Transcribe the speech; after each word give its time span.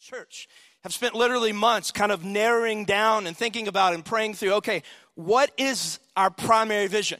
church 0.00 0.48
have 0.84 0.94
spent 0.94 1.12
literally 1.12 1.52
months 1.52 1.90
kind 1.90 2.12
of 2.12 2.24
narrowing 2.24 2.84
down 2.84 3.26
and 3.26 3.36
thinking 3.36 3.66
about 3.66 3.94
and 3.94 4.04
praying 4.04 4.32
through 4.32 4.52
okay, 4.52 4.84
what 5.16 5.50
is 5.58 5.98
our 6.16 6.30
primary 6.30 6.86
vision? 6.86 7.18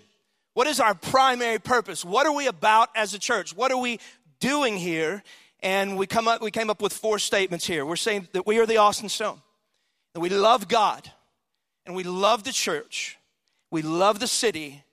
What 0.55 0.69
is 0.69 0.79
our 0.79 0.95
primary 0.95 1.59
purpose? 1.59 2.05
What 2.05 2.25
are 2.27 2.33
we 2.33 2.47
about 2.47 2.91
as 2.95 3.15
a 3.15 3.19
church? 3.19 3.55
What 3.57 3.73
are 3.73 3.81
we 3.81 3.99
doing 4.39 4.77
here? 4.77 5.25
And 5.61 5.99
we 5.99 6.07
come 6.07 6.29
up 6.29 6.41
we 6.41 6.53
came 6.53 6.71
up 6.71 6.81
with 6.81 6.93
four 6.93 7.19
statements 7.19 7.67
here. 7.67 7.85
We're 7.85 7.97
saying 7.97 8.29
that 8.33 8.47
we 8.47 8.61
are 8.61 8.67
the 8.67 8.77
Austin 8.77 9.09
Stone. 9.09 9.43
That 10.15 10.21
we 10.21 10.29
love 10.29 10.69
God 10.69 11.11
and 11.85 11.97
we 11.97 12.05
love 12.05 12.45
the 12.45 12.53
church. 12.53 13.19
We 13.73 13.83
love 13.83 14.21
the 14.21 14.29
city 14.29 14.85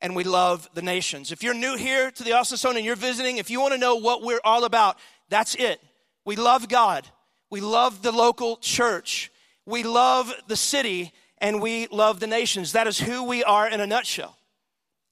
and 0.00 0.16
we 0.16 0.24
love 0.24 0.68
the 0.74 0.82
nations. 0.82 1.30
If 1.30 1.44
you're 1.44 1.54
new 1.54 1.76
here 1.76 2.10
to 2.10 2.24
the 2.24 2.32
Austin 2.32 2.58
Stone 2.58 2.76
and 2.76 2.84
you're 2.84 2.96
visiting, 2.96 3.36
if 3.36 3.48
you 3.48 3.60
want 3.60 3.74
to 3.74 3.78
know 3.78 3.94
what 3.94 4.22
we're 4.22 4.40
all 4.42 4.64
about, 4.64 4.98
that's 5.28 5.54
it. 5.54 5.80
We 6.24 6.34
love 6.34 6.68
God. 6.68 7.06
We 7.50 7.60
love 7.60 8.02
the 8.02 8.12
local 8.12 8.56
church. 8.56 9.30
We 9.66 9.82
love 9.82 10.32
the 10.46 10.56
city 10.56 11.12
and 11.38 11.62
we 11.62 11.86
love 11.88 12.20
the 12.20 12.26
nations. 12.26 12.72
That 12.72 12.86
is 12.86 12.98
who 12.98 13.24
we 13.24 13.44
are 13.44 13.68
in 13.68 13.80
a 13.80 13.86
nutshell. 13.86 14.36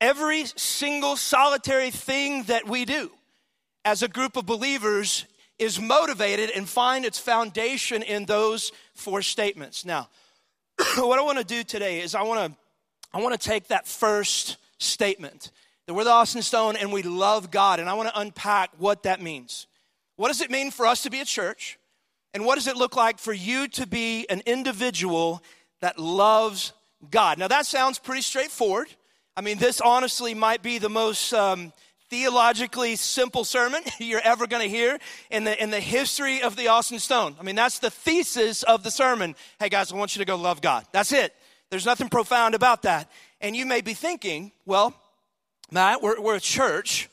Every 0.01 0.45
single 0.57 1.17
solitary 1.17 1.91
thing 1.91 2.45
that 2.45 2.69
we 2.69 2.85
do 2.85 3.11
as 3.85 4.03
a 4.03 4.09
group 4.09 4.37
of 4.37 4.45
believers 4.45 5.25
is 5.59 5.81
motivated 5.81 6.51
and 6.51 6.69
find 6.69 7.05
its 7.05 7.19
foundation 7.19 8.03
in 8.03 8.27
those 8.27 8.73
four 8.95 9.23
statements. 9.23 9.85
Now, 9.85 10.09
what 10.97 11.19
I 11.19 11.23
want 11.23 11.39
to 11.39 11.45
do 11.45 11.65
today 11.65 12.01
is 12.01 12.15
I 12.15 12.23
want 12.23 12.53
to 12.53 12.59
I 13.15 13.23
want 13.23 13.41
to 13.41 13.49
take 13.49 13.69
that 13.69 13.87
first 13.87 14.59
statement 14.79 15.51
that 15.87 15.95
we're 15.95 16.05
the 16.05 16.11
Austin 16.11 16.43
Stone 16.43 16.77
and 16.77 16.93
we 16.93 17.03
love 17.03 17.51
God, 17.51 17.81
and 17.81 17.89
I 17.89 17.95
want 17.95 18.11
to 18.11 18.21
unpack 18.21 18.71
what 18.77 19.05
that 19.05 19.23
means. 19.23 19.67
What 20.17 20.29
does 20.29 20.43
it 20.43 20.51
mean 20.51 20.71
for 20.71 20.87
us 20.87 21.03
to 21.05 21.11
be 21.11 21.21
a 21.21 21.25
church? 21.25 21.79
And 22.35 22.45
what 22.45 22.57
does 22.57 22.67
it 22.67 22.77
look 22.77 22.97
like 22.97 23.19
for 23.19 23.33
you 23.33 23.69
to 23.69 23.87
be 23.87 24.27
an 24.29 24.43
individual 24.47 25.43
that 25.81 25.99
loves 25.99 26.73
God? 27.11 27.39
Now, 27.39 27.49
that 27.49 27.67
sounds 27.67 27.99
pretty 27.99 28.23
straightforward. 28.23 28.89
I 29.37 29.41
mean, 29.41 29.59
this 29.59 29.81
honestly 29.81 30.35
might 30.35 30.63
be 30.63 30.79
the 30.79 30.89
most 30.89 31.33
um, 31.33 31.73
theologically 32.09 32.97
simple 32.97 33.45
sermon 33.45 33.83
you're 33.99 34.21
ever 34.21 34.47
going 34.47 34.63
to 34.63 34.69
hear 34.69 34.99
in 35.31 35.45
the, 35.45 35.63
in 35.63 35.71
the 35.71 35.81
history 35.81 36.43
of 36.43 36.57
the 36.57 36.69
Austin 36.69 36.99
Stone. 36.99 37.37
I 37.39 37.43
mean, 37.43 37.57
that's 37.57 37.79
the 37.79 37.91
thesis 37.91 38.63
of 38.63 38.83
the 38.83 38.91
sermon. 38.91 39.35
Hey, 39.59 39.69
guys, 39.69 39.93
I 39.93 39.97
want 39.97 40.15
you 40.17 40.21
to 40.21 40.27
go 40.27 40.37
love 40.37 40.61
God. 40.61 40.87
That's 40.93 41.13
it. 41.13 41.35
There's 41.71 41.87
nothing 41.87 42.09
profound 42.09 42.55
about 42.55 42.83
that. 42.83 43.11
And 43.41 43.57
you 43.57 43.67
may 43.67 43.81
be 43.81 43.93
thinking, 43.93 44.53
well, 44.65 44.95
Matt, 45.71 46.01
we're, 46.01 46.21
we're 46.21 46.37
a 46.37 46.41
church. 46.41 47.09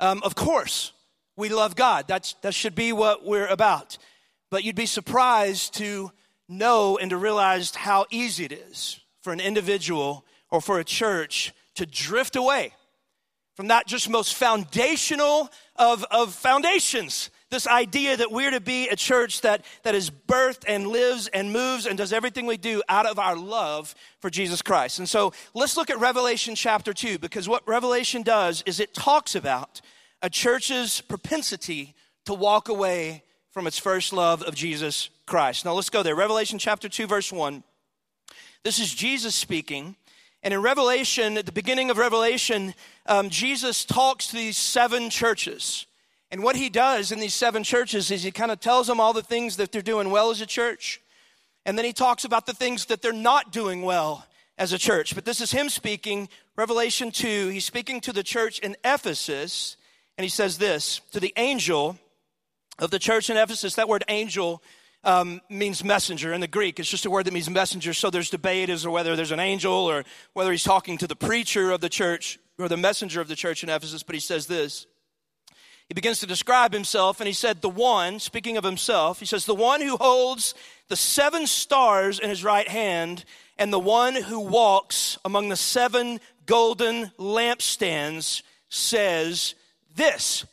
Um, 0.00 0.22
of 0.22 0.34
course, 0.34 0.92
we 1.36 1.48
love 1.48 1.74
God. 1.74 2.06
That's, 2.06 2.34
that 2.42 2.54
should 2.54 2.74
be 2.74 2.92
what 2.92 3.24
we're 3.24 3.46
about. 3.46 3.98
But 4.50 4.64
you'd 4.64 4.76
be 4.76 4.86
surprised 4.86 5.74
to 5.74 6.12
know 6.48 6.96
and 6.98 7.10
to 7.10 7.16
realize 7.16 7.74
how 7.74 8.06
easy 8.10 8.44
it 8.44 8.52
is 8.52 9.00
for 9.22 9.32
an 9.32 9.40
individual 9.40 10.24
or 10.50 10.60
for 10.60 10.78
a 10.78 10.84
church 10.84 11.52
to 11.74 11.86
drift 11.86 12.36
away 12.36 12.72
from 13.58 13.66
that 13.66 13.88
just 13.88 14.08
most 14.08 14.34
foundational 14.34 15.50
of, 15.74 16.04
of 16.12 16.32
foundations. 16.32 17.28
This 17.50 17.66
idea 17.66 18.16
that 18.16 18.30
we're 18.30 18.52
to 18.52 18.60
be 18.60 18.86
a 18.86 18.94
church 18.94 19.40
that, 19.40 19.64
that 19.82 19.96
is 19.96 20.12
birthed 20.12 20.62
and 20.68 20.86
lives 20.86 21.26
and 21.26 21.52
moves 21.52 21.84
and 21.84 21.98
does 21.98 22.12
everything 22.12 22.46
we 22.46 22.56
do 22.56 22.84
out 22.88 23.04
of 23.04 23.18
our 23.18 23.34
love 23.34 23.96
for 24.20 24.30
Jesus 24.30 24.62
Christ. 24.62 25.00
And 25.00 25.08
so 25.08 25.32
let's 25.54 25.76
look 25.76 25.90
at 25.90 25.98
Revelation 25.98 26.54
chapter 26.54 26.92
2 26.92 27.18
because 27.18 27.48
what 27.48 27.66
Revelation 27.66 28.22
does 28.22 28.62
is 28.64 28.78
it 28.78 28.94
talks 28.94 29.34
about 29.34 29.80
a 30.22 30.30
church's 30.30 31.00
propensity 31.00 31.96
to 32.26 32.34
walk 32.34 32.68
away 32.68 33.24
from 33.58 33.66
its 33.66 33.76
first 33.76 34.12
love 34.12 34.40
of 34.44 34.54
Jesus 34.54 35.10
Christ. 35.26 35.64
Now 35.64 35.72
let's 35.72 35.90
go 35.90 36.04
there. 36.04 36.14
Revelation 36.14 36.60
chapter 36.60 36.88
2, 36.88 37.08
verse 37.08 37.32
1. 37.32 37.64
This 38.62 38.78
is 38.78 38.94
Jesus 38.94 39.34
speaking. 39.34 39.96
And 40.44 40.54
in 40.54 40.62
Revelation, 40.62 41.36
at 41.36 41.44
the 41.44 41.50
beginning 41.50 41.90
of 41.90 41.98
Revelation, 41.98 42.72
um, 43.06 43.30
Jesus 43.30 43.84
talks 43.84 44.28
to 44.28 44.36
these 44.36 44.56
seven 44.56 45.10
churches. 45.10 45.86
And 46.30 46.44
what 46.44 46.54
he 46.54 46.68
does 46.68 47.10
in 47.10 47.18
these 47.18 47.34
seven 47.34 47.64
churches 47.64 48.12
is 48.12 48.22
he 48.22 48.30
kind 48.30 48.52
of 48.52 48.60
tells 48.60 48.86
them 48.86 49.00
all 49.00 49.12
the 49.12 49.22
things 49.22 49.56
that 49.56 49.72
they're 49.72 49.82
doing 49.82 50.10
well 50.10 50.30
as 50.30 50.40
a 50.40 50.46
church. 50.46 51.00
And 51.66 51.76
then 51.76 51.84
he 51.84 51.92
talks 51.92 52.24
about 52.24 52.46
the 52.46 52.54
things 52.54 52.84
that 52.84 53.02
they're 53.02 53.12
not 53.12 53.50
doing 53.50 53.82
well 53.82 54.24
as 54.56 54.72
a 54.72 54.78
church. 54.78 55.16
But 55.16 55.24
this 55.24 55.40
is 55.40 55.50
him 55.50 55.68
speaking, 55.68 56.28
Revelation 56.54 57.10
2. 57.10 57.48
He's 57.48 57.64
speaking 57.64 58.00
to 58.02 58.12
the 58.12 58.22
church 58.22 58.60
in 58.60 58.76
Ephesus. 58.84 59.76
And 60.16 60.22
he 60.22 60.30
says 60.30 60.58
this 60.58 61.00
to 61.10 61.18
the 61.18 61.34
angel 61.36 61.98
of 62.78 62.90
the 62.90 62.98
church 62.98 63.30
in 63.30 63.36
Ephesus, 63.36 63.74
that 63.74 63.88
word 63.88 64.04
angel 64.08 64.62
um, 65.04 65.40
means 65.48 65.84
messenger 65.84 66.32
in 66.32 66.40
the 66.40 66.48
Greek. 66.48 66.78
It's 66.78 66.90
just 66.90 67.06
a 67.06 67.10
word 67.10 67.26
that 67.26 67.32
means 67.32 67.48
messenger. 67.48 67.94
So 67.94 68.10
there's 68.10 68.30
debate 68.30 68.70
as 68.70 68.82
to 68.82 68.90
whether 68.90 69.16
there's 69.16 69.32
an 69.32 69.40
angel 69.40 69.72
or 69.72 70.04
whether 70.32 70.50
he's 70.50 70.64
talking 70.64 70.98
to 70.98 71.06
the 71.06 71.16
preacher 71.16 71.70
of 71.70 71.80
the 71.80 71.88
church 71.88 72.38
or 72.58 72.68
the 72.68 72.76
messenger 72.76 73.20
of 73.20 73.28
the 73.28 73.36
church 73.36 73.62
in 73.62 73.68
Ephesus. 73.68 74.02
But 74.02 74.14
he 74.14 74.20
says 74.20 74.46
this. 74.46 74.86
He 75.88 75.94
begins 75.94 76.20
to 76.20 76.26
describe 76.26 76.74
himself, 76.74 77.18
and 77.18 77.26
he 77.26 77.32
said, 77.32 77.62
The 77.62 77.68
one, 77.70 78.20
speaking 78.20 78.58
of 78.58 78.64
himself, 78.64 79.20
he 79.20 79.26
says, 79.26 79.46
The 79.46 79.54
one 79.54 79.80
who 79.80 79.96
holds 79.96 80.54
the 80.88 80.96
seven 80.96 81.46
stars 81.46 82.18
in 82.18 82.28
his 82.28 82.44
right 82.44 82.68
hand, 82.68 83.24
and 83.56 83.72
the 83.72 83.78
one 83.78 84.14
who 84.14 84.38
walks 84.38 85.16
among 85.24 85.48
the 85.48 85.56
seven 85.56 86.20
golden 86.44 87.10
lampstands 87.18 88.42
says 88.68 89.54
this. 89.94 90.44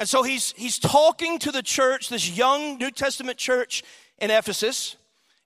And 0.00 0.08
so 0.08 0.22
he's, 0.22 0.52
he's 0.56 0.78
talking 0.78 1.38
to 1.40 1.52
the 1.52 1.62
church, 1.62 2.08
this 2.08 2.34
young 2.34 2.78
New 2.78 2.90
Testament 2.90 3.36
church 3.36 3.84
in 4.16 4.30
Ephesus, 4.30 4.96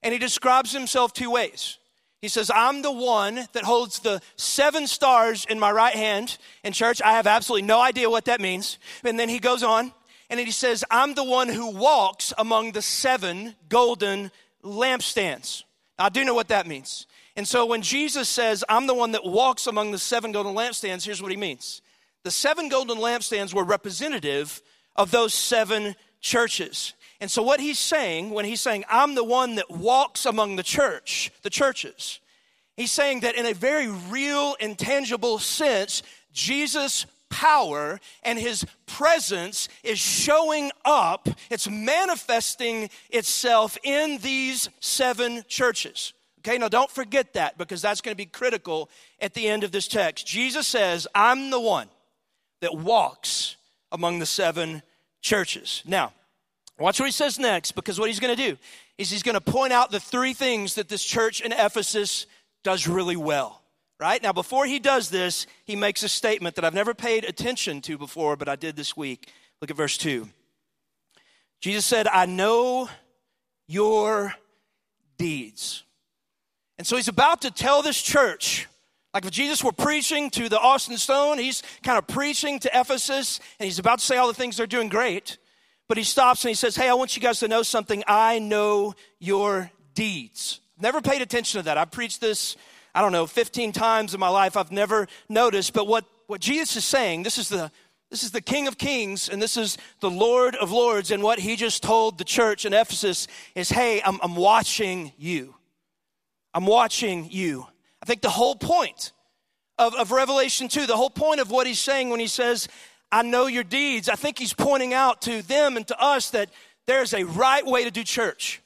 and 0.01 0.13
he 0.13 0.17
describes 0.17 0.71
himself 0.71 1.11
two 1.11 1.29
ways. 1.29 1.77
He 2.21 2.29
says, 2.29 2.49
I'm 2.55 2.81
the 2.81 2.91
one 2.91 3.35
that 3.51 3.65
holds 3.65 3.99
the 3.99 4.21
seven 4.37 4.87
stars 4.87 5.45
in 5.49 5.59
my 5.59 5.71
right 5.71 5.93
hand. 5.93 6.37
In 6.63 6.71
church, 6.71 7.01
I 7.03 7.11
have 7.11 7.27
absolutely 7.27 7.67
no 7.67 7.81
idea 7.81 8.09
what 8.09 8.25
that 8.25 8.39
means. 8.39 8.79
And 9.03 9.19
then 9.19 9.27
he 9.27 9.39
goes 9.39 9.61
on 9.61 9.91
and 10.29 10.39
he 10.39 10.49
says, 10.51 10.85
I'm 10.89 11.15
the 11.15 11.23
one 11.23 11.49
who 11.49 11.71
walks 11.71 12.33
among 12.37 12.71
the 12.71 12.81
seven 12.81 13.55
golden 13.67 14.31
lampstands. 14.63 15.63
I 15.99 16.07
do 16.07 16.23
know 16.23 16.33
what 16.33 16.47
that 16.47 16.65
means. 16.65 17.07
And 17.35 17.45
so 17.45 17.65
when 17.65 17.81
Jesus 17.81 18.29
says, 18.29 18.63
I'm 18.69 18.87
the 18.87 18.95
one 18.95 19.11
that 19.11 19.25
walks 19.25 19.67
among 19.67 19.91
the 19.91 19.99
seven 19.99 20.31
golden 20.31 20.55
lampstands, 20.55 21.03
here's 21.05 21.21
what 21.21 21.31
he 21.31 21.37
means 21.37 21.81
the 22.25 22.31
seven 22.31 22.69
golden 22.69 22.97
lampstands 22.97 23.53
were 23.53 23.63
representative 23.63 24.61
of 24.95 25.11
those 25.11 25.31
seven 25.31 25.95
churches. 26.21 26.93
And 27.21 27.29
so, 27.29 27.43
what 27.43 27.59
he's 27.59 27.77
saying, 27.77 28.31
when 28.31 28.45
he's 28.45 28.61
saying, 28.61 28.83
I'm 28.89 29.13
the 29.13 29.23
one 29.23 29.55
that 29.55 29.69
walks 29.69 30.25
among 30.25 30.55
the 30.55 30.63
church, 30.63 31.31
the 31.43 31.51
churches, 31.51 32.19
he's 32.75 32.91
saying 32.91 33.19
that 33.19 33.35
in 33.35 33.45
a 33.45 33.53
very 33.53 33.87
real 33.87 34.55
and 34.59 34.75
tangible 34.77 35.37
sense, 35.37 36.01
Jesus' 36.33 37.05
power 37.29 37.99
and 38.23 38.39
his 38.39 38.65
presence 38.87 39.69
is 39.83 39.99
showing 39.99 40.71
up, 40.83 41.29
it's 41.51 41.69
manifesting 41.69 42.89
itself 43.11 43.77
in 43.83 44.17
these 44.17 44.67
seven 44.79 45.43
churches. 45.47 46.13
Okay, 46.39 46.57
now 46.57 46.69
don't 46.69 46.91
forget 46.91 47.33
that 47.33 47.57
because 47.59 47.83
that's 47.83 48.01
going 48.01 48.13
to 48.13 48.17
be 48.17 48.25
critical 48.25 48.89
at 49.19 49.35
the 49.35 49.47
end 49.47 49.63
of 49.63 49.71
this 49.71 49.87
text. 49.87 50.25
Jesus 50.25 50.65
says, 50.65 51.07
I'm 51.13 51.51
the 51.51 51.59
one 51.59 51.87
that 52.61 52.75
walks 52.75 53.55
among 53.91 54.19
the 54.19 54.25
seven 54.25 54.81
churches. 55.21 55.81
Now, 55.85 56.13
watch 56.79 56.99
what 56.99 57.05
he 57.05 57.11
says 57.11 57.39
next 57.39 57.73
because 57.73 57.99
what 57.99 58.09
he's 58.09 58.19
going 58.19 58.35
to 58.35 58.49
do 58.51 58.57
is 58.97 59.09
he's 59.09 59.23
going 59.23 59.35
to 59.35 59.41
point 59.41 59.73
out 59.73 59.91
the 59.91 59.99
three 59.99 60.33
things 60.33 60.75
that 60.75 60.89
this 60.89 61.03
church 61.03 61.41
in 61.41 61.51
Ephesus 61.51 62.25
does 62.63 62.87
really 62.87 63.15
well. 63.15 63.61
Right? 63.97 64.21
Now, 64.21 64.33
before 64.33 64.65
he 64.65 64.79
does 64.79 65.09
this, 65.09 65.47
he 65.63 65.77
makes 65.77 66.03
a 66.03 66.09
statement 66.09 66.55
that 66.55 66.65
I've 66.65 66.73
never 66.73 66.93
paid 66.93 67.23
attention 67.23 67.79
to 67.83 67.97
before, 67.97 68.35
but 68.35 68.49
I 68.49 68.57
did 68.57 68.75
this 68.75 68.97
week. 68.97 69.31
Look 69.61 69.71
at 69.71 69.77
verse 69.77 69.97
2. 69.97 70.27
Jesus 71.61 71.85
said, 71.85 72.07
I 72.07 72.25
know 72.25 72.89
your 73.67 74.33
deeds. 75.17 75.83
And 76.77 76.85
so 76.85 76.97
he's 76.97 77.07
about 77.07 77.41
to 77.43 77.51
tell 77.51 77.81
this 77.81 78.01
church 78.01 78.67
like 79.15 79.23
if 79.23 79.31
Jesus 79.31 79.63
were 79.63 79.71
preaching 79.71 80.29
to 80.31 80.49
the 80.49 80.59
Austin 80.59 80.97
Stone, 80.97 81.39
he's 81.39 81.63
kind 81.83 81.97
of 81.97 82.05
preaching 82.05 82.59
to 82.59 82.69
Ephesus 82.77 83.39
and 83.59 83.65
he's 83.65 83.79
about 83.79 83.99
to 83.99 84.05
say 84.05 84.17
all 84.17 84.27
the 84.27 84.33
things 84.33 84.57
they're 84.57 84.67
doing 84.67 84.89
great. 84.89 85.37
But 85.87 85.97
he 85.97 86.03
stops 86.03 86.43
and 86.43 86.49
he 86.49 86.55
says, 86.55 86.75
Hey, 86.75 86.89
I 86.89 86.95
want 86.95 87.15
you 87.15 87.21
guys 87.21 87.39
to 87.39 87.47
know 87.47 87.63
something. 87.63 88.03
I 88.07 88.39
know 88.39 88.93
your 89.19 89.71
deeds. 89.93 90.59
Never 90.81 90.99
paid 90.99 91.21
attention 91.21 91.59
to 91.59 91.65
that. 91.65 91.77
I've 91.77 91.91
preached 91.91 92.19
this, 92.19 92.57
I 92.93 93.01
don't 93.01 93.13
know, 93.13 93.25
15 93.25 93.71
times 93.71 94.13
in 94.13 94.19
my 94.19 94.27
life. 94.27 94.57
I've 94.57 94.73
never 94.73 95.07
noticed. 95.29 95.71
But 95.71 95.87
what, 95.87 96.03
what 96.27 96.41
Jesus 96.41 96.75
is 96.75 96.83
saying, 96.83 97.23
this 97.23 97.37
is 97.37 97.47
the 97.47 97.71
this 98.11 98.21
is 98.21 98.31
the 98.31 98.41
King 98.41 98.67
of 98.67 98.77
Kings 98.77 99.29
and 99.29 99.41
this 99.41 99.55
is 99.55 99.77
the 100.01 100.11
Lord 100.11 100.55
of 100.55 100.71
Lords. 100.71 101.11
And 101.11 101.23
what 101.23 101.39
he 101.39 101.55
just 101.55 101.81
told 101.81 102.17
the 102.17 102.25
church 102.25 102.65
in 102.65 102.73
Ephesus 102.73 103.29
is, 103.55 103.69
Hey, 103.69 104.01
I'm, 104.03 104.19
I'm 104.21 104.35
watching 104.35 105.13
you. 105.17 105.55
I'm 106.53 106.65
watching 106.65 107.29
you. 107.31 107.67
I 108.05 108.07
think 108.07 108.21
the 108.21 108.29
whole 108.29 108.55
point 108.55 109.13
of, 109.79 109.95
of 109.95 110.11
Revelation 110.11 110.67
2, 110.67 110.85
the 110.85 110.95
whole 110.95 111.09
point 111.09 111.39
of 111.39 111.49
what 111.49 111.65
he's 111.65 111.79
saying 111.79 112.11
when 112.11 112.19
he 112.19 112.27
says, 112.27 112.67
I 113.11 113.23
know 113.23 113.47
your 113.47 113.63
deeds, 113.63 114.09
I 114.09 114.15
think 114.15 114.37
he's 114.37 114.53
pointing 114.53 114.93
out 114.93 115.23
to 115.23 115.41
them 115.41 115.75
and 115.75 115.87
to 115.87 115.99
us 115.99 116.29
that 116.29 116.51
there's 116.85 117.15
a 117.15 117.23
right 117.23 117.65
way 117.65 117.83
to 117.83 117.89
do 117.89 118.03
church, 118.03 118.61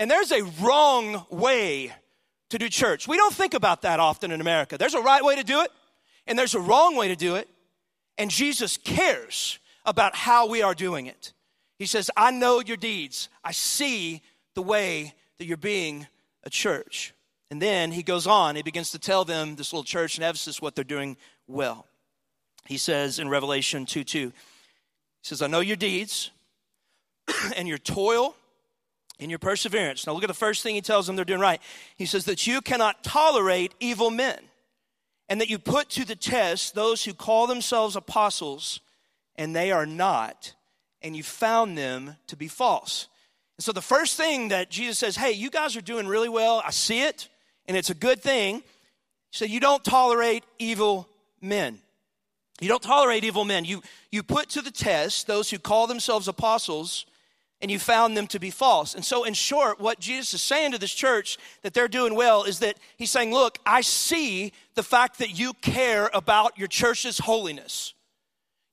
and 0.00 0.10
there's 0.10 0.32
a 0.32 0.42
wrong 0.60 1.26
way 1.30 1.92
to 2.48 2.58
do 2.58 2.68
church. 2.68 3.06
We 3.06 3.16
don't 3.16 3.32
think 3.32 3.54
about 3.54 3.82
that 3.82 4.00
often 4.00 4.32
in 4.32 4.40
America. 4.40 4.76
There's 4.76 4.94
a 4.94 5.00
right 5.00 5.24
way 5.24 5.36
to 5.36 5.44
do 5.44 5.60
it, 5.60 5.70
and 6.26 6.36
there's 6.36 6.56
a 6.56 6.60
wrong 6.60 6.96
way 6.96 7.06
to 7.06 7.16
do 7.16 7.36
it, 7.36 7.48
and 8.18 8.32
Jesus 8.32 8.76
cares 8.78 9.60
about 9.86 10.16
how 10.16 10.48
we 10.48 10.60
are 10.60 10.74
doing 10.74 11.06
it. 11.06 11.34
He 11.78 11.86
says, 11.86 12.10
I 12.16 12.32
know 12.32 12.58
your 12.58 12.76
deeds, 12.76 13.28
I 13.44 13.52
see 13.52 14.22
the 14.56 14.62
way 14.62 15.14
that 15.38 15.44
you're 15.44 15.56
being 15.56 16.08
a 16.42 16.50
church. 16.50 17.14
And 17.50 17.60
then 17.60 17.90
he 17.90 18.02
goes 18.02 18.26
on, 18.26 18.56
he 18.56 18.62
begins 18.62 18.92
to 18.92 18.98
tell 18.98 19.24
them, 19.24 19.56
this 19.56 19.72
little 19.72 19.84
church 19.84 20.16
in 20.16 20.22
Ephesus, 20.24 20.62
what 20.62 20.74
they're 20.76 20.84
doing 20.84 21.16
well. 21.48 21.86
He 22.66 22.78
says 22.78 23.18
in 23.18 23.28
Revelation 23.28 23.86
2 23.86 24.04
2, 24.04 24.26
he 24.28 24.32
says, 25.22 25.42
I 25.42 25.48
know 25.48 25.60
your 25.60 25.76
deeds 25.76 26.30
and 27.56 27.66
your 27.66 27.78
toil 27.78 28.36
and 29.18 29.30
your 29.30 29.38
perseverance. 29.38 30.06
Now 30.06 30.12
look 30.12 30.22
at 30.22 30.28
the 30.28 30.34
first 30.34 30.62
thing 30.62 30.74
he 30.74 30.80
tells 30.80 31.06
them 31.06 31.16
they're 31.16 31.24
doing 31.24 31.40
right. 31.40 31.60
He 31.96 32.06
says 32.06 32.24
that 32.26 32.46
you 32.46 32.60
cannot 32.60 33.02
tolerate 33.02 33.74
evil 33.80 34.10
men 34.10 34.38
and 35.28 35.40
that 35.40 35.50
you 35.50 35.58
put 35.58 35.88
to 35.90 36.04
the 36.04 36.16
test 36.16 36.74
those 36.74 37.04
who 37.04 37.14
call 37.14 37.46
themselves 37.46 37.96
apostles 37.96 38.80
and 39.36 39.56
they 39.56 39.72
are 39.72 39.86
not, 39.86 40.54
and 41.00 41.16
you 41.16 41.22
found 41.22 41.78
them 41.78 42.16
to 42.26 42.36
be 42.36 42.46
false. 42.46 43.08
And 43.56 43.64
so 43.64 43.72
the 43.72 43.80
first 43.80 44.16
thing 44.16 44.48
that 44.48 44.70
Jesus 44.70 44.98
says, 44.98 45.16
hey, 45.16 45.32
you 45.32 45.50
guys 45.50 45.76
are 45.76 45.80
doing 45.80 46.06
really 46.06 46.28
well. 46.28 46.62
I 46.64 46.70
see 46.70 47.02
it, 47.02 47.29
and 47.70 47.76
it's 47.76 47.88
a 47.88 47.94
good 47.94 48.20
thing. 48.20 48.64
Said, 49.30 49.48
you 49.48 49.60
don't 49.60 49.84
tolerate 49.84 50.42
evil 50.58 51.08
men. 51.40 51.78
You 52.60 52.66
don't 52.66 52.82
tolerate 52.82 53.22
evil 53.22 53.44
men. 53.44 53.64
You, 53.64 53.80
you 54.10 54.24
put 54.24 54.48
to 54.50 54.60
the 54.60 54.72
test 54.72 55.28
those 55.28 55.50
who 55.50 55.60
call 55.60 55.86
themselves 55.86 56.26
apostles, 56.26 57.06
and 57.60 57.70
you 57.70 57.78
found 57.78 58.16
them 58.16 58.26
to 58.26 58.40
be 58.40 58.50
false. 58.50 58.96
And 58.96 59.04
so, 59.04 59.22
in 59.22 59.34
short, 59.34 59.78
what 59.78 60.00
Jesus 60.00 60.34
is 60.34 60.42
saying 60.42 60.72
to 60.72 60.78
this 60.78 60.92
church 60.92 61.38
that 61.62 61.72
they're 61.72 61.86
doing 61.86 62.16
well 62.16 62.42
is 62.42 62.58
that 62.58 62.76
he's 62.96 63.12
saying, 63.12 63.32
Look, 63.32 63.58
I 63.64 63.82
see 63.82 64.52
the 64.74 64.82
fact 64.82 65.20
that 65.20 65.38
you 65.38 65.52
care 65.52 66.10
about 66.12 66.58
your 66.58 66.66
church's 66.66 67.18
holiness. 67.18 67.94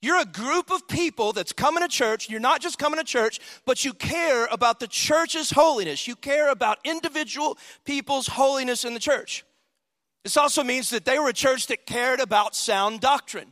You're 0.07 0.21
a 0.21 0.25
group 0.25 0.71
of 0.71 0.87
people 0.87 1.33
that's 1.33 1.51
coming 1.51 1.83
to 1.83 1.89
church. 1.89 2.29
You're 2.29 2.39
not 2.39 2.61
just 2.61 2.79
coming 2.79 2.97
to 2.97 3.03
church, 3.03 3.41
but 3.65 3.83
you 3.83 3.91
care 3.91 4.45
about 4.45 4.79
the 4.79 4.87
church's 4.87 5.51
holiness. 5.51 6.07
You 6.07 6.15
care 6.15 6.49
about 6.49 6.77
individual 6.85 7.57
people's 7.83 8.27
holiness 8.27 8.85
in 8.85 8.93
the 8.93 9.01
church. 9.01 9.43
This 10.23 10.37
also 10.37 10.63
means 10.63 10.91
that 10.91 11.03
they 11.03 11.19
were 11.19 11.27
a 11.27 11.33
church 11.33 11.67
that 11.67 11.85
cared 11.85 12.21
about 12.21 12.55
sound 12.55 13.01
doctrine. 13.01 13.51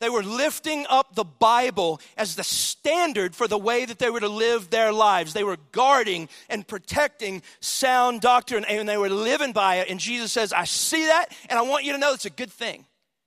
They 0.00 0.08
were 0.08 0.24
lifting 0.24 0.84
up 0.90 1.14
the 1.14 1.22
Bible 1.22 2.00
as 2.16 2.34
the 2.34 2.42
standard 2.42 3.36
for 3.36 3.46
the 3.46 3.56
way 3.56 3.84
that 3.84 4.00
they 4.00 4.10
were 4.10 4.18
to 4.18 4.28
live 4.28 4.70
their 4.70 4.92
lives. 4.92 5.32
They 5.32 5.44
were 5.44 5.58
guarding 5.70 6.28
and 6.50 6.66
protecting 6.66 7.40
sound 7.60 8.20
doctrine 8.20 8.64
and 8.64 8.88
they 8.88 8.96
were 8.96 9.10
living 9.10 9.52
by 9.52 9.76
it. 9.76 9.88
And 9.88 10.00
Jesus 10.00 10.32
says, 10.32 10.52
I 10.52 10.64
see 10.64 11.06
that 11.06 11.26
and 11.48 11.56
I 11.56 11.62
want 11.62 11.84
you 11.84 11.92
to 11.92 11.98
know 11.98 12.14
it's 12.14 12.24
a 12.24 12.30
good 12.30 12.50
thing. 12.50 12.84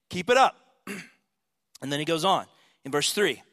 Keep 0.09 0.29
it 0.29 0.35
up. 0.35 0.57
And 1.79 1.91
then 1.91 1.99
he 1.99 2.05
goes 2.05 2.25
on 2.25 2.47
in 2.87 2.91
verse 2.91 3.11
3. 3.11 3.43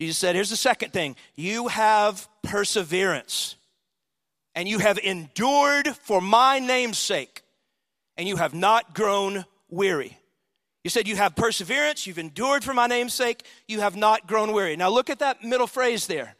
Jesus 0.00 0.16
said, 0.16 0.34
Here's 0.34 0.50
the 0.50 0.56
second 0.56 0.92
thing 0.92 1.16
you 1.36 1.68
have 1.68 2.26
perseverance, 2.42 3.56
and 4.54 4.66
you 4.66 4.78
have 4.78 4.98
endured 4.98 5.88
for 6.02 6.20
my 6.20 6.58
name's 6.58 6.98
sake, 6.98 7.42
and 8.16 8.26
you 8.26 8.36
have 8.36 8.54
not 8.54 8.94
grown 8.94 9.44
weary. 9.68 10.18
You 10.82 10.90
said 10.90 11.06
you 11.06 11.16
have 11.16 11.36
perseverance, 11.36 12.06
you've 12.06 12.18
endured 12.18 12.64
for 12.64 12.72
my 12.72 12.86
name's 12.86 13.12
sake, 13.12 13.44
you 13.66 13.80
have 13.80 13.96
not 13.96 14.26
grown 14.26 14.52
weary. 14.52 14.76
Now 14.76 14.88
look 14.88 15.10
at 15.10 15.18
that 15.18 15.44
middle 15.44 15.66
phrase 15.66 16.06
there. 16.06 16.34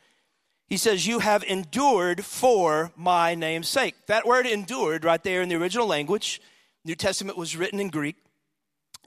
He 0.66 0.78
says, 0.78 1.06
You 1.06 1.18
have 1.18 1.44
endured 1.44 2.24
for 2.24 2.90
my 2.96 3.34
name's 3.34 3.68
sake. 3.68 3.94
That 4.06 4.26
word 4.26 4.46
endured 4.46 5.04
right 5.04 5.22
there 5.22 5.42
in 5.42 5.50
the 5.50 5.56
original 5.56 5.86
language, 5.86 6.40
New 6.84 6.94
Testament 6.94 7.36
was 7.36 7.56
written 7.56 7.80
in 7.80 7.90
Greek. 7.90 8.16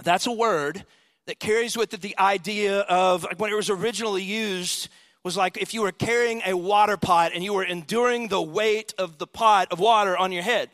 That's 0.04 0.28
a 0.28 0.32
word 0.32 0.86
that 1.32 1.40
carries 1.40 1.78
with 1.78 1.94
it 1.94 2.02
the 2.02 2.18
idea 2.20 2.82
of 2.82 3.26
when 3.38 3.50
it 3.50 3.56
was 3.56 3.70
originally 3.70 4.22
used 4.22 4.90
was 5.24 5.38
like 5.38 5.56
if 5.56 5.74
you 5.74 5.82
were 5.82 5.94
carrying 5.94 6.42
a 6.46 6.54
water 6.54 6.98
pot 6.98 7.32
and 7.34 7.42
you 7.42 7.54
were 7.54 7.64
enduring 7.64 8.28
the 8.28 8.42
weight 8.42 8.94
of 8.98 9.18
the 9.18 9.26
pot 9.26 9.70
of 9.72 9.80
water 9.80 10.18
on 10.18 10.34
your 10.34 10.44
head. 10.44 10.70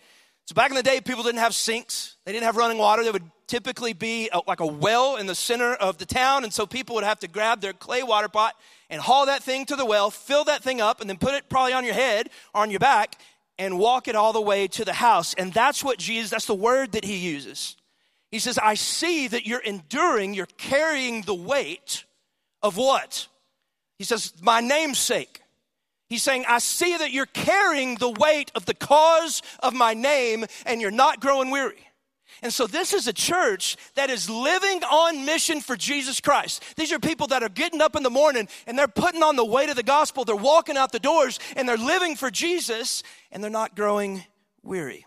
So 0.45 0.55
back 0.55 0.71
in 0.71 0.75
the 0.75 0.81
day, 0.81 0.99
people 0.99 1.21
didn't 1.21 1.41
have 1.41 1.53
sinks. 1.53 2.15
They 2.25 2.31
didn't 2.31 2.45
have 2.45 2.57
running 2.57 2.79
water. 2.79 3.03
There 3.03 3.13
would 3.13 3.29
typically 3.45 3.93
be 3.93 4.31
a, 4.33 4.39
like 4.47 4.59
a 4.59 4.65
well 4.65 5.17
in 5.17 5.27
the 5.27 5.35
center 5.35 5.75
of 5.75 5.99
the 5.99 6.07
town. 6.07 6.43
And 6.43 6.51
so 6.51 6.65
people 6.65 6.95
would 6.95 7.03
have 7.03 7.19
to 7.19 7.27
grab 7.27 7.61
their 7.61 7.73
clay 7.73 8.01
water 8.01 8.27
pot 8.27 8.55
and 8.89 8.99
haul 8.99 9.27
that 9.27 9.43
thing 9.43 9.63
to 9.67 9.75
the 9.75 9.85
well, 9.85 10.09
fill 10.09 10.45
that 10.45 10.63
thing 10.63 10.81
up, 10.81 11.01
and 11.01 11.07
then 11.09 11.17
put 11.17 11.35
it 11.35 11.49
probably 11.49 11.73
on 11.73 11.85
your 11.85 11.93
head 11.93 12.31
or 12.55 12.63
on 12.63 12.71
your 12.71 12.79
back 12.79 13.21
and 13.59 13.77
walk 13.77 14.07
it 14.07 14.15
all 14.15 14.33
the 14.33 14.41
way 14.41 14.67
to 14.69 14.83
the 14.83 14.93
house. 14.93 15.35
And 15.35 15.53
that's 15.53 15.83
what 15.83 15.99
Jesus, 15.99 16.31
that's 16.31 16.47
the 16.47 16.55
word 16.55 16.93
that 16.93 17.05
he 17.05 17.17
uses. 17.17 17.76
He 18.31 18.39
says, 18.39 18.57
I 18.57 18.73
see 18.73 19.27
that 19.27 19.45
you're 19.45 19.59
enduring, 19.59 20.33
you're 20.33 20.47
carrying 20.57 21.21
the 21.21 21.35
weight 21.35 22.05
of 22.61 22.77
what? 22.77 23.27
He 23.97 24.03
says, 24.03 24.33
my 24.41 24.59
namesake. 24.59 25.41
He's 26.09 26.23
saying, 26.23 26.45
I 26.47 26.59
see 26.59 26.97
that 26.97 27.11
you're 27.11 27.25
carrying 27.25 27.95
the 27.95 28.09
weight 28.09 28.51
of 28.55 28.65
the 28.65 28.73
cause 28.73 29.41
of 29.59 29.73
my 29.73 29.93
name 29.93 30.45
and 30.65 30.81
you're 30.81 30.91
not 30.91 31.19
growing 31.19 31.51
weary. 31.51 31.87
And 32.41 32.53
so, 32.53 32.67
this 32.67 32.93
is 32.93 33.07
a 33.07 33.13
church 33.13 33.77
that 33.95 34.09
is 34.09 34.29
living 34.29 34.83
on 34.83 35.25
mission 35.25 35.59
for 35.59 35.75
Jesus 35.75 36.21
Christ. 36.21 36.63
These 36.75 36.91
are 36.91 36.99
people 36.99 37.27
that 37.27 37.41
are 37.41 37.49
getting 37.49 37.81
up 37.81 37.95
in 37.95 38.03
the 38.03 38.11
morning 38.11 38.47
and 38.67 38.77
they're 38.77 38.87
putting 38.87 39.23
on 39.23 39.35
the 39.35 39.45
weight 39.45 39.69
of 39.69 39.75
the 39.75 39.83
gospel. 39.83 40.23
They're 40.23 40.35
walking 40.35 40.77
out 40.77 40.91
the 40.91 40.99
doors 40.99 41.39
and 41.55 41.67
they're 41.67 41.77
living 41.77 42.15
for 42.15 42.29
Jesus 42.29 43.01
and 43.31 43.43
they're 43.43 43.49
not 43.49 43.75
growing 43.75 44.23
weary. 44.61 45.05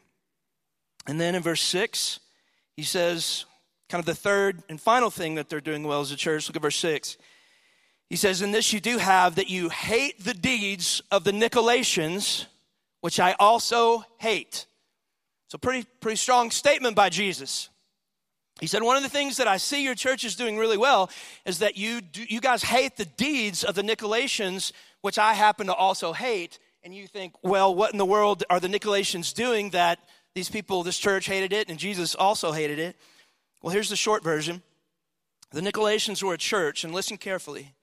And 1.07 1.21
then 1.21 1.35
in 1.35 1.43
verse 1.43 1.63
6, 1.63 2.19
he 2.81 2.87
says, 2.87 3.44
kind 3.91 4.00
of 4.00 4.06
the 4.06 4.15
third 4.15 4.62
and 4.71 4.81
final 4.81 5.11
thing 5.11 5.35
that 5.35 5.50
they're 5.50 5.61
doing 5.61 5.82
well 5.82 6.00
as 6.00 6.12
a 6.12 6.17
church. 6.17 6.49
Look 6.49 6.56
at 6.56 6.62
verse 6.62 6.77
6. 6.77 7.19
He 8.09 8.17
says, 8.17 8.41
In 8.41 8.53
this 8.53 8.73
you 8.73 8.81
do 8.81 8.97
have 8.97 9.35
that 9.35 9.50
you 9.50 9.69
hate 9.69 10.25
the 10.25 10.32
deeds 10.32 11.03
of 11.11 11.25
the 11.25 11.31
Nicolaitans, 11.31 12.47
which 13.03 13.21
I 13.21 13.37
also 13.38 14.03
hate. 14.17 14.65
It's 15.44 15.53
a 15.53 15.59
pretty, 15.59 15.87
pretty 16.00 16.17
strong 16.17 16.50
statement 16.50 16.97
by 16.97 17.11
Jesus. 17.11 17.69
He 18.61 18.67
said, 18.67 18.83
One 18.83 18.97
of 18.97 19.03
the 19.03 19.11
things 19.11 19.37
that 19.37 19.47
I 19.47 19.59
see 19.59 19.85
your 19.85 19.94
church 19.94 20.25
is 20.25 20.35
doing 20.35 20.56
really 20.56 20.79
well 20.79 21.11
is 21.44 21.59
that 21.59 21.76
you, 21.76 22.00
do, 22.00 22.25
you 22.31 22.41
guys 22.41 22.62
hate 22.62 22.97
the 22.97 23.05
deeds 23.05 23.62
of 23.62 23.75
the 23.75 23.83
Nicolaitans, 23.83 24.73
which 25.03 25.19
I 25.19 25.35
happen 25.35 25.67
to 25.67 25.75
also 25.75 26.15
hate. 26.15 26.59
And 26.83 26.95
you 26.95 27.07
think, 27.07 27.35
well, 27.43 27.75
what 27.75 27.93
in 27.93 27.99
the 27.99 28.07
world 28.07 28.43
are 28.49 28.59
the 28.59 28.69
Nicolaitans 28.69 29.35
doing 29.35 29.69
that 29.71 29.99
these 30.35 30.49
people, 30.49 30.83
this 30.83 30.99
church 30.99 31.27
hated 31.27 31.53
it, 31.53 31.69
and 31.69 31.79
Jesus 31.79 32.15
also 32.15 32.53
hated 32.53 32.79
it. 32.79 32.97
Well, 33.63 33.73
here's 33.73 33.89
the 33.89 33.97
short 33.97 34.23
version. 34.23 34.63
The 35.51 35.61
Nicolaitans 35.61 36.23
were 36.23 36.35
a 36.35 36.39
church, 36.39 36.85
and 36.85 36.95
listen 36.95 37.17
carefully. 37.17 37.75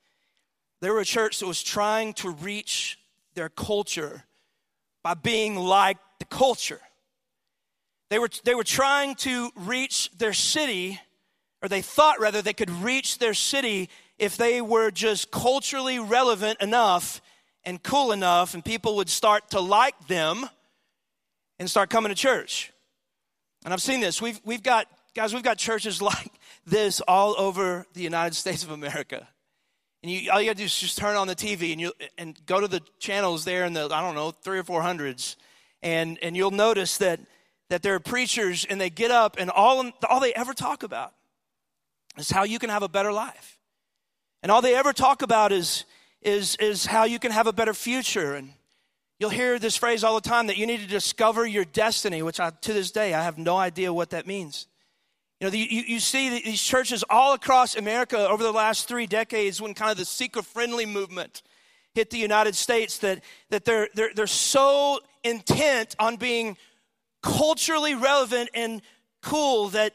They 0.80 0.90
were 0.90 1.00
a 1.00 1.04
church 1.04 1.40
that 1.40 1.46
was 1.46 1.62
trying 1.62 2.14
to 2.14 2.30
reach 2.30 2.98
their 3.34 3.48
culture 3.48 4.24
by 5.02 5.14
being 5.14 5.56
like 5.56 5.98
the 6.18 6.24
culture. 6.24 6.80
They 8.10 8.18
were, 8.18 8.30
they 8.44 8.54
were 8.54 8.64
trying 8.64 9.16
to 9.16 9.50
reach 9.54 10.10
their 10.16 10.32
city, 10.32 10.98
or 11.62 11.68
they 11.68 11.82
thought 11.82 12.20
rather 12.20 12.40
they 12.40 12.54
could 12.54 12.70
reach 12.70 13.18
their 13.18 13.34
city 13.34 13.90
if 14.18 14.36
they 14.36 14.62
were 14.62 14.90
just 14.90 15.30
culturally 15.30 15.98
relevant 15.98 16.60
enough 16.62 17.20
and 17.64 17.82
cool 17.82 18.12
enough, 18.12 18.54
and 18.54 18.64
people 18.64 18.96
would 18.96 19.10
start 19.10 19.50
to 19.50 19.60
like 19.60 20.06
them 20.06 20.48
and 21.58 21.68
start 21.68 21.90
coming 21.90 22.10
to 22.10 22.14
church. 22.14 22.72
And 23.64 23.72
I've 23.72 23.82
seen 23.82 24.00
this. 24.00 24.22
We've, 24.22 24.40
we've 24.44 24.62
got, 24.62 24.86
guys, 25.14 25.34
we've 25.34 25.42
got 25.42 25.58
churches 25.58 26.00
like 26.02 26.32
this 26.66 27.00
all 27.06 27.34
over 27.38 27.86
the 27.94 28.02
United 28.02 28.34
States 28.36 28.62
of 28.62 28.70
America. 28.70 29.26
And 30.02 30.12
you, 30.12 30.30
all 30.30 30.40
you 30.40 30.46
gotta 30.46 30.58
do 30.58 30.64
is 30.64 30.78
just 30.78 30.96
turn 30.96 31.16
on 31.16 31.26
the 31.26 31.34
TV 31.34 31.72
and 31.72 31.80
you 31.80 31.92
and 32.16 32.38
go 32.46 32.60
to 32.60 32.68
the 32.68 32.80
channels 33.00 33.44
there 33.44 33.64
in 33.64 33.72
the 33.72 33.88
I 33.90 34.00
don't 34.00 34.14
know 34.14 34.30
three 34.30 34.58
or 34.58 34.62
four 34.62 34.80
hundreds, 34.80 35.36
and 35.82 36.18
and 36.22 36.36
you'll 36.36 36.52
notice 36.52 36.98
that 36.98 37.18
that 37.68 37.82
there 37.82 37.96
are 37.96 38.00
preachers 38.00 38.64
and 38.64 38.80
they 38.80 38.90
get 38.90 39.10
up 39.10 39.36
and 39.40 39.50
all 39.50 39.90
all 40.08 40.20
they 40.20 40.32
ever 40.34 40.54
talk 40.54 40.84
about 40.84 41.14
is 42.16 42.30
how 42.30 42.44
you 42.44 42.60
can 42.60 42.70
have 42.70 42.84
a 42.84 42.88
better 42.88 43.12
life, 43.12 43.58
and 44.40 44.52
all 44.52 44.62
they 44.62 44.76
ever 44.76 44.92
talk 44.92 45.22
about 45.22 45.50
is 45.50 45.84
is 46.22 46.54
is 46.56 46.86
how 46.86 47.02
you 47.02 47.18
can 47.18 47.32
have 47.32 47.48
a 47.48 47.52
better 47.52 47.74
future 47.74 48.34
and 48.34 48.52
You'll 49.18 49.30
hear 49.30 49.58
this 49.58 49.76
phrase 49.76 50.04
all 50.04 50.14
the 50.14 50.28
time 50.28 50.46
that 50.46 50.56
you 50.56 50.66
need 50.66 50.80
to 50.80 50.86
discover 50.86 51.46
your 51.46 51.64
destiny, 51.64 52.22
which 52.22 52.38
I, 52.38 52.50
to 52.50 52.72
this 52.72 52.90
day, 52.90 53.14
I 53.14 53.22
have 53.22 53.36
no 53.36 53.56
idea 53.56 53.92
what 53.92 54.10
that 54.10 54.26
means. 54.26 54.68
You 55.40 55.46
know, 55.46 55.50
the, 55.50 55.58
you, 55.58 55.82
you 55.86 56.00
see 56.00 56.30
these 56.30 56.62
churches 56.62 57.04
all 57.10 57.34
across 57.34 57.76
America 57.76 58.28
over 58.28 58.42
the 58.42 58.52
last 58.52 58.88
three 58.88 59.06
decades 59.06 59.60
when 59.60 59.74
kind 59.74 59.90
of 59.90 59.96
the 59.96 60.04
seeker 60.04 60.42
friendly 60.42 60.86
movement 60.86 61.42
hit 61.94 62.10
the 62.10 62.18
United 62.18 62.54
States 62.54 62.98
that, 62.98 63.22
that 63.50 63.64
they're, 63.64 63.88
they're, 63.94 64.10
they're 64.14 64.26
so 64.26 65.00
intent 65.24 65.96
on 65.98 66.16
being 66.16 66.56
culturally 67.22 67.94
relevant 67.94 68.50
and 68.54 68.82
cool 69.22 69.68
that, 69.70 69.94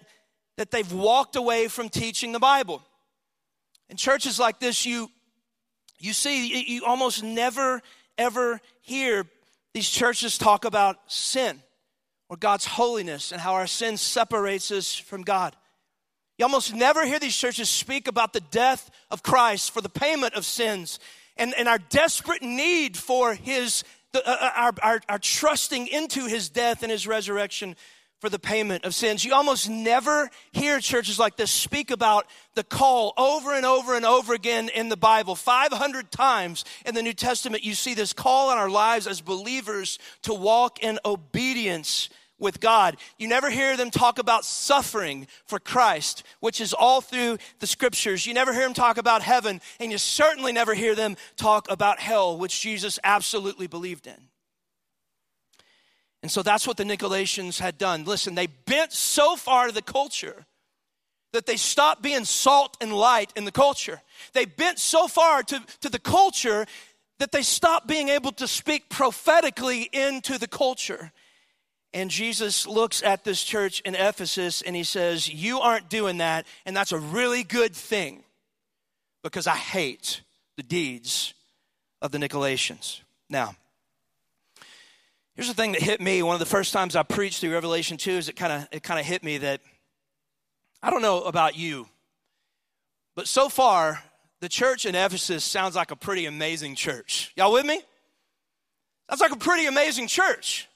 that 0.58 0.72
they've 0.72 0.92
walked 0.92 1.36
away 1.36 1.68
from 1.70 1.88
teaching 1.88 2.34
the 2.34 2.39
Bible. 2.39 2.82
In 3.89 3.96
churches 3.96 4.38
like 4.38 4.60
this, 4.60 4.86
you, 4.86 5.10
You 6.00 6.12
see, 6.12 6.65
you 6.68 6.84
almost 6.86 7.24
never, 7.24 7.82
ever 8.17 8.62
hear 8.82 9.25
these 9.74 9.89
churches 9.89 10.38
talk 10.38 10.65
about 10.65 10.98
sin 11.08 11.62
or 12.29 12.38
God's 12.38 12.65
holiness 12.65 13.32
and 13.32 13.41
how 13.41 13.53
our 13.53 13.67
sin 13.67 13.98
separates 13.98 14.72
us 14.72 14.96
from 14.96 15.24
God. 15.24 15.55
You 16.38 16.46
almost 16.46 16.74
never 16.74 17.05
hear 17.05 17.20
these 17.20 17.38
churches 17.38 17.70
speak 17.70 18.08
about 18.08 18.34
the 18.34 18.41
death 18.41 18.89
of 19.12 19.24
Christ 19.24 19.72
for 19.72 19.82
the 19.82 19.89
payment 19.89 20.34
of 20.34 20.46
sins 20.46 21.00
and, 21.38 21.53
and 21.58 21.67
our 21.67 21.77
desperate 21.77 22.41
need 22.41 22.98
for 22.98 23.34
his, 23.34 23.84
the, 24.12 24.27
uh, 24.27 24.38
uh 24.39 24.50
our, 24.55 24.74
our, 24.82 25.01
our 25.10 25.20
trusting 25.20 25.88
into 25.88 26.25
his 26.25 26.50
death 26.50 26.84
and 26.84 26.91
his 26.91 27.08
resurrection 27.08 27.75
for 28.24 28.30
the 28.30 28.39
payment 28.39 28.86
of 28.86 28.96
sins. 28.96 29.25
You 29.25 29.34
almost 29.34 29.70
never 29.70 30.30
hear 30.53 30.80
churches 30.80 31.20
like 31.20 31.36
this 31.36 31.51
speak 31.51 31.92
about 31.92 32.25
the 32.56 32.63
call 32.63 33.13
over 33.18 33.53
and 33.53 33.65
over 33.65 33.98
and 33.98 34.06
over 34.06 34.34
again 34.34 34.70
in 34.70 34.88
the 34.88 34.96
Bible. 34.96 35.36
500 35.36 36.10
times 36.10 36.63
in 36.86 36.96
the 36.96 37.01
New 37.01 37.12
Testament, 37.12 37.65
you 37.65 37.74
see 37.74 37.94
this 37.94 38.13
call 38.13 38.50
on 38.50 38.58
our 38.58 38.70
lives 38.70 39.08
as 39.08 39.20
believers 39.20 40.00
to 40.22 40.34
walk 40.34 40.82
in 40.82 41.00
obedience 41.03 42.08
with 42.39 42.62
God. 42.62 42.96
You 43.18 43.27
never 43.27 43.50
hear 43.50 43.75
them 43.75 43.92
talk 43.92 44.20
about 44.20 44.46
suffering 44.46 45.27
for 45.46 45.60
Christ, 45.60 46.24
which 46.39 46.62
is 46.62 46.72
all 46.72 47.01
through 47.01 47.39
the 47.60 47.68
scriptures. 47.68 48.25
You 48.25 48.34
never 48.34 48.53
hear 48.53 48.63
them 48.63 48.74
talk 48.74 48.98
about 48.98 49.22
heaven, 49.22 49.60
and 49.82 49.92
you 49.92 49.98
certainly 49.98 50.53
never 50.53 50.74
hear 50.74 50.96
them 50.96 51.18
talk 51.36 51.70
about 51.70 52.00
hell, 52.00 52.38
which 52.38 52.62
Jesus 52.62 53.00
absolutely 53.03 53.68
believed 53.68 54.08
in. 54.08 54.30
And 56.24 56.32
so 56.32 56.42
that's 56.42 56.65
what 56.65 56.77
the 56.77 56.86
Nicolaitans 56.86 57.60
had 57.60 57.77
done. 57.77 58.06
Listen, 58.06 58.34
they 58.34 58.48
bent 58.48 58.94
so 58.94 59.36
far 59.36 59.68
to 59.68 59.74
the 59.74 59.82
culture 59.82 60.46
that 61.34 61.46
they 61.46 61.58
stopped 61.58 62.01
being 62.01 62.24
salt 62.24 62.77
and 62.80 62.94
light 62.94 63.34
in 63.36 63.44
the 63.44 63.51
culture. 63.51 64.01
They 64.32 64.46
bent 64.46 64.80
so 64.80 65.08
far 65.08 65.44
to, 65.44 65.62
to 65.82 65.89
the 65.89 66.00
culture 66.00 66.65
that 67.20 67.34
they 67.34 67.42
stopped 67.42 67.88
being 67.88 68.08
able 68.08 68.32
to 68.34 68.48
speak 68.48 68.88
prophetically 68.88 69.89
into 69.92 70.38
the 70.38 70.48
culture. 70.48 71.12
And 71.94 72.10
Jesus 72.10 72.65
looks 72.65 73.03
at 73.03 73.25
this 73.25 73.44
church 73.44 73.82
in 73.82 73.94
Ephesus 73.94 74.62
and 74.62 74.75
he 74.75 74.84
says, 74.84 75.27
You 75.27 75.60
aren't 75.60 75.89
doing 75.89 76.20
that, 76.20 76.48
and 76.65 76.75
that's 76.75 76.92
a 76.94 77.00
really 77.00 77.44
good 77.44 77.75
thing 77.75 78.24
because 79.24 79.46
I 79.46 79.56
hate 79.56 80.22
the 80.56 80.63
deeds 80.63 81.34
of 82.01 82.12
the 82.12 82.18
Nicolaitans. 82.18 83.01
Now, 83.30 83.56
Here's 85.36 85.48
the 85.48 85.56
thing 85.56 85.72
that 85.72 85.82
hit 85.82 86.00
me. 86.00 86.22
One 86.22 86.36
of 86.36 86.40
the 86.40 86.46
first 86.46 86.74
times 86.74 86.96
I 86.96 87.02
preached 87.02 87.42
through 87.42 87.54
Revelation 87.54 87.98
2 87.98 88.12
is 88.12 88.30
it 88.30 88.36
kind 88.36 88.54
of 88.54 88.68
it 88.72 88.84
kind 88.84 89.00
of 89.00 89.06
hit 89.06 89.24
me 89.24 89.40
that 89.40 89.62
I 90.82 90.92
don't 90.92 91.02
know 91.02 91.24
about 91.24 91.58
you, 91.58 91.88
but 93.16 93.28
so 93.28 93.50
far 93.50 94.04
the 94.42 94.50
church 94.50 94.86
in 94.86 94.94
Ephesus 94.94 95.44
sounds 95.44 95.75
like 95.75 95.90
a 95.90 95.96
pretty 95.96 96.28
amazing 96.28 96.75
church. 96.75 97.32
Y'all 97.36 97.52
with 97.52 97.66
me? 97.66 97.82
That's 99.10 99.22
like 99.22 99.32
a 99.32 99.38
pretty 99.38 99.66
amazing 99.66 100.08
church. 100.08 100.68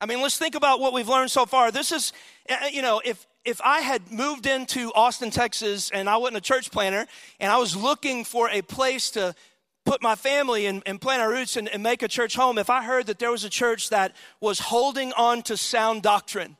I 0.00 0.06
mean, 0.06 0.20
let's 0.20 0.38
think 0.38 0.56
about 0.56 0.80
what 0.80 0.92
we've 0.92 1.08
learned 1.08 1.30
so 1.30 1.46
far. 1.46 1.70
This 1.70 1.92
is, 1.92 2.12
eh, 2.48 2.56
eh, 2.62 2.68
you 2.72 2.82
know, 2.82 3.00
if 3.04 3.26
if 3.44 3.60
I 3.62 3.80
had 3.80 4.10
moved 4.10 4.46
into 4.46 4.90
Austin, 4.94 5.30
Texas, 5.30 5.90
and 5.90 6.08
I 6.08 6.16
wasn't 6.16 6.38
a 6.38 6.40
church 6.40 6.72
planner, 6.72 7.06
and 7.38 7.52
I 7.52 7.58
was 7.58 7.76
looking 7.76 8.24
for 8.24 8.48
a 8.50 8.60
place 8.62 9.10
to 9.12 9.36
put 9.84 10.02
my 10.02 10.14
family 10.14 10.66
and, 10.66 10.82
and 10.86 11.00
plant 11.00 11.22
our 11.22 11.30
roots 11.30 11.56
and, 11.56 11.68
and 11.68 11.82
make 11.82 12.02
a 12.02 12.08
church 12.08 12.34
home, 12.34 12.58
if 12.58 12.70
I 12.70 12.82
heard 12.82 13.06
that 13.06 13.18
there 13.18 13.30
was 13.30 13.44
a 13.44 13.50
church 13.50 13.90
that 13.90 14.14
was 14.40 14.58
holding 14.58 15.12
on 15.12 15.42
to 15.42 15.56
sound 15.56 16.02
doctrine, 16.02 16.56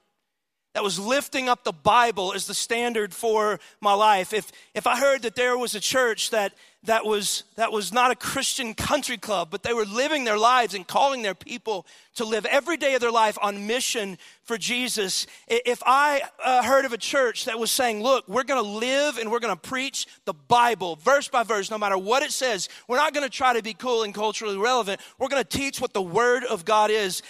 that 0.74 0.82
was 0.82 0.98
lifting 0.98 1.48
up 1.48 1.64
the 1.64 1.72
Bible 1.72 2.32
as 2.32 2.46
the 2.46 2.54
standard 2.54 3.14
for 3.14 3.60
my 3.80 3.94
life, 3.94 4.32
if, 4.32 4.50
if 4.74 4.86
I 4.86 4.98
heard 4.98 5.22
that 5.22 5.36
there 5.36 5.56
was 5.56 5.74
a 5.74 5.80
church 5.80 6.30
that, 6.30 6.52
that, 6.84 7.04
was, 7.04 7.44
that 7.56 7.72
was 7.72 7.92
not 7.92 8.10
a 8.10 8.14
Christian 8.14 8.74
country 8.74 9.16
club, 9.16 9.48
but 9.50 9.62
they 9.62 9.72
were 9.72 9.84
living 9.84 10.24
their 10.24 10.38
lives 10.38 10.74
and 10.74 10.86
calling 10.86 11.22
their 11.22 11.34
people 11.34 11.86
to 12.16 12.24
live 12.24 12.46
every 12.46 12.76
day 12.76 12.94
of 12.94 13.00
their 13.00 13.10
life 13.10 13.38
on 13.40 13.66
mission 13.66 14.18
for 14.42 14.58
Jesus, 14.58 15.26
if 15.48 15.82
I 15.84 16.22
uh, 16.44 16.62
heard 16.62 16.84
of 16.84 16.92
a 16.92 16.98
church 16.98 17.46
that 17.46 17.58
was 17.58 17.70
saying, 17.70 18.02
look, 18.02 18.28
we're 18.28 18.44
going 18.44 18.62
to 18.62 18.70
live 18.70 19.18
and 19.18 19.30
we're 19.30 19.40
going 19.40 19.54
to 19.54 19.60
preach 19.60 20.06
the 20.24 20.34
Bible 20.34 20.96
verse 20.96 21.28
by 21.28 21.42
verse, 21.42 21.70
no 21.70 21.78
matter 21.78 21.98
what 21.98 22.22
it 22.22 22.32
says, 22.32 22.68
we're 22.88 22.98
not 22.98 23.14
going 23.14 23.24
to 23.26 23.34
try 23.34 23.54
to 23.54 23.62
be 23.62 23.74
cool 23.74 24.02
and 24.02 24.14
culturally 24.14 24.56
relevant. 24.56 25.00
We're 25.18 25.28
going 25.28 25.42
to 25.42 25.48
teach 25.48 25.80
what 25.80 25.92
the 25.92 26.02
Word 26.02 26.44
of 26.44 26.64
God 26.64 26.90
is. 26.90 27.22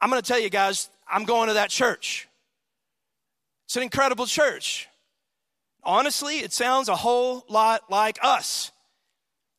I'm 0.00 0.10
going 0.10 0.22
to 0.22 0.26
tell 0.26 0.40
you 0.40 0.50
guys, 0.50 0.88
I'm 1.10 1.24
going 1.24 1.48
to 1.48 1.54
that 1.54 1.70
church. 1.70 2.28
It's 3.66 3.76
an 3.76 3.82
incredible 3.82 4.26
church. 4.26 4.88
Honestly, 5.84 6.38
it 6.38 6.52
sounds 6.52 6.88
a 6.88 6.96
whole 6.96 7.44
lot 7.48 7.90
like 7.90 8.18
us 8.22 8.71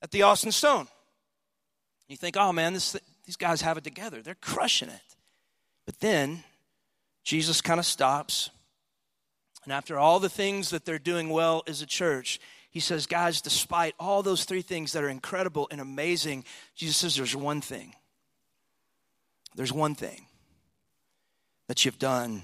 at 0.03 0.12
the 0.12 0.22
Austin 0.22 0.51
Stone. 0.51 0.88
You 2.07 2.17
think, 2.17 2.38
oh 2.38 2.53
man, 2.53 2.74
this, 2.74 2.95
these 3.25 3.36
guys 3.36 3.62
have 3.62 3.77
it 3.77 3.83
together. 3.83 4.22
They're 4.22 4.36
crushing 4.36 4.89
it. 4.89 5.15
But 5.86 6.00
then 6.00 6.43
Jesus 7.24 7.62
kind 7.62 7.79
of 7.79 7.88
stops. 7.88 8.51
And 9.63 9.74
after 9.74 9.98
all 9.98 10.19
the 10.19 10.29
things 10.29 10.69
that 10.69 10.86
they're 10.86 11.00
doing 11.00 11.29
well 11.29 11.63
as 11.65 11.81
a 11.81 11.88
church, 11.88 12.39
he 12.69 12.79
says, 12.79 13.07
guys, 13.07 13.41
despite 13.41 13.95
all 14.00 14.22
those 14.22 14.43
three 14.43 14.62
things 14.62 14.91
that 14.91 15.03
are 15.03 15.10
incredible 15.10 15.67
and 15.72 15.81
amazing, 15.81 16.43
Jesus 16.75 16.98
says, 16.98 17.15
there's 17.15 17.36
one 17.36 17.62
thing. 17.62 17.95
There's 19.55 19.74
one 19.74 19.95
thing 19.95 20.27
that 21.67 21.86
you've 21.86 22.00
done 22.00 22.43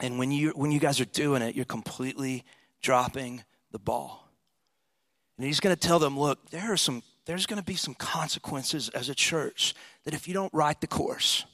and 0.00 0.18
when 0.18 0.30
you, 0.30 0.50
when 0.50 0.70
you 0.70 0.80
guys 0.80 1.00
are 1.00 1.06
doing 1.06 1.42
it, 1.42 1.56
you're 1.56 1.64
completely 1.64 2.44
dropping 2.80 3.42
the 3.72 3.78
ball. 3.78 4.27
And 5.38 5.46
he's 5.46 5.60
going 5.60 5.74
to 5.74 5.80
tell 5.80 6.00
them, 6.00 6.18
look, 6.18 6.50
there 6.50 6.72
are 6.72 6.76
some, 6.76 7.02
there's 7.24 7.46
going 7.46 7.60
to 7.60 7.64
be 7.64 7.76
some 7.76 7.94
consequences 7.94 8.88
as 8.90 9.08
a 9.08 9.14
church 9.14 9.74
that 10.04 10.12
if 10.12 10.26
you 10.26 10.34
don't 10.34 10.52
right 10.52 10.78
the 10.80 10.88
course, 10.88 11.44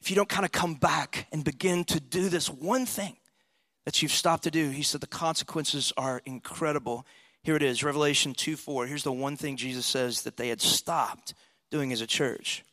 if 0.00 0.10
you 0.10 0.16
don't 0.16 0.28
kind 0.28 0.46
of 0.46 0.52
come 0.52 0.74
back 0.74 1.26
and 1.30 1.44
begin 1.44 1.84
to 1.84 2.00
do 2.00 2.28
this 2.28 2.48
one 2.48 2.86
thing 2.86 3.16
that 3.84 4.02
you've 4.02 4.12
stopped 4.12 4.44
to 4.44 4.50
do, 4.50 4.70
he 4.70 4.82
said 4.82 5.00
the 5.00 5.06
consequences 5.06 5.92
are 5.96 6.22
incredible. 6.24 7.06
Here 7.42 7.54
it 7.54 7.62
is, 7.62 7.84
Revelation 7.84 8.32
2 8.32 8.56
4. 8.56 8.86
Here's 8.86 9.04
the 9.04 9.12
one 9.12 9.36
thing 9.36 9.56
Jesus 9.56 9.84
says 9.84 10.22
that 10.22 10.36
they 10.36 10.48
had 10.48 10.60
stopped 10.60 11.34
doing 11.70 11.92
as 11.92 12.00
a 12.00 12.06
church. 12.06 12.64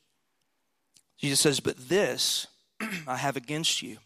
Jesus 1.18 1.40
says, 1.40 1.60
But 1.60 1.90
this 1.90 2.48
I 3.08 3.18
have 3.18 3.36
against 3.36 3.82
you 3.82 3.98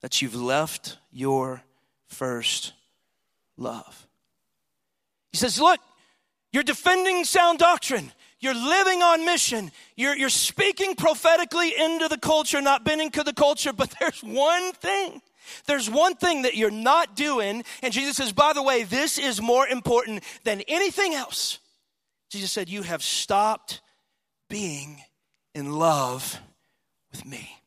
that 0.00 0.20
you've 0.20 0.34
left 0.34 0.98
your 1.12 1.62
first 2.06 2.72
love. 3.56 4.06
He 5.32 5.38
says, 5.38 5.60
Look, 5.60 5.80
you're 6.52 6.62
defending 6.62 7.24
sound 7.24 7.58
doctrine. 7.58 8.12
You're 8.40 8.54
living 8.54 9.02
on 9.02 9.24
mission. 9.24 9.70
You're, 9.96 10.16
you're 10.16 10.28
speaking 10.28 10.96
prophetically 10.96 11.72
into 11.78 12.08
the 12.08 12.18
culture, 12.18 12.60
not 12.60 12.84
bending 12.84 13.10
to 13.12 13.22
the 13.22 13.32
culture, 13.32 13.72
but 13.72 13.94
there's 14.00 14.20
one 14.20 14.72
thing. 14.72 15.22
There's 15.66 15.88
one 15.88 16.14
thing 16.14 16.42
that 16.42 16.56
you're 16.56 16.70
not 16.70 17.14
doing. 17.16 17.64
And 17.82 17.92
Jesus 17.92 18.16
says, 18.16 18.32
by 18.32 18.52
the 18.52 18.62
way, 18.62 18.82
this 18.82 19.18
is 19.18 19.40
more 19.40 19.66
important 19.66 20.24
than 20.44 20.60
anything 20.68 21.14
else. 21.14 21.58
Jesus 22.30 22.50
said, 22.50 22.68
You 22.68 22.82
have 22.82 23.02
stopped 23.02 23.80
being 24.48 25.02
in 25.54 25.72
love 25.72 26.40
with 27.10 27.24
me. 27.24 27.58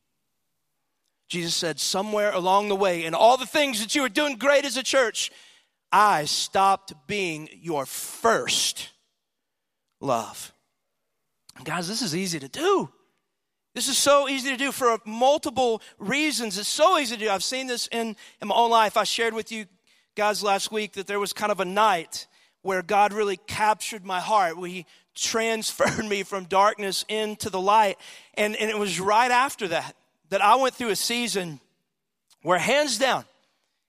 Jesus 1.27 1.55
said, 1.55 1.79
somewhere 1.79 2.31
along 2.31 2.69
the 2.69 2.75
way, 2.75 3.03
in 3.03 3.13
all 3.13 3.37
the 3.37 3.45
things 3.45 3.79
that 3.81 3.95
you 3.95 4.01
were 4.01 4.09
doing 4.09 4.37
great 4.37 4.65
as 4.65 4.77
a 4.77 4.83
church, 4.83 5.31
I 5.91 6.25
stopped 6.25 6.93
being 7.07 7.49
your 7.53 7.85
first 7.85 8.89
love. 10.01 10.51
Guys, 11.63 11.87
this 11.87 12.01
is 12.01 12.15
easy 12.15 12.39
to 12.39 12.49
do. 12.49 12.89
This 13.73 13.87
is 13.87 13.97
so 13.97 14.29
easy 14.29 14.49
to 14.49 14.57
do 14.57 14.71
for 14.71 14.97
multiple 15.05 15.81
reasons. 15.99 16.57
It's 16.57 16.67
so 16.67 16.97
easy 16.97 17.15
to 17.15 17.25
do. 17.25 17.29
I've 17.29 17.43
seen 17.43 17.67
this 17.67 17.87
in, 17.91 18.15
in 18.41 18.47
my 18.47 18.55
own 18.55 18.71
life. 18.71 18.95
I 18.97 19.03
shared 19.03 19.33
with 19.33 19.51
you 19.51 19.65
guys 20.15 20.41
last 20.41 20.71
week 20.71 20.93
that 20.93 21.07
there 21.07 21.19
was 21.19 21.33
kind 21.33 21.51
of 21.51 21.59
a 21.59 21.65
night 21.65 22.27
where 22.61 22.81
God 22.81 23.13
really 23.13 23.37
captured 23.37 24.05
my 24.05 24.19
heart, 24.19 24.55
He 24.65 24.85
transferred 25.13 26.05
me 26.09 26.23
from 26.23 26.45
darkness 26.45 27.05
into 27.07 27.49
the 27.49 27.59
light. 27.59 27.97
And, 28.33 28.55
and 28.55 28.69
it 28.69 28.77
was 28.77 28.99
right 28.99 29.29
after 29.29 29.67
that 29.67 29.95
that 30.29 30.41
I 30.41 30.55
went 30.55 30.73
through 30.73 30.89
a 30.89 30.95
season 30.95 31.59
where, 32.41 32.57
hands 32.57 32.97
down, 32.97 33.25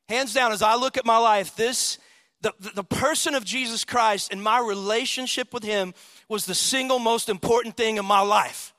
hands 0.09 0.35
down, 0.35 0.53
as 0.53 0.63
I 0.63 0.77
look 0.77 0.97
at 0.97 1.05
my 1.05 1.19
life, 1.19 1.57
this, 1.57 1.99
the, 2.41 2.53
the 2.75 2.85
person 2.85 3.35
of 3.35 3.45
Jesus 3.45 3.85
Christ 3.85 4.33
and 4.33 4.43
my 4.43 4.59
relationship 4.59 5.53
with 5.53 5.63
Him 5.63 5.95
was 6.29 6.47
the 6.47 6.55
single 6.55 6.99
most 6.99 7.29
important 7.29 7.77
thing 7.77 7.97
in 7.97 8.05
my 8.05 8.21
life, 8.21 8.73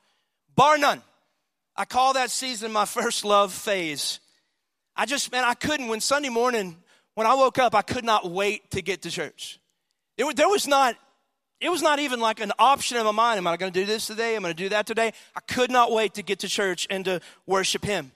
bar 0.54 0.78
none. 0.78 1.02
I 1.76 1.84
call 1.84 2.14
that 2.14 2.30
season 2.30 2.72
my 2.72 2.84
first 2.84 3.24
love 3.24 3.52
phase. 3.52 4.20
I 4.96 5.06
just, 5.06 5.30
man, 5.30 5.44
I 5.44 5.54
couldn't. 5.54 5.88
When 5.88 6.00
Sunday 6.00 6.28
morning, 6.28 6.76
when 7.14 7.26
I 7.26 7.34
woke 7.34 7.58
up, 7.58 7.74
I 7.74 7.82
could 7.82 8.04
not 8.04 8.30
wait 8.30 8.70
to 8.72 8.82
get 8.82 9.02
to 9.02 9.10
church. 9.10 9.60
It, 10.16 10.36
there 10.36 10.48
was 10.48 10.66
not 10.66 10.96
it 11.60 11.70
was 11.70 11.82
not 11.82 11.98
even 11.98 12.20
like 12.20 12.38
an 12.40 12.52
option 12.58 12.96
in 12.98 13.04
my 13.04 13.10
mind. 13.10 13.38
Am 13.38 13.46
I 13.46 13.56
going 13.56 13.72
to 13.72 13.80
do 13.80 13.84
this 13.84 14.06
today? 14.06 14.36
Am 14.36 14.44
I 14.44 14.48
going 14.48 14.56
to 14.56 14.62
do 14.62 14.68
that 14.68 14.86
today? 14.86 15.12
I 15.34 15.40
could 15.40 15.70
not 15.70 15.90
wait 15.90 16.14
to 16.14 16.22
get 16.22 16.38
to 16.40 16.48
church 16.48 16.86
and 16.88 17.04
to 17.06 17.20
worship 17.46 17.84
Him. 17.84 18.12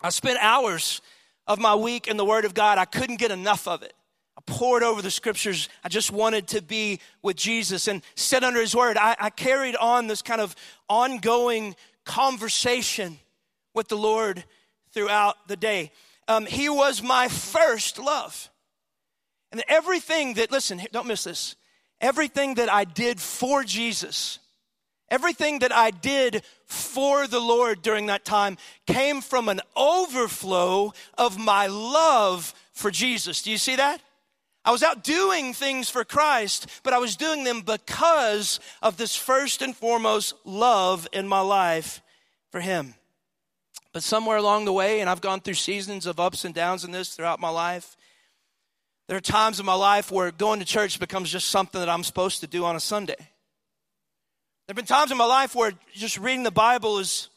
I 0.00 0.10
spent 0.10 0.38
hours 0.40 1.00
of 1.48 1.58
my 1.58 1.74
week 1.74 2.06
in 2.06 2.16
the 2.16 2.24
Word 2.24 2.44
of 2.44 2.54
God. 2.54 2.78
I 2.78 2.84
couldn't 2.84 3.16
get 3.16 3.32
enough 3.32 3.66
of 3.66 3.82
it. 3.82 3.94
I 4.36 4.40
pored 4.46 4.84
over 4.84 5.02
the 5.02 5.10
scriptures. 5.10 5.68
I 5.82 5.88
just 5.88 6.12
wanted 6.12 6.46
to 6.48 6.62
be 6.62 7.00
with 7.22 7.36
Jesus 7.36 7.88
and 7.88 8.02
sit 8.14 8.44
under 8.44 8.60
his 8.60 8.76
word. 8.76 8.96
I, 8.96 9.16
I 9.18 9.30
carried 9.30 9.74
on 9.74 10.06
this 10.06 10.22
kind 10.22 10.40
of 10.40 10.54
ongoing 10.88 11.74
conversation 12.04 13.18
with 13.74 13.88
the 13.88 13.96
Lord 13.96 14.44
throughout 14.92 15.48
the 15.48 15.56
day. 15.56 15.90
Um, 16.28 16.46
he 16.46 16.68
was 16.68 17.02
my 17.02 17.26
first 17.26 17.98
love. 17.98 18.48
And 19.50 19.64
everything 19.66 20.34
that, 20.34 20.52
listen, 20.52 20.80
don't 20.92 21.08
miss 21.08 21.24
this. 21.24 21.56
Everything 22.00 22.54
that 22.54 22.70
I 22.70 22.84
did 22.84 23.20
for 23.20 23.64
Jesus, 23.64 24.38
everything 25.10 25.60
that 25.60 25.72
I 25.72 25.90
did 25.90 26.44
for 26.68 27.26
the 27.26 27.40
Lord 27.40 27.82
during 27.82 28.06
that 28.06 28.24
time 28.24 28.58
came 28.86 29.20
from 29.20 29.48
an 29.48 29.60
overflow 29.74 30.92
of 31.16 31.38
my 31.38 31.66
love 31.66 32.54
for 32.72 32.90
Jesus. 32.90 33.42
Do 33.42 33.50
you 33.50 33.58
see 33.58 33.76
that? 33.76 34.00
I 34.64 34.70
was 34.70 34.82
out 34.82 35.02
doing 35.02 35.54
things 35.54 35.88
for 35.88 36.04
Christ, 36.04 36.68
but 36.82 36.92
I 36.92 36.98
was 36.98 37.16
doing 37.16 37.42
them 37.42 37.62
because 37.62 38.60
of 38.82 38.98
this 38.98 39.16
first 39.16 39.62
and 39.62 39.74
foremost 39.74 40.34
love 40.44 41.08
in 41.12 41.26
my 41.26 41.40
life 41.40 42.02
for 42.50 42.60
Him. 42.60 42.94
But 43.92 44.02
somewhere 44.02 44.36
along 44.36 44.66
the 44.66 44.72
way, 44.72 45.00
and 45.00 45.08
I've 45.08 45.22
gone 45.22 45.40
through 45.40 45.54
seasons 45.54 46.04
of 46.04 46.20
ups 46.20 46.44
and 46.44 46.54
downs 46.54 46.84
in 46.84 46.90
this 46.90 47.14
throughout 47.14 47.40
my 47.40 47.48
life, 47.48 47.96
there 49.06 49.16
are 49.16 49.22
times 49.22 49.58
in 49.58 49.64
my 49.64 49.74
life 49.74 50.12
where 50.12 50.30
going 50.30 50.60
to 50.60 50.66
church 50.66 51.00
becomes 51.00 51.32
just 51.32 51.48
something 51.48 51.80
that 51.80 51.88
I'm 51.88 52.04
supposed 52.04 52.40
to 52.40 52.46
do 52.46 52.66
on 52.66 52.76
a 52.76 52.80
Sunday. 52.80 53.16
There 54.68 54.74
have 54.74 54.76
been 54.76 54.96
times 54.96 55.10
in 55.10 55.16
my 55.16 55.24
life 55.24 55.54
where 55.54 55.72
just 55.94 56.18
reading 56.18 56.42
the 56.42 56.50
Bible 56.50 56.98
is, 56.98 57.30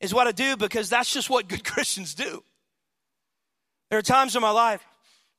is 0.00 0.14
what 0.14 0.28
I 0.28 0.30
do 0.30 0.56
because 0.56 0.88
that's 0.88 1.12
just 1.12 1.28
what 1.28 1.48
good 1.48 1.64
Christians 1.72 2.14
do. 2.14 2.44
There 3.90 3.98
are 3.98 4.02
times 4.02 4.36
in 4.36 4.40
my 4.40 4.52
life 4.52 4.80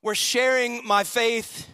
where 0.01 0.13
sharing 0.13 0.85
my 0.85 1.05
faith 1.05 1.69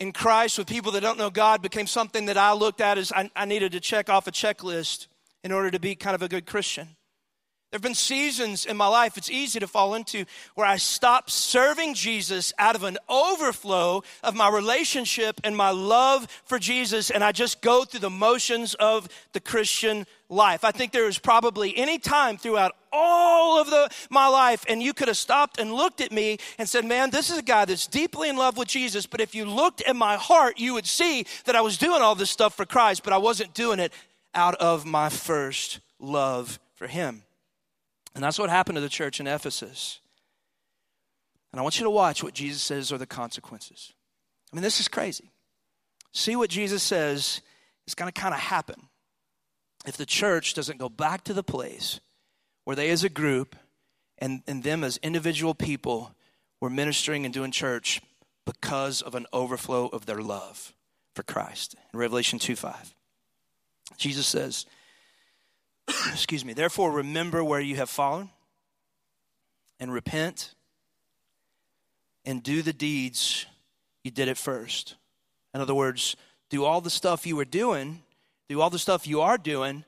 in 0.00 0.12
Christ 0.12 0.56
with 0.56 0.68
people 0.68 0.90
that 0.92 1.02
don't 1.02 1.18
know 1.18 1.28
God 1.28 1.60
became 1.60 1.86
something 1.86 2.24
that 2.26 2.38
I 2.38 2.54
looked 2.54 2.80
at 2.80 2.96
as 2.96 3.12
I, 3.12 3.30
I 3.36 3.44
needed 3.44 3.72
to 3.72 3.80
check 3.80 4.08
off 4.08 4.26
a 4.26 4.32
checklist 4.32 5.08
in 5.42 5.52
order 5.52 5.70
to 5.70 5.78
be 5.78 5.94
kind 5.94 6.14
of 6.14 6.22
a 6.22 6.28
good 6.28 6.46
Christian. 6.46 6.96
There 7.74 7.78
have 7.78 7.82
been 7.82 7.94
seasons 7.96 8.66
in 8.66 8.76
my 8.76 8.86
life, 8.86 9.16
it's 9.16 9.28
easy 9.28 9.58
to 9.58 9.66
fall 9.66 9.94
into, 9.94 10.26
where 10.54 10.64
I 10.64 10.76
stopped 10.76 11.30
serving 11.30 11.94
Jesus 11.94 12.52
out 12.56 12.76
of 12.76 12.84
an 12.84 12.98
overflow 13.08 14.04
of 14.22 14.36
my 14.36 14.48
relationship 14.48 15.40
and 15.42 15.56
my 15.56 15.70
love 15.70 16.28
for 16.44 16.60
Jesus, 16.60 17.10
and 17.10 17.24
I 17.24 17.32
just 17.32 17.62
go 17.62 17.84
through 17.84 17.98
the 17.98 18.10
motions 18.10 18.74
of 18.74 19.08
the 19.32 19.40
Christian 19.40 20.06
life. 20.28 20.62
I 20.62 20.70
think 20.70 20.92
there 20.92 21.08
is 21.08 21.18
probably 21.18 21.76
any 21.76 21.98
time 21.98 22.36
throughout 22.36 22.76
all 22.92 23.60
of 23.60 23.68
the, 23.68 23.90
my 24.08 24.28
life, 24.28 24.64
and 24.68 24.80
you 24.80 24.94
could 24.94 25.08
have 25.08 25.16
stopped 25.16 25.58
and 25.58 25.74
looked 25.74 26.00
at 26.00 26.12
me 26.12 26.38
and 26.58 26.68
said, 26.68 26.84
Man, 26.84 27.10
this 27.10 27.28
is 27.28 27.38
a 27.38 27.42
guy 27.42 27.64
that's 27.64 27.88
deeply 27.88 28.28
in 28.28 28.36
love 28.36 28.56
with 28.56 28.68
Jesus. 28.68 29.04
But 29.04 29.20
if 29.20 29.34
you 29.34 29.46
looked 29.46 29.82
at 29.82 29.96
my 29.96 30.14
heart, 30.14 30.60
you 30.60 30.74
would 30.74 30.86
see 30.86 31.26
that 31.44 31.56
I 31.56 31.60
was 31.60 31.76
doing 31.76 32.02
all 32.02 32.14
this 32.14 32.30
stuff 32.30 32.54
for 32.54 32.66
Christ, 32.66 33.02
but 33.02 33.12
I 33.12 33.18
wasn't 33.18 33.52
doing 33.52 33.80
it 33.80 33.92
out 34.32 34.54
of 34.60 34.86
my 34.86 35.08
first 35.08 35.80
love 35.98 36.60
for 36.76 36.86
Him. 36.86 37.24
And 38.14 38.22
that's 38.22 38.38
what 38.38 38.50
happened 38.50 38.76
to 38.76 38.82
the 38.82 38.88
church 38.88 39.20
in 39.20 39.26
Ephesus. 39.26 40.00
And 41.52 41.60
I 41.60 41.62
want 41.62 41.78
you 41.78 41.84
to 41.84 41.90
watch 41.90 42.22
what 42.22 42.34
Jesus 42.34 42.62
says 42.62 42.92
are 42.92 42.98
the 42.98 43.06
consequences. 43.06 43.92
I 44.52 44.56
mean, 44.56 44.62
this 44.62 44.80
is 44.80 44.88
crazy. 44.88 45.30
See 46.12 46.36
what 46.36 46.50
Jesus 46.50 46.82
says 46.82 47.40
is 47.86 47.94
going 47.94 48.10
to 48.10 48.20
kind 48.20 48.34
of 48.34 48.40
happen 48.40 48.88
if 49.86 49.96
the 49.96 50.06
church 50.06 50.54
doesn't 50.54 50.78
go 50.78 50.88
back 50.88 51.24
to 51.24 51.34
the 51.34 51.42
place 51.42 52.00
where 52.64 52.76
they 52.76 52.90
as 52.90 53.04
a 53.04 53.08
group 53.08 53.56
and, 54.18 54.42
and 54.46 54.62
them 54.62 54.84
as 54.84 54.96
individual 54.98 55.54
people 55.54 56.14
were 56.60 56.70
ministering 56.70 57.24
and 57.24 57.34
doing 57.34 57.50
church 57.50 58.00
because 58.46 59.02
of 59.02 59.14
an 59.14 59.26
overflow 59.32 59.88
of 59.88 60.06
their 60.06 60.22
love 60.22 60.72
for 61.14 61.22
Christ. 61.22 61.74
In 61.92 61.98
Revelation 61.98 62.38
2 62.38 62.56
5, 62.56 62.94
Jesus 63.96 64.26
says, 64.26 64.66
excuse 66.12 66.44
me, 66.44 66.52
therefore 66.52 66.90
remember 66.90 67.42
where 67.42 67.60
you 67.60 67.76
have 67.76 67.90
fallen 67.90 68.30
and 69.80 69.92
repent 69.92 70.54
and 72.24 72.42
do 72.42 72.62
the 72.62 72.72
deeds 72.72 73.46
you 74.02 74.10
did 74.10 74.28
at 74.28 74.38
first. 74.38 74.96
In 75.52 75.60
other 75.60 75.74
words, 75.74 76.16
do 76.50 76.64
all 76.64 76.80
the 76.80 76.90
stuff 76.90 77.26
you 77.26 77.36
were 77.36 77.44
doing, 77.44 78.02
do 78.48 78.60
all 78.60 78.70
the 78.70 78.78
stuff 78.78 79.06
you 79.06 79.20
are 79.20 79.38
doing, 79.38 79.84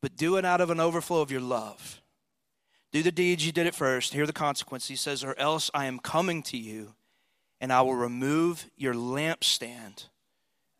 but 0.00 0.16
do 0.16 0.36
it 0.36 0.44
out 0.44 0.60
of 0.60 0.70
an 0.70 0.80
overflow 0.80 1.20
of 1.20 1.30
your 1.30 1.40
love. 1.40 2.00
Do 2.92 3.02
the 3.02 3.10
deeds 3.10 3.44
you 3.44 3.52
did 3.52 3.66
at 3.66 3.74
first. 3.74 4.12
Hear 4.12 4.26
the 4.26 4.32
consequence. 4.32 4.86
He 4.86 4.94
says, 4.94 5.24
Or 5.24 5.36
else 5.38 5.70
I 5.74 5.86
am 5.86 5.98
coming 5.98 6.44
to 6.44 6.56
you, 6.56 6.94
and 7.60 7.72
I 7.72 7.82
will 7.82 7.96
remove 7.96 8.70
your 8.76 8.94
lampstand 8.94 10.06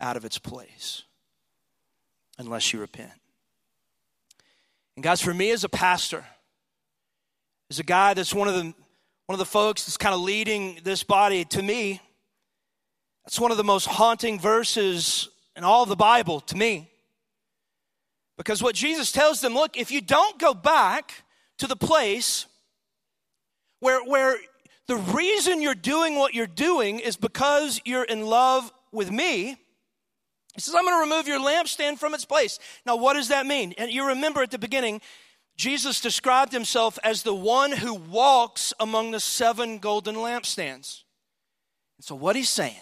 out 0.01 0.17
of 0.17 0.25
its 0.25 0.39
place 0.39 1.03
unless 2.39 2.73
you 2.73 2.79
repent. 2.79 3.11
And 4.97 5.03
guys, 5.03 5.21
for 5.21 5.35
me 5.35 5.51
as 5.51 5.65
a 5.65 5.69
pastor, 5.69 6.25
as 7.71 7.79
a 7.79 7.85
guy 7.85 8.15
that's 8.15 8.35
one 8.35 8.49
of 8.49 8.55
the 8.55 8.75
one 9.27 9.35
of 9.35 9.39
the 9.39 9.45
folks 9.47 9.87
that's 9.87 9.97
kind 9.97 10.15
of 10.15 10.21
leading 10.21 10.81
this 10.85 11.03
body, 11.03 11.47
to 11.47 11.63
me, 11.63 12.01
that's 13.25 13.41
one 13.41 13.51
of 13.51 13.57
the 13.57 13.65
most 13.65 13.87
haunting 13.87 14.39
verses 14.39 15.31
in 15.57 15.65
all 15.65 15.83
of 15.83 15.89
the 15.89 15.97
Bible 15.97 16.41
to 16.41 16.57
me. 16.57 16.91
Because 18.37 18.63
what 18.63 18.75
Jesus 18.75 19.13
tells 19.13 19.41
them, 19.41 19.55
look, 19.55 19.79
if 19.79 19.91
you 19.91 20.03
don't 20.03 20.39
go 20.39 20.53
back 20.53 21.13
to 21.59 21.67
the 21.67 21.77
place 21.77 22.47
where, 23.81 24.05
where 24.05 24.37
the 24.89 24.97
reason 24.97 25.63
you're 25.63 25.75
doing 25.75 26.17
what 26.17 26.35
you're 26.35 26.47
doing 26.47 26.99
is 26.99 27.17
because 27.17 27.81
you're 27.85 28.05
in 28.05 28.27
love 28.27 28.73
with 28.93 29.11
me, 29.11 29.57
he 30.55 30.61
says, 30.61 30.75
I'm 30.75 30.85
going 30.85 30.97
to 30.97 31.11
remove 31.11 31.27
your 31.27 31.41
lampstand 31.41 31.99
from 31.99 32.15
its 32.15 32.25
place. 32.25 32.59
Now, 32.87 32.97
what 32.97 33.15
does 33.15 33.29
that 33.29 33.47
mean? 33.47 33.75
And 33.77 33.91
you 33.91 34.07
remember 34.09 34.43
at 34.43 34.51
the 34.51 34.59
beginning, 34.59 35.01
Jesus 35.57 36.01
described 36.01 36.53
himself 36.53 36.99
as 37.03 37.23
the 37.23 37.35
one 37.35 37.73
who 37.73 37.95
walks 37.95 38.73
among 38.79 39.11
the 39.11 39.21
seven 39.21 39.79
golden 39.79 40.15
lampstands. 40.17 41.03
And 41.99 42.05
so, 42.05 42.15
what 42.15 42.37
he's 42.37 42.49
saying 42.49 42.77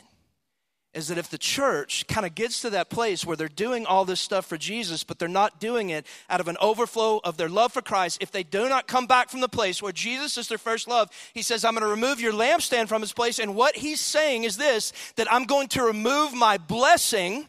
is 0.94 1.08
that 1.08 1.16
if 1.16 1.30
the 1.30 1.38
church 1.38 2.06
kind 2.06 2.26
of 2.26 2.34
gets 2.34 2.60
to 2.60 2.70
that 2.70 2.90
place 2.90 3.24
where 3.24 3.36
they're 3.36 3.48
doing 3.48 3.86
all 3.86 4.04
this 4.04 4.20
stuff 4.20 4.46
for 4.46 4.58
Jesus, 4.58 5.04
but 5.04 5.18
they're 5.18 5.28
not 5.28 5.58
doing 5.58 5.88
it 5.88 6.06
out 6.28 6.40
of 6.40 6.48
an 6.48 6.58
overflow 6.60 7.20
of 7.24 7.38
their 7.38 7.48
love 7.48 7.72
for 7.72 7.80
Christ, 7.80 8.18
if 8.20 8.30
they 8.30 8.42
do 8.42 8.68
not 8.68 8.86
come 8.86 9.06
back 9.06 9.30
from 9.30 9.40
the 9.40 9.48
place 9.48 9.82
where 9.82 9.92
Jesus 9.92 10.36
is 10.36 10.48
their 10.48 10.58
first 10.58 10.88
love, 10.88 11.08
he 11.32 11.40
says, 11.40 11.64
I'm 11.64 11.72
going 11.72 11.82
to 11.82 11.88
remove 11.88 12.20
your 12.20 12.34
lampstand 12.34 12.88
from 12.88 13.00
his 13.00 13.14
place. 13.14 13.38
And 13.38 13.54
what 13.54 13.76
he's 13.76 14.00
saying 14.00 14.44
is 14.44 14.58
this 14.58 14.92
that 15.16 15.32
I'm 15.32 15.44
going 15.44 15.68
to 15.68 15.82
remove 15.82 16.34
my 16.34 16.58
blessing 16.58 17.48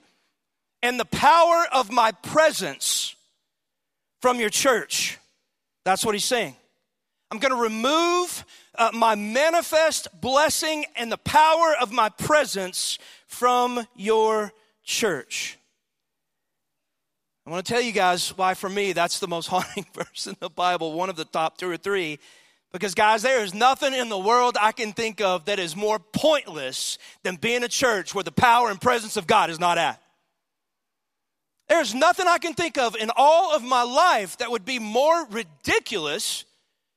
and 0.83 0.99
the 0.99 1.05
power 1.05 1.65
of 1.71 1.91
my 1.91 2.11
presence 2.11 3.15
from 4.21 4.39
your 4.39 4.49
church. 4.49 5.17
That's 5.85 6.05
what 6.05 6.13
he's 6.13 6.25
saying. 6.25 6.55
I'm 7.31 7.39
going 7.39 7.53
to 7.53 7.59
remove 7.59 8.45
uh, 8.77 8.91
my 8.93 9.15
manifest 9.15 10.09
blessing 10.19 10.85
and 10.95 11.11
the 11.11 11.17
power 11.17 11.73
of 11.81 11.91
my 11.91 12.09
presence 12.09 12.99
from 13.27 13.87
your 13.95 14.51
church. 14.83 15.57
I 17.47 17.49
want 17.49 17.65
to 17.65 17.73
tell 17.73 17.81
you 17.81 17.91
guys 17.91 18.37
why, 18.37 18.53
for 18.53 18.69
me, 18.69 18.91
that's 18.91 19.19
the 19.19 19.27
most 19.27 19.47
haunting 19.47 19.85
verse 19.93 20.27
in 20.27 20.35
the 20.41 20.49
Bible, 20.49 20.93
one 20.93 21.09
of 21.09 21.15
the 21.15 21.25
top 21.25 21.57
two 21.57 21.69
or 21.69 21.77
three. 21.77 22.19
Because, 22.73 22.93
guys, 22.93 23.21
there 23.21 23.43
is 23.43 23.53
nothing 23.53 23.93
in 23.93 24.09
the 24.09 24.17
world 24.17 24.57
I 24.59 24.73
can 24.73 24.91
think 24.91 25.21
of 25.21 25.45
that 25.45 25.59
is 25.59 25.75
more 25.75 25.99
pointless 25.99 26.97
than 27.23 27.37
being 27.37 27.63
a 27.63 27.67
church 27.69 28.13
where 28.13 28.23
the 28.23 28.31
power 28.31 28.69
and 28.69 28.81
presence 28.81 29.15
of 29.15 29.27
God 29.27 29.49
is 29.49 29.59
not 29.59 29.77
at. 29.77 30.02
There's 31.73 31.95
nothing 31.95 32.27
I 32.27 32.37
can 32.37 32.53
think 32.53 32.77
of 32.77 32.95
in 32.95 33.09
all 33.15 33.51
of 33.51 33.63
my 33.63 33.81
life 33.81 34.37
that 34.37 34.51
would 34.51 34.63
be 34.63 34.77
more 34.77 35.25
ridiculous 35.25 36.45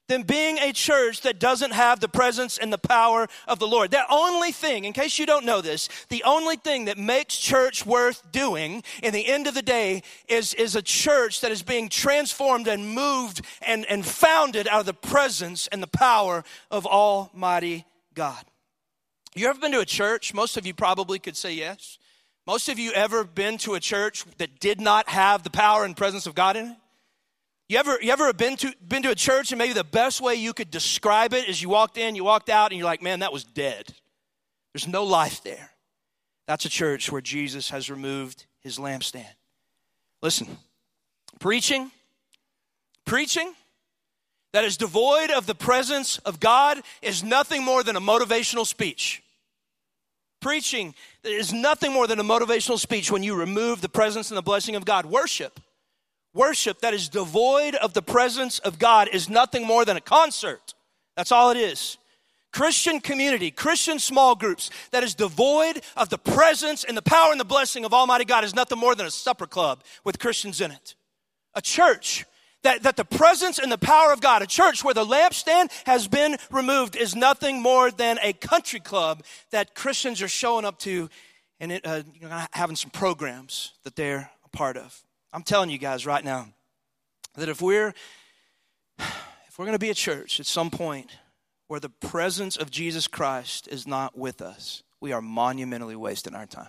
than 0.07 0.23
being 0.23 0.59
a 0.59 0.71
church 0.71 1.23
that 1.23 1.39
doesn't 1.39 1.71
have 1.71 1.99
the 1.99 2.11
presence 2.11 2.59
and 2.59 2.71
the 2.71 2.77
power 2.77 3.27
of 3.49 3.59
the 3.59 3.67
Lord. 3.67 3.91
The 3.91 4.05
only 4.11 4.53
thing, 4.53 4.85
in 4.85 4.93
case 4.93 5.19
you 5.19 5.25
don't 5.25 5.47
know 5.47 5.63
this, 5.63 5.89
the 6.11 6.23
only 6.25 6.57
thing 6.57 6.85
that 6.85 6.99
makes 6.99 7.39
church 7.39 7.87
worth 7.87 8.31
doing 8.33 8.83
in 9.03 9.15
the 9.15 9.27
end 9.27 9.47
of 9.47 9.55
the 9.55 9.63
day 9.63 10.03
is, 10.29 10.53
is 10.53 10.77
a 10.77 10.83
church 10.83 11.41
that 11.41 11.51
is 11.51 11.63
being 11.63 11.89
transformed 11.89 12.69
and 12.69 12.87
moved 12.91 13.41
and, 13.63 13.87
and 13.87 14.05
founded 14.05 14.69
out 14.69 14.81
of 14.81 14.87
the 14.87 14.93
presence 14.93 15.69
and 15.69 15.83
the 15.83 15.87
power 15.87 16.45
of 16.71 16.85
Almighty 16.85 17.87
God. 18.13 18.45
You 19.35 19.49
ever 19.49 19.59
been 19.59 19.73
to 19.73 19.81
a 19.81 19.87
church? 19.87 20.35
Most 20.35 20.59
of 20.59 20.67
you 20.67 20.75
probably 20.75 21.19
could 21.19 21.35
say 21.35 21.55
yes. 21.55 21.97
Most 22.47 22.69
of 22.69 22.79
you 22.79 22.93
ever 22.93 23.25
been 23.25 23.59
to 23.59 23.75
a 23.75 23.81
church 23.81 24.25
that 24.39 24.61
did 24.61 24.81
not 24.81 25.09
have 25.09 25.43
the 25.43 25.51
power 25.51 25.85
and 25.85 25.97
presence 25.97 26.27
of 26.27 26.35
God 26.35 26.57
in 26.57 26.67
it? 26.67 26.77
You 27.69 27.79
ever, 27.79 27.99
you 28.01 28.13
ever 28.13 28.33
been 28.33 28.57
to, 28.59 28.73
been 28.87 29.03
to 29.03 29.11
a 29.11 29.17
church 29.17 29.51
and 29.51 29.59
maybe 29.59 29.73
the 29.73 29.83
best 29.83 30.21
way 30.21 30.37
you 30.37 30.53
could 30.53 30.71
describe 30.71 31.35
it 31.35 31.49
is 31.49 31.61
you 31.61 31.69
walked 31.69 31.99
in, 31.99 32.15
you 32.15 32.23
walked 32.23 32.49
out, 32.49 32.71
and 32.71 32.79
you're 32.79 32.85
like, 32.85 33.03
man, 33.03 33.21
that 33.21 33.33
was 33.33 33.43
dead. 33.43 33.93
There's 34.73 34.87
no 34.87 35.03
life 35.03 35.43
there. 35.43 35.71
That's 36.47 36.65
a 36.65 36.69
church 36.69 37.11
where 37.11 37.21
Jesus 37.21 37.71
has 37.71 37.91
removed 37.91 38.47
his 38.61 38.79
lampstand. 38.79 39.27
Listen, 40.23 40.47
preaching, 41.41 41.91
preaching 43.05 43.53
that 44.53 44.65
is 44.65 44.77
devoid 44.77 45.31
of 45.31 45.47
the 45.47 45.55
presence 45.55 46.19
of 46.19 46.39
God 46.39 46.81
is 47.03 47.25
nothing 47.25 47.65
more 47.65 47.83
than 47.83 47.97
a 47.97 48.01
motivational 48.01 48.65
speech. 48.65 49.25
Preaching 50.41 50.95
is 51.27 51.53
nothing 51.53 51.93
more 51.93 52.07
than 52.07 52.21
a 52.21 52.25
motivational 52.25 52.79
speech 52.79 53.11
when 53.11 53.23
you 53.23 53.35
remove 53.35 53.81
the 53.81 53.89
presence 53.89 54.31
and 54.31 54.39
the 54.39 54.43
blessing 54.43 54.77
of 54.77 54.85
God. 54.85 55.07
Worship, 55.07 55.61
worship 56.35 56.81
that 56.81 56.95
is 56.95 57.09
devoid 57.09 57.75
of 57.75 57.95
the 57.95 58.03
presence 58.03 58.59
of 58.61 58.79
God 58.79 59.09
is 59.13 59.29
nothing 59.29 59.67
more 59.67 59.85
than 59.85 59.97
a 59.97 60.01
concert. 60.01 60.75
That's 61.17 61.33
all 61.33 61.51
it 61.51 61.57
is. 61.57 61.99
Christian 62.53 63.01
community, 63.01 63.51
Christian 63.51 63.99
small 63.99 64.35
groups 64.35 64.71
that 64.91 65.03
is 65.03 65.15
devoid 65.15 65.83
of 65.97 66.09
the 66.09 66.17
presence 66.17 66.85
and 66.85 66.97
the 66.97 67.03
power 67.03 67.31
and 67.31 67.39
the 67.39 67.45
blessing 67.45 67.85
of 67.85 67.93
Almighty 67.93 68.25
God 68.25 68.45
is 68.45 68.55
nothing 68.55 68.79
more 68.79 68.95
than 68.95 69.07
a 69.07 69.11
supper 69.11 69.47
club 69.47 69.83
with 70.05 70.19
Christians 70.19 70.61
in 70.61 70.71
it. 70.71 70.95
A 71.55 71.61
church 71.61 72.25
that, 72.63 72.83
that 72.83 72.97
the 72.97 73.05
presence 73.05 73.59
and 73.59 73.71
the 73.71 73.79
power 73.79 74.13
of 74.13 74.21
God, 74.21 74.43
a 74.43 74.47
church 74.47 74.83
where 74.83 74.95
the 74.95 75.05
lampstand 75.05 75.71
has 75.85 76.09
been 76.09 76.37
removed, 76.51 76.97
is 76.97 77.15
nothing 77.15 77.63
more 77.63 77.91
than 77.91 78.19
a 78.23 78.33
country 78.33 78.81
club 78.81 79.23
that 79.51 79.75
Christians 79.75 80.21
are 80.23 80.29
showing 80.29 80.65
up 80.65 80.79
to 80.81 81.09
and 81.61 81.73
it, 81.73 81.87
uh, 81.87 82.03
you 82.13 82.29
know, 82.29 82.45
having 82.53 82.77
some 82.77 82.91
programs 82.91 83.73
that 83.85 83.97
they're 83.97 84.31
a 84.45 84.49
part 84.49 84.77
of. 84.77 85.03
I'm 85.33 85.43
telling 85.43 85.71
you 85.71 85.79
guys 85.79 86.07
right 86.07 86.25
now 86.25 86.49
that 87.37 87.49
if 87.49 87.63
we're 87.63 87.95
if 88.99 89.59
we're 89.59 89.65
going 89.65 89.73
to 89.73 89.79
be 89.79 89.91
a 89.91 89.95
church 89.95 90.41
at 90.41 90.47
some 90.47 90.71
point 90.71 91.11
where 91.69 91.81
the 91.81 91.89
presence 91.89 92.57
of 92.57 92.71
Jesus 92.71 93.09
Christ 93.09 93.69
is 93.69 93.87
not 93.87 94.17
with 94.17 94.43
us, 94.43 94.83
we 95.01 95.13
are 95.13 95.23
monumentally 95.23 95.97
wasting 95.97 96.35
our 96.35 96.47
time. 96.47 96.69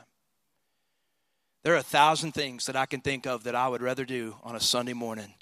There 1.63 1.73
are 1.73 1.77
a 1.77 1.83
thousand 1.83 2.31
things 2.31 2.65
that 2.67 2.75
I 2.75 2.85
can 2.85 3.01
think 3.01 3.27
of 3.27 3.43
that 3.43 3.55
I 3.55 3.67
would 3.67 3.81
rather 3.81 4.05
do 4.05 4.35
on 4.43 4.55
a 4.55 4.59
Sunday 4.59 4.93
morning 4.93 5.33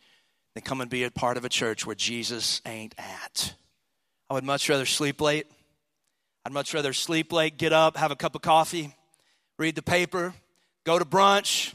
than 0.55 0.63
come 0.63 0.81
and 0.81 0.89
be 0.89 1.03
a 1.03 1.11
part 1.11 1.37
of 1.37 1.45
a 1.45 1.49
church 1.49 1.85
where 1.85 1.95
Jesus 1.95 2.61
ain't 2.65 2.95
at. 2.97 3.53
I 4.29 4.33
would 4.33 4.43
much 4.43 4.67
rather 4.69 4.85
sleep 4.85 5.21
late. 5.21 5.45
I'd 6.45 6.53
much 6.53 6.73
rather 6.73 6.93
sleep 6.93 7.31
late, 7.31 7.57
get 7.57 7.73
up, 7.73 7.97
have 7.97 8.11
a 8.11 8.15
cup 8.15 8.35
of 8.35 8.41
coffee, 8.41 8.95
read 9.59 9.75
the 9.75 9.81
paper, 9.81 10.33
go 10.85 10.97
to 10.97 11.05
brunch, 11.05 11.73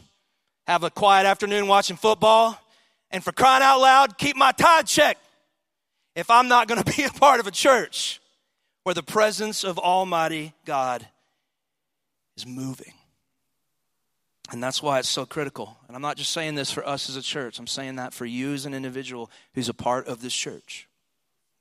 have 0.66 0.82
a 0.82 0.90
quiet 0.90 1.26
afternoon 1.26 1.66
watching 1.66 1.96
football, 1.96 2.58
and 3.10 3.22
for 3.22 3.32
crying 3.32 3.62
out 3.62 3.80
loud, 3.80 4.16
keep 4.16 4.36
my 4.36 4.52
tithe 4.52 4.86
check 4.86 5.18
if 6.16 6.30
I'm 6.30 6.48
not 6.48 6.66
going 6.68 6.82
to 6.82 6.96
be 6.96 7.02
a 7.04 7.10
part 7.10 7.40
of 7.40 7.46
a 7.46 7.50
church 7.50 8.20
where 8.84 8.94
the 8.94 9.02
presence 9.02 9.62
of 9.62 9.78
Almighty 9.78 10.54
God 10.64 11.06
is 12.36 12.46
moving. 12.46 12.94
And 14.52 14.62
that's 14.62 14.82
why 14.82 14.98
it's 14.98 15.08
so 15.08 15.24
critical. 15.24 15.78
And 15.86 15.94
I'm 15.94 16.02
not 16.02 16.16
just 16.16 16.32
saying 16.32 16.56
this 16.56 16.70
for 16.70 16.86
us 16.86 17.08
as 17.08 17.16
a 17.16 17.22
church, 17.22 17.58
I'm 17.58 17.66
saying 17.66 17.96
that 17.96 18.12
for 18.12 18.26
you 18.26 18.52
as 18.52 18.66
an 18.66 18.74
individual 18.74 19.30
who's 19.54 19.68
a 19.68 19.74
part 19.74 20.08
of 20.08 20.22
this 20.22 20.34
church. 20.34 20.88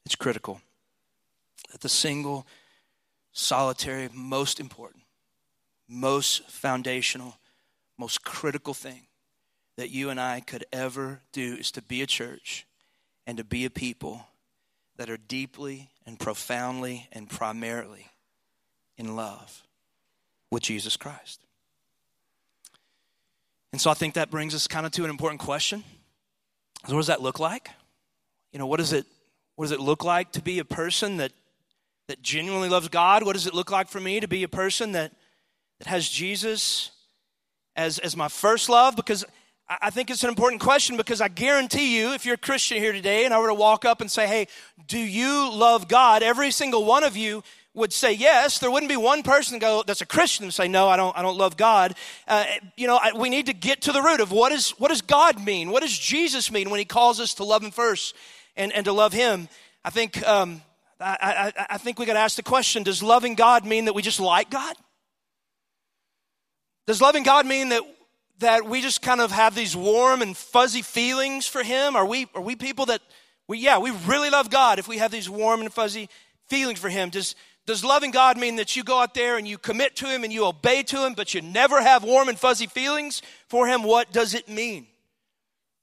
It's 0.06 0.16
critical 0.16 0.62
that 1.72 1.82
the 1.82 1.90
single, 1.90 2.48
solitary, 3.32 4.10
most 4.14 4.60
important, 4.60 5.04
most 5.88 6.50
foundational, 6.50 7.38
most 7.98 8.24
critical 8.24 8.74
thing 8.74 9.02
that 9.78 9.92
you 9.92 10.10
and 10.10 10.20
I 10.20 10.40
could 10.40 10.66
ever 10.74 11.22
do 11.32 11.56
is 11.56 11.72
to 11.72 11.82
be 11.82 12.02
a 12.02 12.08
church 12.08 12.66
and 13.28 13.38
to 13.38 13.44
be 13.44 13.66
a 13.66 13.70
people 13.70 14.26
that 14.98 15.10
are 15.10 15.18
deeply 15.18 15.90
and 16.06 16.20
profoundly 16.20 17.08
and 17.12 17.30
primarily 17.30 18.08
in 18.98 19.16
love 19.16 19.64
with 20.52 20.64
Jesus 20.64 20.98
Christ. 20.98 21.40
And 23.72 23.80
so 23.80 23.92
I 23.92 23.94
think 23.94 24.16
that 24.16 24.32
brings 24.32 24.56
us 24.56 24.68
kind 24.68 24.86
of 24.86 24.92
to 24.94 25.04
an 25.04 25.10
important 25.10 25.40
question. 25.40 25.84
So 26.88 26.94
What 26.94 27.00
does 27.00 27.08
that 27.08 27.22
look 27.22 27.40
like? 27.40 27.70
You 28.52 28.60
know, 28.60 28.68
what 28.68 28.78
does 28.78 28.94
it 28.94 29.06
what 29.56 29.66
does 29.66 29.72
it 29.74 29.82
look 29.82 30.04
like 30.06 30.32
to 30.34 30.42
be 30.42 30.60
a 30.60 30.66
person 30.66 31.18
that 31.18 31.32
that 32.08 32.22
genuinely 32.22 32.70
loves 32.70 32.88
God? 32.88 33.24
What 33.24 33.34
does 33.34 33.46
it 33.46 33.54
look 33.54 33.70
like 33.70 33.90
for 33.90 34.00
me 34.00 34.20
to 34.20 34.28
be 34.28 34.44
a 34.44 34.48
person 34.48 34.94
that 34.94 35.12
that 35.80 35.88
has 35.88 36.10
Jesus 36.10 36.92
as 37.76 38.00
as 38.00 38.16
my 38.16 38.28
first 38.28 38.70
love? 38.70 38.96
Because 38.96 39.26
I 39.82 39.92
think 39.92 40.10
it's 40.10 40.24
an 40.24 40.30
important 40.30 40.62
question 40.62 40.98
because 40.98 41.22
I 41.22 41.28
guarantee 41.28 41.96
you, 42.00 42.14
if 42.14 42.26
you're 42.26 42.36
a 42.36 42.40
Christian 42.40 42.78
here 42.78 42.92
today 42.92 43.26
and 43.26 43.34
I 43.34 43.40
were 43.40 43.50
to 43.50 43.54
walk 43.54 43.86
up 43.86 44.02
and 44.02 44.10
say, 44.10 44.26
Hey, 44.26 44.48
do 44.88 44.98
you 44.98 45.52
love 45.54 45.88
God? 45.88 46.24
Every 46.24 46.50
single 46.50 46.86
one 46.86 47.04
of 47.04 47.16
you 47.16 47.44
would 47.74 47.94
say 47.94 48.14
yes. 48.14 48.60
There 48.60 48.72
wouldn't 48.72 48.90
be 48.90 48.98
one 48.98 49.24
person 49.24 49.60
go 49.60 49.84
that's 49.86 50.02
a 50.02 50.06
Christian 50.06 50.44
and 50.44 50.54
say, 50.54 50.68
No, 50.68 50.90
I 50.90 50.98
don't, 50.98 51.18
I 51.18 51.22
don't 51.22 51.38
love 51.38 51.58
God. 51.58 51.96
Uh, 52.28 52.46
you 52.76 52.88
know, 52.88 52.98
I, 53.02 53.12
we 53.16 53.30
need 53.30 53.46
to 53.46 53.54
get 53.54 53.82
to 53.84 53.92
the 53.92 54.02
root 54.02 54.20
of 54.20 54.32
what, 54.32 54.52
is, 54.52 54.72
what 54.72 54.90
does 54.90 55.02
God 55.02 55.44
mean? 55.44 55.70
What 55.70 55.82
does 55.82 55.98
Jesus 55.98 56.52
mean 56.52 56.70
when 56.70 56.80
he 56.80 56.86
calls 56.86 57.20
us 57.20 57.36
to 57.36 57.44
love 57.44 57.64
him 57.64 57.72
first 57.72 58.16
and, 58.56 58.74
and 58.74 58.86
to 58.86 58.94
love 58.94 59.14
him? 59.14 59.48
I 59.84 59.90
think, 59.90 60.26
um, 60.28 60.62
I, 61.00 61.54
I, 61.58 61.66
I 61.72 61.78
think 61.78 62.00
we 62.00 62.06
got 62.06 62.14
to 62.14 62.20
ask 62.20 62.36
the 62.36 62.44
question 62.44 62.84
Does 62.84 63.02
loving 63.04 63.36
God 63.36 63.66
mean 63.66 63.86
that 63.86 63.94
we 63.94 64.02
just 64.02 64.20
like 64.20 64.50
God? 64.50 64.76
Does 66.88 67.02
loving 67.02 67.24
God 67.24 67.46
mean 67.46 67.70
that 67.70 67.84
that 68.40 68.66
we 68.66 68.82
just 68.82 69.02
kind 69.02 69.22
of 69.22 69.32
have 69.32 69.54
these 69.54 69.76
warm 69.76 70.22
and 70.22 70.36
fuzzy 70.36 70.82
feelings 70.82 71.46
for 71.46 71.62
him? 71.62 71.96
Are 71.96 72.06
we, 72.06 72.28
are 72.34 72.42
we 72.42 72.56
people 72.56 72.86
that, 72.88 73.02
we, 73.48 73.60
yeah, 73.60 73.78
we 73.80 73.92
really 74.08 74.30
love 74.30 74.50
God 74.50 74.80
if 74.80 74.88
we 74.88 74.98
have 74.98 75.12
these 75.12 75.30
warm 75.30 75.62
and 75.62 75.72
fuzzy 75.72 76.10
feelings 76.48 76.80
for 76.80 76.90
him? 76.90 77.10
Does, 77.10 77.36
does 77.70 77.84
loving 77.84 78.10
God 78.10 78.36
mean 78.36 78.56
that 78.56 78.76
you 78.76 78.84
go 78.84 79.00
out 79.00 79.14
there 79.14 79.38
and 79.38 79.48
you 79.48 79.60
commit 79.60 79.96
to 79.98 80.08
him 80.08 80.24
and 80.24 80.34
you 80.34 80.44
obey 80.44 80.82
to 80.82 81.06
him, 81.06 81.14
but 81.14 81.36
you 81.36 81.42
never 81.44 81.80
have 81.80 82.04
warm 82.04 82.28
and 82.28 82.38
fuzzy 82.38 82.66
feelings 82.66 83.22
for 83.48 83.68
him? 83.68 83.84
What 83.84 84.12
does 84.12 84.34
it 84.34 84.50
mean 84.50 84.88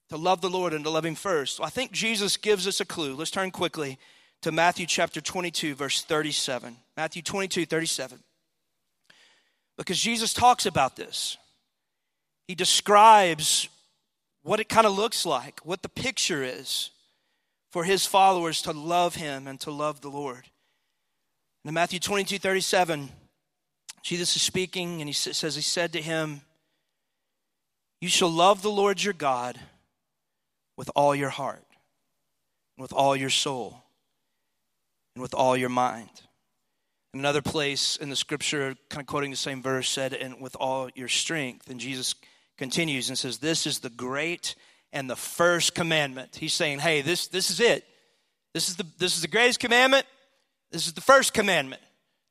to 0.09 0.17
love 0.17 0.41
the 0.41 0.51
Lord 0.51 0.75
and 0.75 0.83
to 0.83 0.91
love 0.91 1.05
him 1.05 1.15
first? 1.15 1.61
Well, 1.61 1.67
I 1.69 1.71
think 1.71 1.93
Jesus 1.93 2.37
gives 2.37 2.67
us 2.67 2.81
a 2.81 2.85
clue. 2.85 3.15
Let's 3.15 3.31
turn 3.31 3.53
quickly 3.53 3.99
to 4.43 4.51
Matthew 4.51 4.85
chapter 4.85 5.21
22, 5.21 5.77
verse 5.77 6.03
37. 6.03 6.77
Matthew 6.97 7.23
22, 7.23 7.67
37. 7.67 8.19
Because 9.79 10.01
Jesus 10.01 10.35
talks 10.35 10.67
about 10.67 10.97
this 10.97 11.37
he 12.49 12.57
describes 12.57 13.69
what 14.43 14.59
it 14.59 14.69
kind 14.69 14.89
of 14.89 14.97
looks 14.97 15.25
like, 15.25 15.61
what 15.65 15.83
the 15.83 15.89
picture 15.89 16.43
is 16.43 16.91
for 17.71 17.85
his 17.85 18.07
followers 18.07 18.61
to 18.63 18.73
love 18.73 19.15
him 19.15 19.47
and 19.47 19.61
to 19.61 19.71
love 19.71 20.01
the 20.01 20.11
Lord. 20.11 20.49
In 21.67 21.75
Matthew 21.75 21.99
22 21.99 22.39
37, 22.39 23.09
Jesus 24.01 24.37
is 24.37 24.43
speaking 24.43 25.01
and 25.01 25.09
he 25.09 25.13
says, 25.13 25.57
He 25.57 25.63
said 25.63 25.93
to 25.95 26.01
him, 26.01 26.43
You 28.01 28.09
shall 28.09 28.31
love 28.31 28.63
the 28.63 28.71
Lord 28.71 29.03
your 29.03 29.15
God 29.15 29.59
with 30.77 30.89
all 30.95 31.13
your 31.13 31.31
heart, 31.31 31.65
and 32.77 32.83
with 32.83 32.93
all 32.93 33.17
your 33.17 33.31
soul, 33.31 33.83
and 35.17 35.23
with 35.23 35.35
all 35.35 35.57
your 35.57 35.69
mind. 35.69 36.09
In 37.13 37.19
another 37.19 37.43
place 37.43 37.97
in 37.97 38.11
the 38.11 38.17
scripture, 38.17 38.77
kind 38.89 39.01
of 39.01 39.09
quoting 39.09 39.33
the 39.33 39.37
same 39.37 39.61
verse, 39.61 39.89
said, 39.89 40.15
And 40.15 40.41
with 40.41 40.55
all 40.61 40.89
your 40.95 41.09
strength. 41.09 41.69
And 41.69 41.81
Jesus 41.81 42.15
continues 42.59 43.09
and 43.09 43.19
says, 43.19 43.39
This 43.39 43.67
is 43.67 43.81
the 43.81 43.91
great 43.91 44.55
and 44.93 45.11
the 45.11 45.17
first 45.17 45.75
commandment. 45.75 46.37
He's 46.37 46.55
saying, 46.55 46.79
Hey, 46.79 47.01
this, 47.01 47.27
this 47.27 47.51
is 47.51 47.59
it. 47.59 47.85
This 48.55 48.69
is, 48.69 48.77
the, 48.77 48.87
this 48.99 49.17
is 49.17 49.23
the 49.23 49.29
greatest 49.29 49.59
commandment. 49.59 50.07
This 50.71 50.87
is 50.87 50.93
the 50.93 51.01
first 51.01 51.33
commandment. 51.33 51.83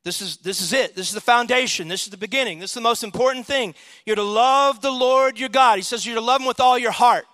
This 0.03 0.21
is, 0.21 0.37
this 0.37 0.61
is 0.61 0.71
it. 0.71 0.95
This 0.95 1.07
is 1.07 1.13
the 1.13 1.21
foundation. 1.21 1.87
This 1.87 2.03
is 2.03 2.09
the 2.09 2.17
beginning. 2.17 2.59
This 2.59 2.71
is 2.71 2.75
the 2.75 2.81
most 2.81 3.03
important 3.03 3.45
thing. 3.45 3.73
You're 4.05 4.15
to 4.17 4.23
love 4.23 4.81
the 4.81 4.91
Lord 4.91 5.39
your 5.39 5.49
God. 5.49 5.77
He 5.77 5.81
says 5.81 6.05
you're 6.05 6.15
to 6.15 6.21
love 6.21 6.41
him 6.41 6.47
with 6.47 6.59
all 6.59 6.77
your 6.77 6.91
heart. 6.91 7.25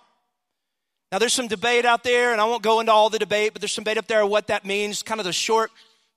Now, 1.10 1.18
there's 1.18 1.34
some 1.34 1.48
debate 1.48 1.84
out 1.84 2.04
there, 2.04 2.32
and 2.32 2.40
I 2.40 2.44
won't 2.44 2.62
go 2.62 2.80
into 2.80 2.90
all 2.90 3.10
the 3.10 3.18
debate, 3.18 3.52
but 3.52 3.60
there's 3.60 3.72
some 3.72 3.84
debate 3.84 3.98
up 3.98 4.06
there 4.06 4.24
what 4.24 4.46
that 4.46 4.64
means, 4.64 5.02
kind 5.02 5.20
of 5.20 5.26
the 5.26 5.32
short 5.32 5.70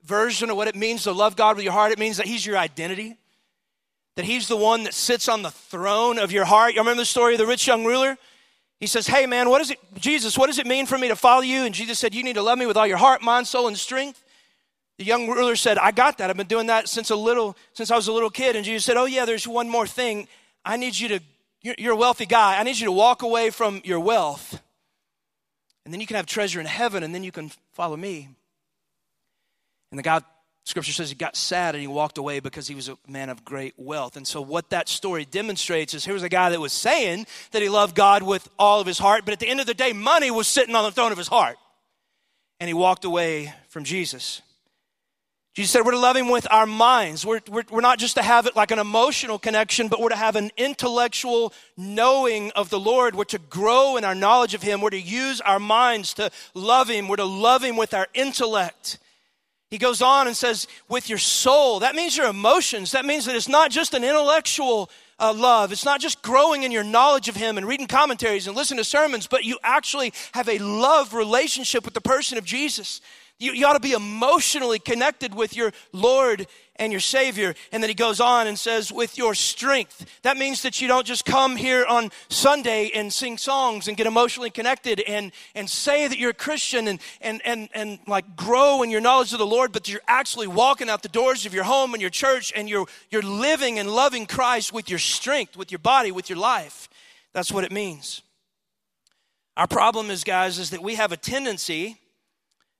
version 0.03 0.49
of 0.49 0.55
what 0.55 0.69
it 0.69 0.75
means 0.75 1.03
to 1.03 1.11
love 1.11 1.35
God 1.35 1.57
with 1.57 1.65
your 1.65 1.73
heart. 1.73 1.91
It 1.91 1.99
means 1.99 2.17
that 2.17 2.25
He's 2.25 2.45
your 2.45 2.57
identity 2.57 3.17
that 4.15 4.25
he's 4.25 4.47
the 4.47 4.55
one 4.55 4.83
that 4.83 4.93
sits 4.93 5.27
on 5.27 5.41
the 5.41 5.51
throne 5.51 6.17
of 6.17 6.31
your 6.31 6.45
heart. 6.45 6.73
You 6.73 6.81
remember 6.81 7.01
the 7.01 7.05
story 7.05 7.33
of 7.33 7.39
the 7.39 7.45
rich 7.45 7.67
young 7.67 7.85
ruler? 7.85 8.17
He 8.79 8.87
says, 8.87 9.07
Hey 9.07 9.25
man, 9.25 9.49
what 9.49 9.61
is 9.61 9.71
it, 9.71 9.79
Jesus, 9.95 10.37
what 10.37 10.47
does 10.47 10.59
it 10.59 10.65
mean 10.65 10.85
for 10.85 10.97
me 10.97 11.09
to 11.09 11.15
follow 11.15 11.41
you? 11.41 11.63
And 11.63 11.75
Jesus 11.75 11.99
said, 11.99 12.15
You 12.15 12.23
need 12.23 12.35
to 12.35 12.41
love 12.41 12.57
me 12.57 12.65
with 12.65 12.77
all 12.77 12.87
your 12.87 12.97
heart, 12.97 13.21
mind, 13.21 13.47
soul, 13.47 13.67
and 13.67 13.77
strength. 13.77 14.23
The 14.97 15.03
young 15.03 15.29
ruler 15.29 15.55
said, 15.55 15.77
I 15.77 15.91
got 15.91 16.19
that. 16.19 16.29
I've 16.29 16.37
been 16.37 16.47
doing 16.47 16.67
that 16.67 16.87
since 16.87 17.09
a 17.09 17.15
little, 17.15 17.57
since 17.73 17.91
I 17.91 17.95
was 17.95 18.07
a 18.07 18.13
little 18.13 18.29
kid. 18.29 18.55
And 18.55 18.63
Jesus 18.63 18.85
said, 18.85 18.97
Oh 18.97 19.05
yeah, 19.05 19.25
there's 19.25 19.47
one 19.47 19.69
more 19.69 19.87
thing. 19.87 20.27
I 20.63 20.77
need 20.77 20.97
you 20.97 21.09
to, 21.09 21.19
you're 21.61 21.93
a 21.93 21.97
wealthy 21.97 22.25
guy. 22.25 22.59
I 22.59 22.63
need 22.63 22.77
you 22.77 22.85
to 22.85 22.91
walk 22.91 23.21
away 23.21 23.49
from 23.49 23.81
your 23.83 23.99
wealth. 23.99 24.61
And 25.83 25.93
then 25.93 26.01
you 26.01 26.07
can 26.07 26.15
have 26.15 26.25
treasure 26.25 26.59
in 26.59 26.65
heaven, 26.65 27.03
and 27.03 27.13
then 27.13 27.23
you 27.23 27.31
can 27.31 27.51
follow 27.73 27.95
me. 27.95 28.29
And 29.91 29.99
the 29.99 30.03
guy 30.03 30.21
Scripture 30.65 30.93
says 30.93 31.09
he 31.09 31.15
got 31.15 31.35
sad 31.35 31.75
and 31.75 31.81
he 31.81 31.87
walked 31.87 32.17
away 32.17 32.39
because 32.39 32.67
he 32.67 32.73
was 32.73 32.89
a 32.89 32.97
man 33.07 33.29
of 33.29 33.45
great 33.45 33.75
wealth. 33.77 34.17
And 34.17 34.27
so, 34.27 34.41
what 34.41 34.71
that 34.71 34.89
story 34.89 35.23
demonstrates 35.23 35.93
is 35.93 36.03
here 36.03 36.15
was 36.15 36.23
a 36.23 36.29
guy 36.29 36.49
that 36.49 36.59
was 36.59 36.73
saying 36.73 37.27
that 37.51 37.61
he 37.61 37.69
loved 37.69 37.95
God 37.95 38.23
with 38.23 38.49
all 38.57 38.81
of 38.81 38.87
his 38.87 38.97
heart, 38.97 39.25
but 39.25 39.33
at 39.33 39.39
the 39.39 39.47
end 39.47 39.59
of 39.59 39.67
the 39.67 39.75
day, 39.75 39.93
money 39.93 40.31
was 40.31 40.47
sitting 40.47 40.75
on 40.75 40.83
the 40.83 40.91
throne 40.91 41.11
of 41.11 41.19
his 41.19 41.27
heart. 41.27 41.57
And 42.59 42.67
he 42.67 42.73
walked 42.73 43.05
away 43.05 43.53
from 43.67 43.83
Jesus. 43.83 44.41
Jesus 45.55 45.71
said 45.71 45.85
we're 45.85 45.91
to 45.91 45.99
love 45.99 46.17
him 46.17 46.27
with 46.27 46.45
our 46.51 46.65
minds. 46.65 47.25
We're, 47.25 47.39
we're, 47.49 47.63
we're 47.71 47.79
not 47.79 47.97
just 47.97 48.17
to 48.17 48.21
have 48.21 48.45
it 48.45 48.57
like 48.57 48.71
an 48.71 48.79
emotional 48.79 49.39
connection, 49.39 49.87
but 49.87 50.01
we're 50.01 50.09
to 50.09 50.15
have 50.17 50.35
an 50.35 50.51
intellectual 50.57 51.53
knowing 51.77 52.51
of 52.57 52.69
the 52.69 52.79
Lord. 52.79 53.15
We're 53.15 53.23
to 53.23 53.39
grow 53.39 53.95
in 53.95 54.03
our 54.03 54.13
knowledge 54.13 54.53
of 54.53 54.61
him. 54.61 54.81
We're 54.81 54.89
to 54.89 54.99
use 54.99 55.39
our 55.39 55.59
minds 55.59 56.13
to 56.15 56.29
love 56.53 56.89
him. 56.89 57.07
We're 57.07 57.15
to 57.15 57.23
love 57.23 57.63
him 57.63 57.77
with 57.77 57.93
our 57.93 58.07
intellect. 58.13 58.99
He 59.71 59.77
goes 59.77 60.01
on 60.01 60.27
and 60.27 60.35
says, 60.35 60.67
with 60.89 61.07
your 61.07 61.17
soul. 61.17 61.79
That 61.79 61.95
means 61.95 62.17
your 62.17 62.27
emotions. 62.27 62.91
That 62.91 63.05
means 63.05 63.23
that 63.25 63.35
it's 63.37 63.47
not 63.47 63.71
just 63.71 63.93
an 63.93 64.03
intellectual 64.03 64.89
uh, 65.19 65.33
love. 65.33 65.71
It's 65.71 65.85
not 65.85 66.01
just 66.01 66.21
growing 66.21 66.63
in 66.63 66.73
your 66.73 66.83
knowledge 66.83 67.29
of 67.29 67.35
Him 67.37 67.57
and 67.57 67.65
reading 67.65 67.87
commentaries 67.87 68.47
and 68.47 68.57
listening 68.57 68.79
to 68.79 68.83
sermons, 68.83 69.25
but 69.25 69.45
you 69.45 69.57
actually 69.63 70.11
have 70.33 70.49
a 70.49 70.57
love 70.57 71.13
relationship 71.13 71.85
with 71.85 71.93
the 71.93 72.01
person 72.01 72.37
of 72.37 72.43
Jesus. 72.43 72.99
You, 73.37 73.51
you 73.51 73.65
ought 73.65 73.73
to 73.73 73.81
be 73.81 73.91
emotionally 73.91 74.79
connected 74.79 75.35
with 75.35 75.57
your 75.57 75.73
Lord 75.91 76.47
and 76.77 76.91
your 76.93 77.01
Savior. 77.01 77.53
And 77.73 77.83
then 77.83 77.89
he 77.89 77.93
goes 77.93 78.21
on 78.21 78.47
and 78.47 78.57
says, 78.57 78.93
with 78.93 79.17
your 79.17 79.35
strength. 79.35 80.05
That 80.21 80.37
means 80.37 80.61
that 80.61 80.79
you 80.79 80.87
don't 80.87 81.05
just 81.05 81.25
come 81.25 81.57
here 81.57 81.85
on 81.85 82.11
Sunday 82.29 82.91
and 82.95 83.11
sing 83.11 83.37
songs 83.37 83.89
and 83.89 83.97
get 83.97 84.07
emotionally 84.07 84.49
connected 84.49 85.01
and, 85.01 85.33
and 85.53 85.69
say 85.69 86.07
that 86.07 86.17
you're 86.17 86.31
a 86.31 86.33
Christian 86.33 86.87
and, 86.87 86.99
and, 87.19 87.41
and, 87.43 87.67
and 87.73 87.99
like 88.07 88.37
grow 88.37 88.83
in 88.83 88.89
your 88.89 89.01
knowledge 89.01 89.33
of 89.33 89.39
the 89.39 89.45
Lord, 89.45 89.73
but 89.73 89.89
you're 89.89 90.01
actually 90.07 90.47
walking 90.47 90.89
out 90.89 91.01
the 91.01 91.09
doors 91.09 91.45
of 91.45 91.53
your 91.53 91.65
home 91.65 91.93
and 91.93 91.99
your 91.99 92.09
church 92.09 92.53
and 92.55 92.69
you're, 92.69 92.85
you're 93.09 93.21
living 93.21 93.79
and 93.79 93.89
loving 93.89 94.25
Christ 94.25 94.71
with 94.71 94.89
your 94.89 94.99
strength, 94.99 95.57
with 95.57 95.71
your 95.71 95.79
body, 95.79 96.11
with 96.11 96.29
your 96.29 96.39
life. 96.39 96.87
That's 97.33 97.51
what 97.51 97.65
it 97.65 97.71
means. 97.71 98.21
Our 99.57 99.67
problem 99.67 100.09
is, 100.09 100.23
guys, 100.23 100.57
is 100.57 100.69
that 100.69 100.81
we 100.81 100.95
have 100.95 101.11
a 101.11 101.17
tendency 101.17 101.97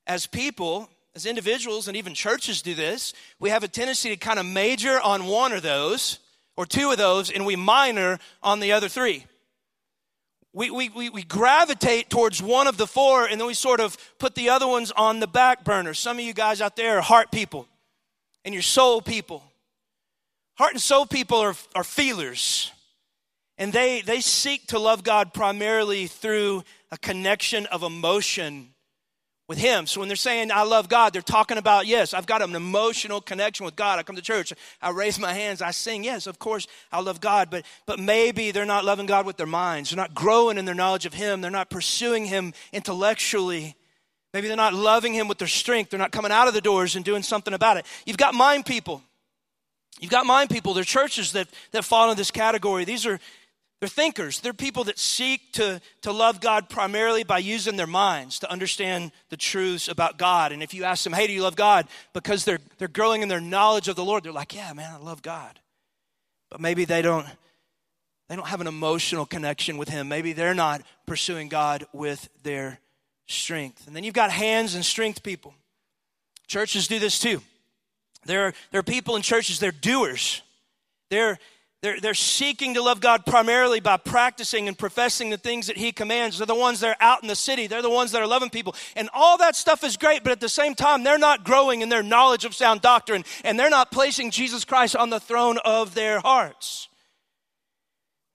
as 0.07 0.25
people, 0.25 0.89
as 1.15 1.25
individuals, 1.25 1.87
and 1.87 1.97
even 1.97 2.13
churches 2.13 2.61
do 2.61 2.75
this, 2.75 3.13
we 3.39 3.49
have 3.49 3.63
a 3.63 3.67
tendency 3.67 4.09
to 4.09 4.17
kind 4.17 4.39
of 4.39 4.45
major 4.45 4.99
on 4.99 5.25
one 5.25 5.51
of 5.53 5.61
those 5.61 6.19
or 6.57 6.65
two 6.65 6.91
of 6.91 6.97
those 6.97 7.31
and 7.31 7.45
we 7.45 7.55
minor 7.55 8.19
on 8.41 8.59
the 8.59 8.71
other 8.71 8.87
three. 8.87 9.25
We, 10.53 10.69
we, 10.69 10.89
we, 10.89 11.09
we 11.09 11.23
gravitate 11.23 12.09
towards 12.09 12.41
one 12.41 12.67
of 12.67 12.77
the 12.77 12.87
four 12.87 13.25
and 13.25 13.39
then 13.39 13.47
we 13.47 13.53
sort 13.53 13.81
of 13.81 13.97
put 14.19 14.35
the 14.35 14.49
other 14.49 14.67
ones 14.67 14.91
on 14.91 15.19
the 15.19 15.27
back 15.27 15.65
burner. 15.65 15.93
Some 15.93 16.17
of 16.17 16.23
you 16.23 16.33
guys 16.33 16.61
out 16.61 16.77
there 16.77 16.99
are 16.99 17.01
heart 17.01 17.31
people 17.31 17.67
and 18.45 18.53
you're 18.53 18.63
soul 18.63 19.01
people. 19.01 19.43
Heart 20.57 20.73
and 20.73 20.81
soul 20.81 21.05
people 21.05 21.39
are, 21.39 21.55
are 21.75 21.83
feelers. 21.83 22.71
And 23.57 23.73
they, 23.73 24.01
they 24.01 24.21
seek 24.21 24.67
to 24.67 24.79
love 24.79 25.03
God 25.03 25.33
primarily 25.33 26.07
through 26.07 26.63
a 26.91 26.97
connection 26.97 27.65
of 27.65 27.83
emotion 27.83 28.69
with 29.47 29.57
him. 29.57 29.85
So 29.85 29.99
when 29.99 30.09
they're 30.09 30.15
saying 30.15 30.51
I 30.51 30.63
love 30.63 30.89
God, 30.89 31.13
they're 31.13 31.21
talking 31.21 31.57
about 31.57 31.87
yes, 31.87 32.13
I've 32.13 32.25
got 32.25 32.41
an 32.41 32.55
emotional 32.55 33.21
connection 33.21 33.65
with 33.65 33.75
God. 33.75 33.99
I 33.99 34.03
come 34.03 34.15
to 34.15 34.21
church, 34.21 34.53
I 34.81 34.89
raise 34.89 35.19
my 35.19 35.33
hands, 35.33 35.61
I 35.61 35.71
sing. 35.71 36.03
Yes, 36.03 36.27
of 36.27 36.39
course, 36.39 36.67
I 36.91 37.01
love 37.01 37.21
God, 37.21 37.49
but 37.49 37.65
but 37.85 37.99
maybe 37.99 38.51
they're 38.51 38.65
not 38.65 38.85
loving 38.85 39.05
God 39.05 39.25
with 39.25 39.37
their 39.37 39.47
minds. 39.47 39.89
They're 39.89 39.97
not 39.97 40.15
growing 40.15 40.57
in 40.57 40.65
their 40.65 40.75
knowledge 40.75 41.05
of 41.05 41.13
him. 41.13 41.41
They're 41.41 41.51
not 41.51 41.69
pursuing 41.69 42.25
him 42.25 42.53
intellectually. 42.73 43.75
Maybe 44.33 44.47
they're 44.47 44.57
not 44.57 44.73
loving 44.73 45.13
him 45.13 45.29
with 45.29 45.37
their 45.37 45.47
strength. 45.47 45.91
They're 45.91 45.99
not 45.99 46.11
coming 46.11 46.31
out 46.31 46.49
of 46.49 46.53
the 46.53 46.59
doors 46.61 46.95
and 46.97 47.05
doing 47.05 47.23
something 47.23 47.53
about 47.53 47.77
it. 47.77 47.85
You've 48.05 48.17
got 48.17 48.33
mind 48.33 48.65
people. 48.65 49.01
You've 49.99 50.11
got 50.11 50.25
mind 50.25 50.49
people. 50.49 50.73
They're 50.73 50.83
churches 50.83 51.31
that, 51.31 51.47
that 51.71 51.85
fall 51.85 52.11
in 52.11 52.17
this 52.17 52.31
category. 52.31 52.83
These 52.83 53.05
are 53.05 53.19
they're 53.79 53.89
thinkers. 53.89 54.39
They're 54.39 54.53
people 54.53 54.85
that 54.85 54.97
seek 54.97 55.51
to, 55.53 55.81
to 56.01 56.11
love 56.11 56.39
God 56.39 56.69
primarily 56.69 57.23
by 57.23 57.39
using 57.39 57.75
their 57.75 57.87
minds 57.87 58.39
to 58.39 58.51
understand 58.51 59.11
the 59.29 59.37
truths 59.37 59.87
about 59.87 60.17
God. 60.17 60.51
And 60.51 60.63
if 60.63 60.73
you 60.73 60.85
ask 60.85 61.03
them, 61.03 61.13
hey, 61.13 61.27
do 61.27 61.33
you 61.33 61.43
love 61.43 61.55
God? 61.55 61.87
Because 62.13 62.45
they're, 62.45 62.59
they're 62.77 62.87
growing 62.87 63.21
in 63.21 63.27
their 63.27 63.41
knowledge 63.41 63.87
of 63.87 63.95
the 63.95 64.05
Lord, 64.05 64.23
they're 64.23 64.31
like, 64.31 64.55
yeah, 64.55 64.71
man, 64.73 64.93
I 64.93 64.97
love 64.97 65.21
God. 65.21 65.59
But 66.49 66.61
maybe 66.61 66.85
they 66.85 67.01
don't, 67.01 67.25
they 68.29 68.35
don't 68.35 68.47
have 68.47 68.61
an 68.61 68.67
emotional 68.67 69.25
connection 69.25 69.77
with 69.77 69.89
Him. 69.89 70.07
Maybe 70.07 70.31
they're 70.31 70.55
not 70.55 70.81
pursuing 71.05 71.49
God 71.49 71.85
with 71.91 72.29
their 72.43 72.79
strength. 73.27 73.87
And 73.87 73.95
then 73.95 74.03
you've 74.03 74.13
got 74.13 74.31
hands 74.31 74.75
and 74.75 74.85
strength 74.85 75.21
people. 75.21 75.53
Churches 76.47 76.87
do 76.87 76.97
this 76.97 77.19
too. 77.19 77.41
There 78.25 78.47
are, 78.47 78.53
there 78.71 78.79
are 78.79 78.83
people 78.83 79.15
in 79.15 79.21
churches, 79.21 79.59
they're 79.59 79.71
doers. 79.71 80.41
They're, 81.09 81.37
they're, 81.81 81.99
they're 81.99 82.13
seeking 82.13 82.73
to 82.73 82.81
love 82.81 82.99
God 82.99 83.25
primarily 83.25 83.79
by 83.79 83.97
practicing 83.97 84.67
and 84.67 84.77
professing 84.77 85.29
the 85.29 85.37
things 85.37 85.67
that 85.67 85.77
He 85.77 85.91
commands. 85.91 86.37
They're 86.37 86.47
the 86.47 86.55
ones 86.55 86.79
that 86.79 86.89
are 86.89 87.03
out 87.03 87.21
in 87.21 87.27
the 87.27 87.35
city. 87.35 87.67
They're 87.67 87.81
the 87.81 87.89
ones 87.89 88.11
that 88.11 88.21
are 88.21 88.27
loving 88.27 88.49
people. 88.49 88.75
And 88.95 89.09
all 89.13 89.37
that 89.37 89.55
stuff 89.55 89.83
is 89.83 89.97
great, 89.97 90.23
but 90.23 90.31
at 90.31 90.39
the 90.39 90.49
same 90.49 90.73
time, 90.73 91.03
they're 91.03 91.19
not 91.19 91.43
growing 91.43 91.81
in 91.81 91.89
their 91.89 92.01
knowledge 92.01 92.45
of 92.45 92.55
sound 92.55 92.81
doctrine 92.81 93.23
and 93.43 93.59
they're 93.59 93.69
not 93.69 93.91
placing 93.91 94.31
Jesus 94.31 94.65
Christ 94.65 94.95
on 94.95 95.09
the 95.09 95.19
throne 95.19 95.59
of 95.63 95.93
their 95.93 96.19
hearts. 96.19 96.89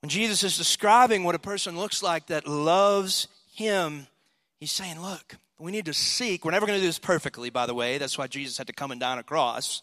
When 0.02 0.10
Jesus 0.10 0.44
is 0.44 0.56
describing 0.56 1.24
what 1.24 1.34
a 1.34 1.40
person 1.40 1.76
looks 1.76 2.02
like 2.02 2.28
that 2.28 2.46
loves 2.46 3.28
Him, 3.52 4.06
He's 4.60 4.72
saying, 4.72 5.00
Look, 5.00 5.36
we 5.58 5.72
need 5.72 5.86
to 5.86 5.94
seek. 5.94 6.44
We're 6.44 6.52
never 6.52 6.66
going 6.66 6.78
to 6.78 6.82
do 6.82 6.88
this 6.88 6.98
perfectly, 6.98 7.50
by 7.50 7.66
the 7.66 7.74
way. 7.74 7.98
That's 7.98 8.16
why 8.16 8.26
Jesus 8.26 8.56
had 8.56 8.68
to 8.68 8.72
come 8.72 8.92
and 8.92 9.00
die 9.00 9.12
on 9.12 9.18
a 9.18 9.22
cross. 9.22 9.82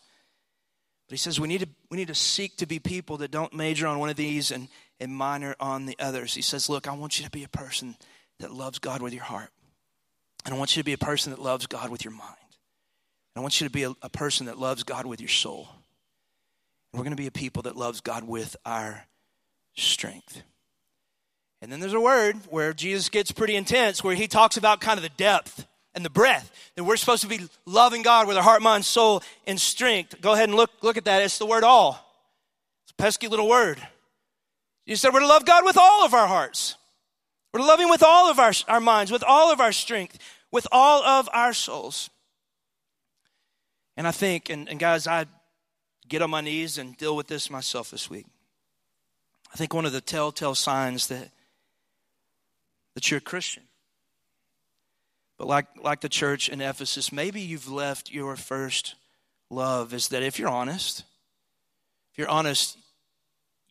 But 1.07 1.13
he 1.13 1.17
says 1.17 1.39
we 1.39 1.47
need 1.47 1.61
to, 1.61 1.69
we 1.89 1.97
need 1.97 2.09
to 2.09 2.15
seek 2.15 2.57
to 2.57 2.65
be 2.65 2.79
people 2.79 3.17
that 3.17 3.31
don't 3.31 3.53
major 3.53 3.87
on 3.87 3.99
one 3.99 4.09
of 4.09 4.17
these 4.17 4.51
and, 4.51 4.67
and 4.99 5.15
minor 5.15 5.55
on 5.59 5.85
the 5.85 5.95
others. 5.99 6.33
He 6.33 6.41
says, 6.41 6.69
Look, 6.69 6.87
I 6.87 6.93
want 6.93 7.19
you 7.19 7.25
to 7.25 7.31
be 7.31 7.43
a 7.43 7.49
person 7.49 7.95
that 8.39 8.51
loves 8.51 8.79
God 8.79 9.01
with 9.01 9.13
your 9.13 9.23
heart. 9.23 9.49
And 10.45 10.53
I 10.53 10.57
want 10.57 10.75
you 10.75 10.81
to 10.81 10.85
be 10.85 10.93
a 10.93 10.97
person 10.97 11.31
that 11.31 11.41
loves 11.41 11.65
God 11.65 11.89
with 11.89 12.03
your 12.03 12.13
mind. 12.13 12.35
And 13.35 13.41
I 13.41 13.41
want 13.41 13.61
you 13.61 13.67
to 13.67 13.71
be 13.71 13.83
a, 13.83 13.93
a 14.01 14.09
person 14.09 14.47
that 14.47 14.57
loves 14.57 14.83
God 14.83 15.05
with 15.05 15.21
your 15.21 15.29
soul. 15.29 15.69
And 16.91 16.99
we're 16.99 17.03
going 17.03 17.15
to 17.15 17.21
be 17.21 17.27
a 17.27 17.31
people 17.31 17.63
that 17.63 17.75
loves 17.75 18.01
God 18.01 18.23
with 18.25 18.55
our 18.65 19.05
strength. 19.75 20.41
And 21.61 21.71
then 21.71 21.79
there's 21.79 21.93
a 21.93 21.99
word 21.99 22.35
where 22.49 22.73
Jesus 22.73 23.09
gets 23.09 23.31
pretty 23.31 23.55
intense, 23.55 24.03
where 24.03 24.15
he 24.15 24.27
talks 24.27 24.57
about 24.57 24.81
kind 24.81 24.97
of 24.97 25.03
the 25.03 25.09
depth 25.09 25.65
and 25.97 26.05
the 26.05 26.09
breath. 26.11 26.51
That 26.75 26.85
we're 26.85 26.95
supposed 26.95 27.23
to 27.23 27.27
be 27.27 27.41
loving 27.65 28.03
God 28.03 28.27
with 28.27 28.37
our 28.37 28.43
heart, 28.43 28.61
mind, 28.61 28.85
soul, 28.85 29.23
and 29.45 29.59
strength. 29.59 30.21
Go 30.21 30.33
ahead 30.33 30.47
and 30.47 30.55
look, 30.55 30.69
look 30.81 30.95
at 30.95 31.05
that. 31.05 31.23
It's 31.23 31.39
the 31.39 31.45
word 31.45 31.63
all. 31.63 31.99
It's 32.83 32.91
a 32.91 32.95
pesky 32.95 33.27
little 33.27 33.49
word. 33.49 33.85
You 34.85 34.95
said 34.95 35.11
we're 35.11 35.21
to 35.21 35.27
love 35.27 35.43
God 35.43 35.65
with 35.65 35.75
all 35.75 36.05
of 36.05 36.13
our 36.13 36.27
hearts. 36.27 36.75
We're 37.51 37.61
to 37.61 37.65
love 37.65 37.79
Him 37.79 37.89
with 37.89 38.03
all 38.03 38.29
of 38.29 38.39
our, 38.39 38.53
our 38.67 38.79
minds, 38.79 39.11
with 39.11 39.23
all 39.23 39.51
of 39.51 39.59
our 39.59 39.71
strength, 39.71 40.19
with 40.51 40.67
all 40.71 41.03
of 41.03 41.27
our 41.33 41.51
souls. 41.51 42.11
And 43.97 44.07
I 44.07 44.11
think, 44.11 44.51
and, 44.51 44.69
and 44.69 44.79
guys, 44.79 45.07
I 45.07 45.25
get 46.07 46.21
on 46.21 46.29
my 46.29 46.41
knees 46.41 46.77
and 46.77 46.95
deal 46.95 47.15
with 47.15 47.27
this 47.27 47.49
myself 47.49 47.89
this 47.89 48.07
week. 48.07 48.27
I 49.51 49.57
think 49.57 49.73
one 49.73 49.87
of 49.87 49.93
the 49.93 50.01
telltale 50.01 50.53
signs 50.53 51.07
that, 51.07 51.31
that 52.93 53.09
you're 53.09 53.17
a 53.17 53.21
Christian 53.21 53.63
but 55.37 55.47
like, 55.47 55.67
like 55.81 56.01
the 56.01 56.09
church 56.09 56.49
in 56.49 56.61
Ephesus, 56.61 57.11
maybe 57.11 57.41
you've 57.41 57.69
left 57.69 58.11
your 58.11 58.35
first 58.35 58.95
love. 59.49 59.93
Is 59.93 60.09
that 60.09 60.23
if 60.23 60.39
you're 60.39 60.49
honest, 60.49 61.03
if 62.11 62.17
you're 62.17 62.29
honest, 62.29 62.77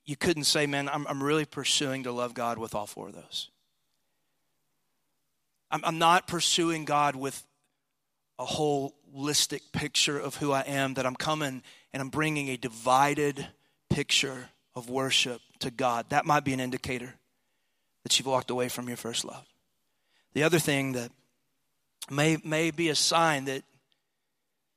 you 0.05 0.17
couldn't 0.17 0.45
say, 0.45 0.67
man, 0.67 0.89
I'm, 0.89 1.07
I'm 1.09 1.23
really 1.23 1.45
pursuing 1.45 2.05
to 2.05 2.13
love 2.13 2.35
God 2.35 2.59
with 2.59 2.75
all 2.75 2.87
four 2.87 3.09
of 3.09 3.15
those. 3.15 3.51
I'm, 5.71 5.81
I'm 5.85 5.99
not 5.99 6.29
pursuing 6.29 6.85
God 6.85 7.17
with 7.17 7.43
a 8.39 8.45
holistic 8.45 9.73
picture 9.73 10.19
of 10.19 10.37
who 10.37 10.53
I 10.53 10.61
am, 10.61 10.95
that 10.95 11.07
I'm 11.07 11.17
coming 11.17 11.63
and 11.93 12.01
I'm 12.01 12.11
bringing 12.11 12.49
a 12.49 12.57
divided 12.57 13.47
picture 13.91 14.51
of 14.75 14.91
worship 14.91 15.41
to 15.61 15.71
God. 15.71 16.07
That 16.11 16.27
might 16.27 16.45
be 16.45 16.53
an 16.53 16.61
indicator 16.61 17.15
that 18.05 18.19
you've 18.19 18.27
walked 18.27 18.51
away 18.51 18.69
from 18.69 18.87
your 18.87 18.97
first 18.97 19.25
love. 19.25 19.45
The 20.35 20.43
other 20.43 20.59
thing 20.59 20.93
that 20.93 21.11
may, 22.11 22.39
may 22.45 22.71
be 22.71 22.89
a 22.89 22.95
sign 22.95 23.47
that, 23.47 23.63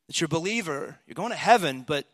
that 0.08 0.20
you're 0.20 0.26
a 0.26 0.30
believer, 0.30 0.98
you're 1.06 1.15
going 1.15 1.32
to 1.32 1.36
heaven, 1.36 1.84
but 1.86 2.06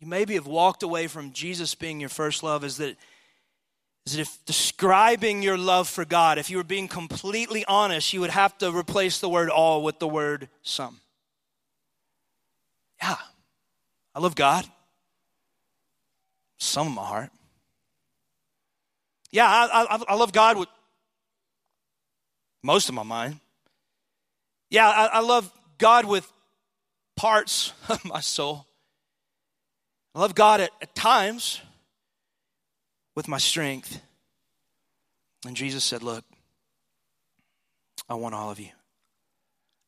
you 0.00 0.06
maybe 0.06 0.34
have 0.34 0.46
walked 0.46 0.82
away 0.82 1.06
from 1.06 1.32
Jesus 1.32 1.74
being 1.74 2.00
your 2.00 2.08
first 2.08 2.42
love, 2.42 2.64
is 2.64 2.76
that, 2.76 2.96
is 4.06 4.14
that 4.14 4.20
if 4.20 4.38
describing 4.46 5.42
your 5.42 5.58
love 5.58 5.88
for 5.88 6.04
God, 6.04 6.38
if 6.38 6.50
you 6.50 6.56
were 6.56 6.64
being 6.64 6.88
completely 6.88 7.64
honest, 7.66 8.12
you 8.12 8.20
would 8.20 8.30
have 8.30 8.56
to 8.58 8.70
replace 8.70 9.20
the 9.20 9.28
word 9.28 9.50
all 9.50 9.82
with 9.82 9.98
the 9.98 10.08
word 10.08 10.48
some. 10.62 11.00
Yeah, 13.02 13.16
I 14.14 14.20
love 14.20 14.34
God. 14.34 14.64
Some 16.58 16.88
of 16.88 16.92
my 16.94 17.04
heart. 17.04 17.30
Yeah, 19.30 19.46
I, 19.46 19.86
I, 19.90 20.04
I 20.08 20.14
love 20.14 20.32
God 20.32 20.58
with 20.58 20.68
most 22.62 22.88
of 22.88 22.94
my 22.94 23.02
mind. 23.02 23.40
Yeah, 24.70 24.88
I, 24.88 25.06
I 25.06 25.20
love 25.20 25.50
God 25.78 26.04
with 26.04 26.30
parts 27.16 27.72
of 27.88 28.04
my 28.04 28.20
soul. 28.20 28.66
I 30.14 30.20
love 30.20 30.34
God 30.34 30.60
at, 30.60 30.70
at 30.80 30.94
times 30.94 31.60
with 33.14 33.28
my 33.28 33.38
strength. 33.38 34.00
And 35.46 35.56
Jesus 35.56 35.84
said, 35.84 36.02
Look, 36.02 36.24
I 38.08 38.14
want 38.14 38.34
all 38.34 38.50
of 38.50 38.58
you. 38.58 38.70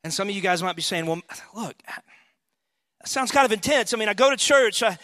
And 0.02 0.12
some 0.12 0.28
of 0.28 0.34
you 0.34 0.40
guys 0.40 0.62
might 0.62 0.76
be 0.76 0.82
saying, 0.82 1.06
Well, 1.06 1.20
look, 1.54 1.74
that 1.86 3.08
sounds 3.08 3.32
kind 3.32 3.46
of 3.46 3.52
intense. 3.52 3.92
I 3.92 3.96
mean, 3.96 4.08
I 4.08 4.14
go 4.14 4.30
to 4.30 4.36
church, 4.36 4.82
I, 4.82 4.98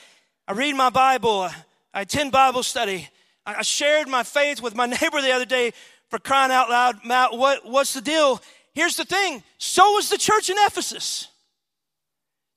I 0.47 0.53
read 0.53 0.75
my 0.75 0.91
Bible, 0.91 1.43
I, 1.43 1.55
I 1.93 2.01
attend 2.03 2.33
Bible 2.33 2.62
study. 2.62 3.09
I, 3.45 3.57
I, 3.57 3.62
shared 3.62 4.09
my 4.09 4.23
faith 4.23 4.61
with 4.61 4.75
my 4.75 4.87
neighbor 5.01 5.21
the 5.23 5.33
other 5.33 5.45
day 5.45 5.73
for 6.11 6.19
crying 6.19 6.53
out 6.53 6.69
loud. 6.69 7.05
Matt, 7.05 7.33
what, 7.33 7.65
what's 7.65 7.95
the 7.95 8.01
deal? 8.01 8.41
Here's 8.77 8.97
the 8.97 9.07
thing 9.07 9.43
so 9.57 9.93
was 9.93 10.11
the 10.11 10.19
church 10.19 10.51
in 10.51 10.57
Ephesus. 10.59 11.29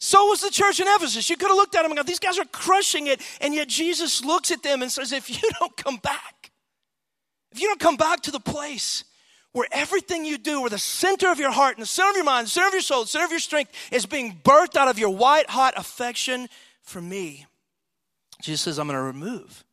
So 0.01 0.27
was 0.27 0.41
the 0.41 0.51
church 0.51 0.79
in 0.81 0.87
Ephesus. 0.87 1.29
You 1.29 1.37
could 1.37 1.47
have 1.47 1.55
looked 1.55 1.75
at 1.75 1.81
them 1.81 1.91
and 1.91 1.97
gone, 1.97 2.05
these 2.05 2.19
guys 2.19 2.37
are 2.37 2.45
crushing 2.45 3.07
it. 3.07 3.21
And 3.41 3.53
yet 3.53 3.67
Jesus 3.67 4.23
looks 4.23 4.51
at 4.51 4.61
them 4.61 4.81
and 4.81 4.91
says, 4.91 5.11
if 5.11 5.29
you 5.29 5.49
don't 5.59 5.75
come 5.75 5.97
back, 5.97 6.51
if 7.51 7.61
you 7.61 7.67
don't 7.67 7.79
come 7.79 7.97
back 7.97 8.21
to 8.21 8.31
the 8.31 8.39
place 8.39 9.03
where 9.51 9.67
everything 9.71 10.23
you 10.23 10.37
do, 10.37 10.61
where 10.61 10.69
the 10.69 10.77
center 10.77 11.29
of 11.31 11.39
your 11.39 11.51
heart 11.51 11.75
and 11.75 11.81
the 11.81 11.87
center 11.87 12.11
of 12.11 12.15
your 12.15 12.25
mind, 12.25 12.47
the 12.47 12.51
center 12.51 12.67
of 12.67 12.73
your 12.73 12.81
soul, 12.81 13.01
the 13.01 13.09
center 13.09 13.25
of 13.25 13.31
your 13.31 13.39
strength 13.39 13.73
is 13.91 14.05
being 14.05 14.39
birthed 14.43 14.75
out 14.75 14.87
of 14.87 14.99
your 14.99 15.09
white 15.09 15.49
hot 15.49 15.73
affection 15.75 16.47
for 16.81 17.01
me, 17.01 17.45
Jesus 18.41 18.61
says, 18.61 18.79
I'm 18.79 18.87
going 18.87 18.97
to 18.97 19.03
remove 19.03 19.65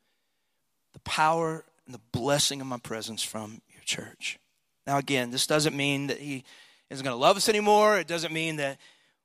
the 0.93 1.01
power 1.01 1.65
and 1.87 1.95
the 1.95 2.01
blessing 2.13 2.61
of 2.61 2.67
my 2.67 2.79
presence 2.79 3.23
from 3.23 3.63
your 3.73 3.83
church. 3.85 4.39
Now, 4.87 4.99
again, 4.99 5.31
this 5.31 5.47
doesn't 5.47 5.77
mean 5.77 6.09
that 6.09 6.19
he 6.19 6.45
isn't 6.91 7.05
going 7.05 7.15
to 7.15 7.21
love 7.21 7.37
us 7.37 7.49
anymore. 7.49 7.99
It 7.99 8.07
doesn't 8.07 8.33
mean 8.33 8.57
that 8.57 8.79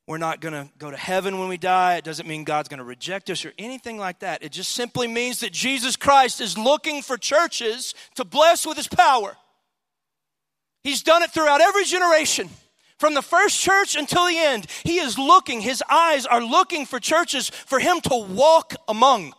we're 0.08 0.18
not 0.18 0.42
going 0.42 0.54
to 0.54 0.68
go 0.78 0.90
to 0.90 0.98
heaven 0.98 1.38
when 1.40 1.48
we 1.48 1.58
die. 1.58 1.98
It 1.98 2.04
doesn't 2.04 2.28
mean 2.28 2.44
God's 2.44 2.68
going 2.68 2.80
to 2.80 2.84
reject 2.84 3.30
us 3.30 3.46
or 3.46 3.54
anything 3.58 3.98
like 3.98 4.20
that. 4.20 4.44
It 4.44 4.52
just 4.52 4.72
simply 4.72 5.08
means 5.08 5.40
that 5.42 5.54
Jesus 5.54 5.96
Christ 5.96 6.42
is 6.42 6.58
looking 6.58 7.02
for 7.02 7.18
churches 7.18 7.94
to 8.16 8.26
bless 8.26 8.66
with 8.66 8.78
his 8.78 8.88
power. 8.88 9.38
He's 10.84 11.04
done 11.04 11.22
it 11.22 11.32
throughout 11.32 11.62
every 11.62 11.86
generation. 11.86 12.50
From 12.98 13.14
the 13.14 13.22
first 13.22 13.60
church 13.60 13.96
until 13.96 14.28
the 14.28 14.38
end, 14.38 14.68
he 14.84 15.00
is 15.00 15.18
looking, 15.18 15.62
his 15.62 15.84
eyes 15.90 16.26
are 16.26 16.44
looking 16.44 16.86
for 16.86 17.00
churches 17.00 17.50
for 17.50 17.80
him 17.80 18.02
to 18.02 18.16
walk 18.16 18.76
among. 18.88 19.34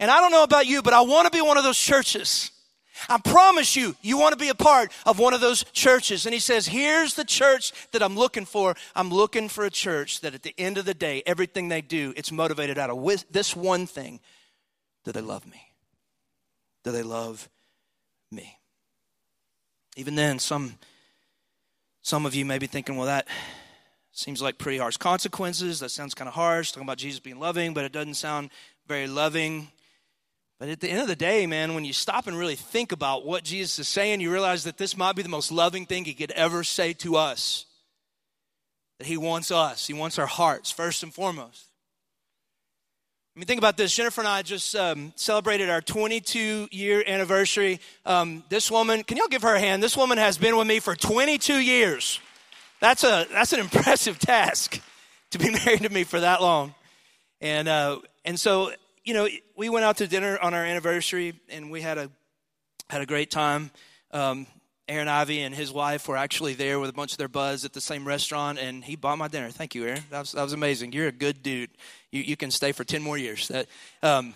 And 0.00 0.10
I 0.10 0.20
don't 0.20 0.32
know 0.32 0.42
about 0.42 0.66
you, 0.66 0.82
but 0.82 0.92
I 0.92 1.02
want 1.02 1.26
to 1.26 1.30
be 1.30 1.42
one 1.42 1.58
of 1.58 1.64
those 1.64 1.78
churches. 1.78 2.50
I 3.08 3.18
promise 3.18 3.76
you, 3.76 3.96
you 4.02 4.18
want 4.18 4.32
to 4.32 4.38
be 4.38 4.48
a 4.48 4.54
part 4.54 4.92
of 5.04 5.18
one 5.18 5.34
of 5.34 5.40
those 5.40 5.64
churches. 5.72 6.26
And 6.26 6.32
he 6.32 6.40
says, 6.40 6.66
Here's 6.66 7.14
the 7.14 7.24
church 7.24 7.72
that 7.92 8.02
I'm 8.02 8.16
looking 8.16 8.44
for. 8.44 8.74
I'm 8.94 9.10
looking 9.10 9.48
for 9.48 9.64
a 9.64 9.70
church 9.70 10.20
that 10.20 10.34
at 10.34 10.42
the 10.42 10.54
end 10.56 10.78
of 10.78 10.84
the 10.84 10.94
day, 10.94 11.22
everything 11.26 11.68
they 11.68 11.80
do, 11.80 12.12
it's 12.16 12.30
motivated 12.30 12.78
out 12.78 12.90
of 12.90 13.24
this 13.30 13.56
one 13.56 13.86
thing 13.86 14.20
do 15.04 15.12
they 15.12 15.20
love 15.20 15.46
me? 15.46 15.60
Do 16.82 16.90
they 16.90 17.02
love 17.02 17.48
me? 18.30 18.58
Even 19.96 20.14
then, 20.14 20.38
some, 20.38 20.78
some 22.02 22.26
of 22.26 22.34
you 22.34 22.44
may 22.44 22.58
be 22.58 22.66
thinking, 22.66 22.96
well, 22.96 23.06
that 23.06 23.28
seems 24.12 24.40
like 24.40 24.58
pretty 24.58 24.78
harsh 24.78 24.96
consequences. 24.96 25.80
That 25.80 25.90
sounds 25.90 26.14
kind 26.14 26.28
of 26.28 26.34
harsh, 26.34 26.72
talking 26.72 26.86
about 26.86 26.98
Jesus 26.98 27.20
being 27.20 27.38
loving, 27.38 27.74
but 27.74 27.84
it 27.84 27.92
doesn't 27.92 28.14
sound 28.14 28.50
very 28.86 29.06
loving. 29.06 29.68
But 30.58 30.68
at 30.68 30.80
the 30.80 30.88
end 30.88 31.02
of 31.02 31.08
the 31.08 31.16
day, 31.16 31.46
man, 31.46 31.74
when 31.74 31.84
you 31.84 31.92
stop 31.92 32.26
and 32.26 32.38
really 32.38 32.54
think 32.54 32.92
about 32.92 33.26
what 33.26 33.44
Jesus 33.44 33.78
is 33.78 33.88
saying, 33.88 34.20
you 34.20 34.32
realize 34.32 34.64
that 34.64 34.78
this 34.78 34.96
might 34.96 35.16
be 35.16 35.22
the 35.22 35.28
most 35.28 35.50
loving 35.50 35.84
thing 35.84 36.04
he 36.04 36.14
could 36.14 36.30
ever 36.32 36.62
say 36.62 36.92
to 36.94 37.16
us. 37.16 37.66
That 38.98 39.06
he 39.06 39.16
wants 39.16 39.50
us, 39.50 39.86
he 39.86 39.92
wants 39.92 40.18
our 40.18 40.26
hearts 40.26 40.70
first 40.70 41.02
and 41.02 41.12
foremost. 41.12 41.66
I 43.34 43.40
mean, 43.40 43.46
think 43.46 43.58
about 43.58 43.76
this. 43.76 43.92
Jennifer 43.92 44.20
and 44.20 44.28
I 44.28 44.42
just 44.42 44.76
um, 44.76 45.12
celebrated 45.16 45.68
our 45.68 45.80
22 45.80 46.68
year 46.70 47.02
anniversary. 47.04 47.80
Um, 48.06 48.44
this 48.48 48.70
woman, 48.70 49.02
can 49.02 49.16
y'all 49.16 49.26
give 49.26 49.42
her 49.42 49.56
a 49.56 49.58
hand? 49.58 49.82
This 49.82 49.96
woman 49.96 50.18
has 50.18 50.38
been 50.38 50.56
with 50.56 50.68
me 50.68 50.78
for 50.78 50.94
22 50.94 51.54
years. 51.54 52.20
That's, 52.78 53.02
a, 53.02 53.26
that's 53.32 53.52
an 53.52 53.58
impressive 53.74 54.20
task 54.20 54.80
to 55.32 55.38
be 55.38 55.50
married 55.66 55.82
to 55.82 55.88
me 55.88 56.04
for 56.04 56.20
that 56.20 56.42
long. 56.42 56.76
And, 57.40 57.66
uh, 57.66 57.98
and 58.24 58.38
so, 58.38 58.70
you 59.02 59.14
know, 59.14 59.26
we 59.56 59.68
went 59.68 59.84
out 59.84 59.98
to 59.98 60.06
dinner 60.06 60.38
on 60.40 60.54
our 60.54 60.64
anniversary 60.64 61.40
and 61.48 61.70
we 61.70 61.80
had 61.80 61.98
a, 61.98 62.10
had 62.90 63.00
a 63.02 63.06
great 63.06 63.30
time. 63.30 63.70
Um, 64.10 64.46
Aaron 64.88 65.08
Ivey 65.08 65.40
and 65.40 65.54
his 65.54 65.72
wife 65.72 66.08
were 66.08 66.16
actually 66.16 66.54
there 66.54 66.78
with 66.78 66.90
a 66.90 66.92
bunch 66.92 67.12
of 67.12 67.18
their 67.18 67.28
buds 67.28 67.64
at 67.64 67.72
the 67.72 67.80
same 67.80 68.06
restaurant, 68.06 68.58
and 68.58 68.84
he 68.84 68.96
bought 68.96 69.16
my 69.16 69.28
dinner. 69.28 69.48
Thank 69.48 69.74
you, 69.74 69.86
Aaron. 69.86 70.02
That 70.10 70.20
was, 70.20 70.32
that 70.32 70.42
was 70.42 70.52
amazing. 70.52 70.92
You're 70.92 71.08
a 71.08 71.12
good 71.12 71.42
dude. 71.42 71.70
You, 72.12 72.22
you 72.22 72.36
can 72.36 72.50
stay 72.50 72.72
for 72.72 72.84
10 72.84 73.02
more 73.02 73.16
years. 73.16 73.48
That, 73.48 73.66
um, 74.02 74.34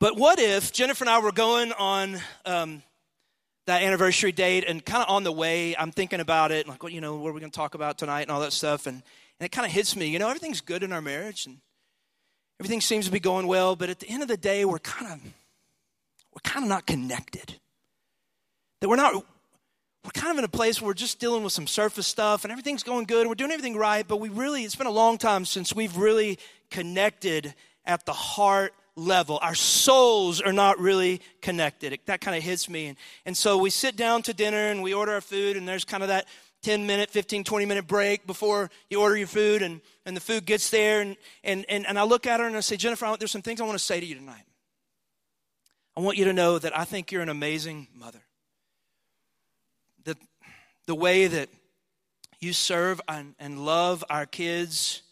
but 0.00 0.16
what 0.16 0.38
if 0.38 0.72
Jennifer 0.72 1.04
and 1.04 1.10
I 1.10 1.18
were 1.18 1.32
going 1.32 1.72
on 1.72 2.18
um, 2.46 2.82
that 3.66 3.82
anniversary 3.82 4.32
date, 4.32 4.64
and 4.66 4.82
kind 4.82 5.02
of 5.02 5.10
on 5.10 5.22
the 5.22 5.32
way, 5.32 5.76
I'm 5.76 5.92
thinking 5.92 6.20
about 6.20 6.50
it, 6.50 6.66
like, 6.66 6.82
well, 6.82 6.90
you 6.90 7.02
know, 7.02 7.16
what 7.16 7.28
are 7.28 7.34
we 7.34 7.40
going 7.40 7.52
to 7.52 7.56
talk 7.56 7.74
about 7.74 7.98
tonight 7.98 8.22
and 8.22 8.30
all 8.30 8.40
that 8.40 8.54
stuff, 8.54 8.86
and, 8.86 9.02
and 9.38 9.44
it 9.44 9.50
kind 9.50 9.66
of 9.66 9.72
hits 9.72 9.96
me, 9.96 10.06
you 10.06 10.18
know, 10.18 10.28
everything's 10.28 10.62
good 10.62 10.82
in 10.82 10.94
our 10.94 11.02
marriage, 11.02 11.44
and 11.44 11.58
everything 12.60 12.80
seems 12.80 13.06
to 13.06 13.12
be 13.12 13.20
going 13.20 13.46
well, 13.46 13.76
but 13.76 13.88
at 13.88 14.00
the 14.00 14.08
end 14.08 14.22
of 14.22 14.28
the 14.28 14.36
day, 14.36 14.64
we're 14.64 14.78
kind 14.78 15.12
of 15.12 15.20
we're 16.34 16.50
kind 16.50 16.64
of 16.64 16.68
not 16.68 16.86
connected 16.86 17.54
that 18.80 18.88
we're 18.88 18.96
not, 18.96 19.14
we're 19.14 20.10
kind 20.12 20.30
of 20.30 20.38
in 20.38 20.44
a 20.44 20.48
place 20.48 20.80
where 20.80 20.86
we're 20.86 20.94
just 20.94 21.18
dealing 21.18 21.42
with 21.42 21.52
some 21.52 21.66
surface 21.66 22.06
stuff 22.06 22.44
and 22.44 22.52
everything's 22.52 22.82
going 22.82 23.04
good 23.06 23.26
we're 23.26 23.34
doing 23.34 23.50
everything 23.50 23.76
right, 23.76 24.06
but 24.06 24.18
we 24.18 24.28
really, 24.28 24.64
it's 24.64 24.76
been 24.76 24.86
a 24.86 24.90
long 24.90 25.18
time 25.18 25.44
since 25.44 25.74
we've 25.74 25.96
really 25.96 26.38
connected 26.70 27.54
at 27.84 28.06
the 28.06 28.12
heart 28.12 28.72
level. 28.94 29.38
Our 29.42 29.54
souls 29.54 30.40
are 30.40 30.52
not 30.52 30.78
really 30.78 31.20
connected. 31.40 31.92
It, 31.92 32.06
that 32.06 32.20
kind 32.20 32.36
of 32.36 32.42
hits 32.42 32.68
me. 32.68 32.86
And, 32.86 32.96
and 33.26 33.36
so 33.36 33.58
we 33.58 33.70
sit 33.70 33.96
down 33.96 34.22
to 34.22 34.34
dinner 34.34 34.70
and 34.70 34.82
we 34.82 34.94
order 34.94 35.12
our 35.12 35.20
food, 35.20 35.56
and 35.56 35.66
there's 35.66 35.84
kind 35.84 36.02
of 36.02 36.08
that 36.08 36.26
10 36.62 36.86
minute, 36.86 37.10
15, 37.10 37.44
20 37.44 37.66
minute 37.66 37.86
break 37.86 38.26
before 38.26 38.70
you 38.90 39.00
order 39.00 39.16
your 39.16 39.26
food, 39.26 39.62
and, 39.62 39.80
and 40.04 40.16
the 40.16 40.20
food 40.20 40.44
gets 40.44 40.70
there. 40.70 41.00
And, 41.00 41.16
and, 41.44 41.64
and, 41.68 41.86
and 41.86 41.98
I 41.98 42.02
look 42.02 42.26
at 42.26 42.40
her 42.40 42.46
and 42.46 42.56
I 42.56 42.60
say, 42.60 42.76
Jennifer, 42.76 43.14
there's 43.18 43.30
some 43.30 43.42
things 43.42 43.60
I 43.60 43.64
want 43.64 43.78
to 43.78 43.84
say 43.84 44.00
to 44.00 44.06
you 44.06 44.14
tonight. 44.14 44.44
I 45.96 46.00
want 46.00 46.16
you 46.16 46.26
to 46.26 46.32
know 46.32 46.58
that 46.58 46.76
I 46.76 46.84
think 46.84 47.10
you're 47.10 47.22
an 47.22 47.28
amazing 47.28 47.88
mother 47.94 48.22
the 50.88 50.94
way 50.94 51.26
that 51.26 51.50
you 52.40 52.54
serve 52.54 52.98
and, 53.06 53.34
and 53.38 53.64
love 53.64 54.02
our 54.08 54.24
kids 54.24 55.02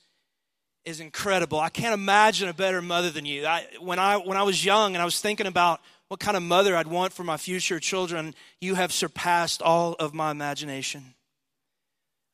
is 0.87 1.01
incredible. 1.01 1.61
I 1.61 1.69
can't 1.69 1.93
imagine 1.93 2.49
a 2.49 2.55
better 2.55 2.81
mother 2.81 3.11
than 3.11 3.27
you. 3.27 3.47
I, 3.47 3.67
when, 3.81 3.99
I, 3.99 4.17
when 4.17 4.39
I 4.39 4.43
was 4.43 4.65
young 4.65 4.95
and 4.95 5.03
I 5.03 5.05
was 5.05 5.21
thinking 5.21 5.47
about 5.47 5.83
what 6.09 6.19
kind 6.19 6.35
of 6.35 6.43
mother 6.43 6.75
I'd 6.75 6.87
want 6.87 7.13
for 7.13 7.25
my 7.25 7.37
future 7.37 7.79
children, 7.79 8.35
you 8.59 8.75
have 8.75 8.91
surpassed 8.91 9.61
all 9.61 9.95
of 10.01 10.15
my 10.15 10.31
imagination. 10.31 11.15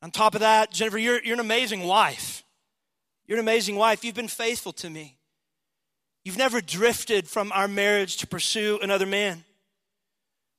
On 0.02 0.10
top 0.10 0.34
of 0.34 0.40
that, 0.40 0.72
Jennifer, 0.72 0.98
you're, 0.98 1.22
you're 1.22 1.34
an 1.34 1.40
amazing 1.40 1.84
wife. 1.84 2.42
You're 3.26 3.38
an 3.38 3.44
amazing 3.44 3.76
wife. 3.76 4.04
You've 4.04 4.16
been 4.16 4.28
faithful 4.28 4.72
to 4.74 4.90
me. 4.90 5.16
You've 6.24 6.36
never 6.36 6.60
drifted 6.60 7.28
from 7.28 7.52
our 7.52 7.68
marriage 7.68 8.16
to 8.18 8.26
pursue 8.26 8.78
another 8.82 9.06
man. 9.06 9.44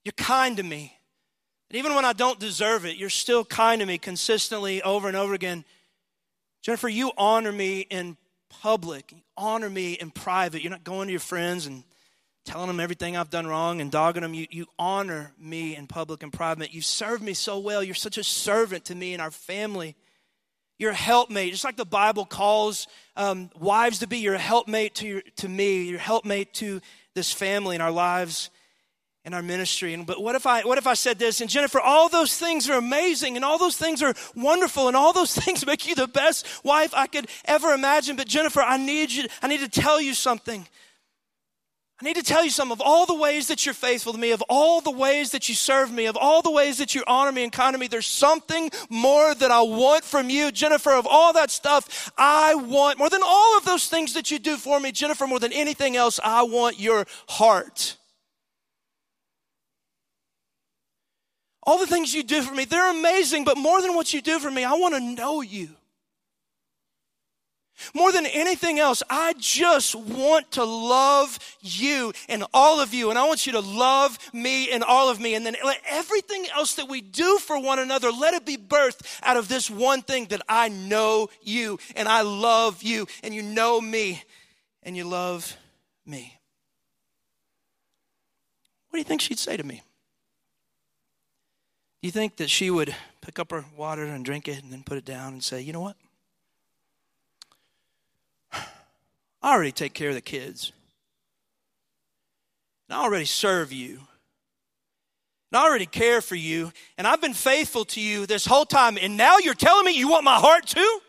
You're 0.06 0.14
kind 0.14 0.58
to 0.58 0.64
me. 0.64 0.98
And 1.70 1.78
even 1.78 1.94
when 1.94 2.06
I 2.06 2.14
don't 2.14 2.40
deserve 2.40 2.86
it, 2.86 2.98
you're 2.98 3.10
still 3.10 3.44
kind 3.44 3.82
to 3.82 3.86
me 3.86 3.98
consistently 3.98 4.82
over 4.82 5.08
and 5.08 5.18
over 5.18 5.34
again. 5.34 5.66
Jennifer, 6.62 6.88
you 6.88 7.12
honor 7.18 7.52
me 7.52 7.82
in 7.82 8.16
public, 8.50 9.12
you 9.12 9.20
honor 9.36 9.70
me 9.70 9.94
in 9.94 10.12
private. 10.12 10.62
You're 10.62 10.72
not 10.72 10.84
going 10.84 11.08
to 11.08 11.12
your 11.12 11.20
friends 11.20 11.66
and 11.66 11.84
telling 12.46 12.68
them 12.68 12.80
everything 12.80 13.16
I've 13.16 13.30
done 13.30 13.48
wrong 13.48 13.82
and 13.82 13.92
dogging 13.92 14.22
them. 14.22 14.34
You, 14.34 14.48
you 14.50 14.66
honor 14.78 15.34
me 15.40 15.76
in 15.76 15.88
public 15.88 16.24
and 16.24 16.32
private. 16.32 16.74
You 16.74 16.82
serve 16.82 17.22
me 17.22 17.34
so 17.34 17.60
well. 17.60 17.84
You're 17.84 17.96
such 17.96 18.18
a 18.18 18.24
servant 18.24 18.86
to 18.86 18.96
me 18.96 19.14
and 19.14 19.22
our 19.22 19.32
family. 19.32 19.96
You're 20.78 20.92
a 20.92 20.96
helpmate, 20.96 21.52
just 21.52 21.64
like 21.64 21.78
the 21.78 21.86
Bible 21.86 22.26
calls 22.26 22.88
um, 23.16 23.50
wives 23.58 24.00
to 24.00 24.08
be. 24.08 24.20
You're 24.20 24.34
a 24.34 24.40
helpmate 24.40 24.96
to, 24.96 25.08
your, 25.08 25.22
to 25.38 25.48
me. 25.48 25.84
You're 25.84 26.00
a 26.00 26.02
helpmate 26.02 26.54
to 26.56 26.82
this 27.14 27.32
family 27.32 27.76
in 27.76 27.82
our 27.82 27.92
lives 27.92 28.50
in 29.26 29.34
our 29.34 29.42
ministry. 29.42 29.94
And 29.94 30.06
but 30.06 30.22
what 30.22 30.36
if 30.36 30.46
I 30.46 30.64
what 30.64 30.78
if 30.78 30.88
I 30.88 30.96
said 30.96 31.18
this? 31.18 31.42
And 31.42 31.50
Jennifer, 31.50 31.80
all 31.80 32.10
those 32.10 32.38
things 32.38 32.70
are 32.70 32.78
amazing 32.78 33.36
and 33.36 33.46
all 33.46 33.58
those 33.58 33.78
things 33.78 34.04
are 34.04 34.14
wonderful 34.36 34.88
and 34.88 34.98
all 34.98 35.14
those 35.14 35.34
things 35.44 35.66
make 35.66 35.88
you 35.88 35.96
the 35.96 36.08
best 36.08 36.46
wife 36.64 36.94
I 36.94 37.08
could 37.08 37.28
ever 37.46 37.74
imagine. 37.74 38.16
But 38.16 38.28
Jennifer, 38.28 38.62
I 38.62 38.78
need 38.78 39.12
you, 39.12 39.26
I 39.42 39.48
need 39.48 39.62
to 39.62 39.70
tell 39.70 40.02
you 40.02 40.14
something. 40.14 40.68
I 42.02 42.06
need 42.06 42.16
to 42.16 42.24
tell 42.24 42.44
you 42.44 42.50
some 42.50 42.72
of 42.72 42.82
all 42.82 43.06
the 43.06 43.14
ways 43.14 43.48
that 43.48 43.66
you're 43.66 43.76
faithful 43.76 44.14
to 44.14 44.20
me, 44.20 44.32
of 44.32 44.44
all 44.50 44.82
the 44.82 44.92
ways 44.92 45.32
that 45.32 45.48
you 45.48 45.56
serve 45.56 45.92
me, 45.92 46.06
of 46.06 46.18
all 46.18 46.42
the 46.42 46.52
ways 46.52 46.80
that 46.80 46.96
you 46.96 47.04
honor 47.06 47.32
me 47.32 47.44
and 47.44 47.52
kind 47.52 47.74
to 47.74 47.78
me. 47.78 47.88
There's 47.88 48.08
something 48.08 48.72
more 48.90 49.34
that 49.36 49.52
I 49.52 49.62
want 49.62 50.04
from 50.04 50.30
you, 50.30 50.52
Jennifer, 50.52 50.92
of 50.92 51.06
all 51.08 51.34
that 51.34 51.52
stuff. 51.52 52.12
I 52.18 52.56
want 52.56 52.98
more 52.98 53.10
than 53.10 53.22
all 53.24 53.58
of 53.58 53.66
those 53.66 53.88
things 53.88 54.16
that 54.16 54.32
you 54.32 54.40
do 54.40 54.58
for 54.58 54.80
me, 54.80 54.92
Jennifer, 54.92 55.28
more 55.28 55.40
than 55.40 55.54
anything 55.54 55.96
else, 55.96 56.20
I 56.24 56.44
want 56.44 56.80
your 56.80 57.06
heart. 57.30 57.98
All 61.66 61.78
the 61.78 61.88
things 61.88 62.14
you 62.14 62.24
do 62.24 62.42
for 62.42 62.54
me, 62.54 62.66
they're 62.66 62.92
amazing, 62.92 63.46
but 63.46 63.58
more 63.58 63.82
than 63.82 63.94
what 63.94 64.14
you 64.14 64.22
do 64.22 64.40
for 64.40 64.52
me, 64.52 64.64
I 64.64 64.74
want 64.74 64.96
to 64.96 65.00
know 65.00 65.42
you. 65.42 65.70
More 67.96 68.12
than 68.12 68.26
anything 68.26 68.80
else, 68.80 69.04
I 69.08 69.36
just 69.38 69.94
want 69.94 70.50
to 70.54 70.64
love 70.64 71.38
you 71.62 72.12
and 72.28 72.44
all 72.52 72.80
of 72.80 72.92
you. 72.92 73.12
And 73.12 73.20
I 73.20 73.28
want 73.28 73.46
you 73.46 73.52
to 73.52 73.60
love 73.60 74.18
me 74.34 74.72
and 74.72 74.84
all 74.84 75.10
of 75.10 75.20
me. 75.20 75.36
And 75.36 75.46
then 75.46 75.56
let 75.64 75.80
everything 75.88 76.48
else 76.56 76.74
that 76.76 76.90
we 76.90 77.02
do 77.02 77.38
for 77.38 77.60
one 77.60 77.78
another, 77.78 78.12
let 78.12 78.34
it 78.34 78.48
be 78.48 78.58
birthed 78.58 79.02
out 79.22 79.38
of 79.38 79.48
this 79.48 79.70
one 79.70 80.02
thing 80.02 80.26
that 80.28 80.42
I 80.50 80.70
know 80.70 81.30
you 81.44 81.78
and 81.96 82.08
I 82.08 82.22
love 82.22 82.82
you 82.82 83.08
and 83.22 83.34
you 83.34 83.44
know 83.44 83.80
me 83.80 84.24
and 84.82 84.98
you 84.98 85.04
love 85.04 85.56
me. 86.04 86.40
What 88.90 88.98
do 88.98 89.02
you 89.02 89.06
think 89.06 89.22
she'd 89.22 89.40
say 89.40 89.56
to 89.56 89.64
me? 89.64 89.84
Do 92.02 92.08
you 92.08 92.12
think 92.12 92.38
that 92.38 92.50
she 92.50 92.72
would 92.72 92.96
pick 93.22 93.38
up 93.38 93.52
her 93.52 93.66
water 93.78 94.04
and 94.04 94.26
drink 94.26 94.48
it 94.48 94.64
and 94.64 94.74
then 94.74 94.84
put 94.84 94.98
it 94.98 95.06
down 95.06 95.34
and 95.34 95.44
say, 95.44 95.62
you 95.62 95.74
know 95.74 95.80
what? 95.80 95.96
I 99.44 99.54
already 99.54 99.74
take 99.74 99.94
care 99.94 100.10
of 100.10 100.16
the 100.16 100.22
kids. 100.22 100.72
And 102.88 102.98
I 102.98 103.04
already 103.04 103.26
serve 103.26 103.74
you. 103.74 104.00
And 105.52 105.60
I 105.60 105.66
already 105.66 105.86
care 105.86 106.22
for 106.22 106.36
you. 106.36 106.72
And 106.98 107.06
I've 107.06 107.22
been 107.22 107.34
faithful 107.34 107.84
to 107.86 108.02
you 108.02 108.26
this 108.26 108.46
whole 108.46 108.66
time. 108.66 108.98
And 109.00 109.18
now 109.18 109.38
you're 109.40 109.54
telling 109.54 109.86
me 109.86 109.98
you 109.98 110.08
want 110.08 110.24
my 110.24 110.38
heart 110.38 110.66
too? 110.66 111.00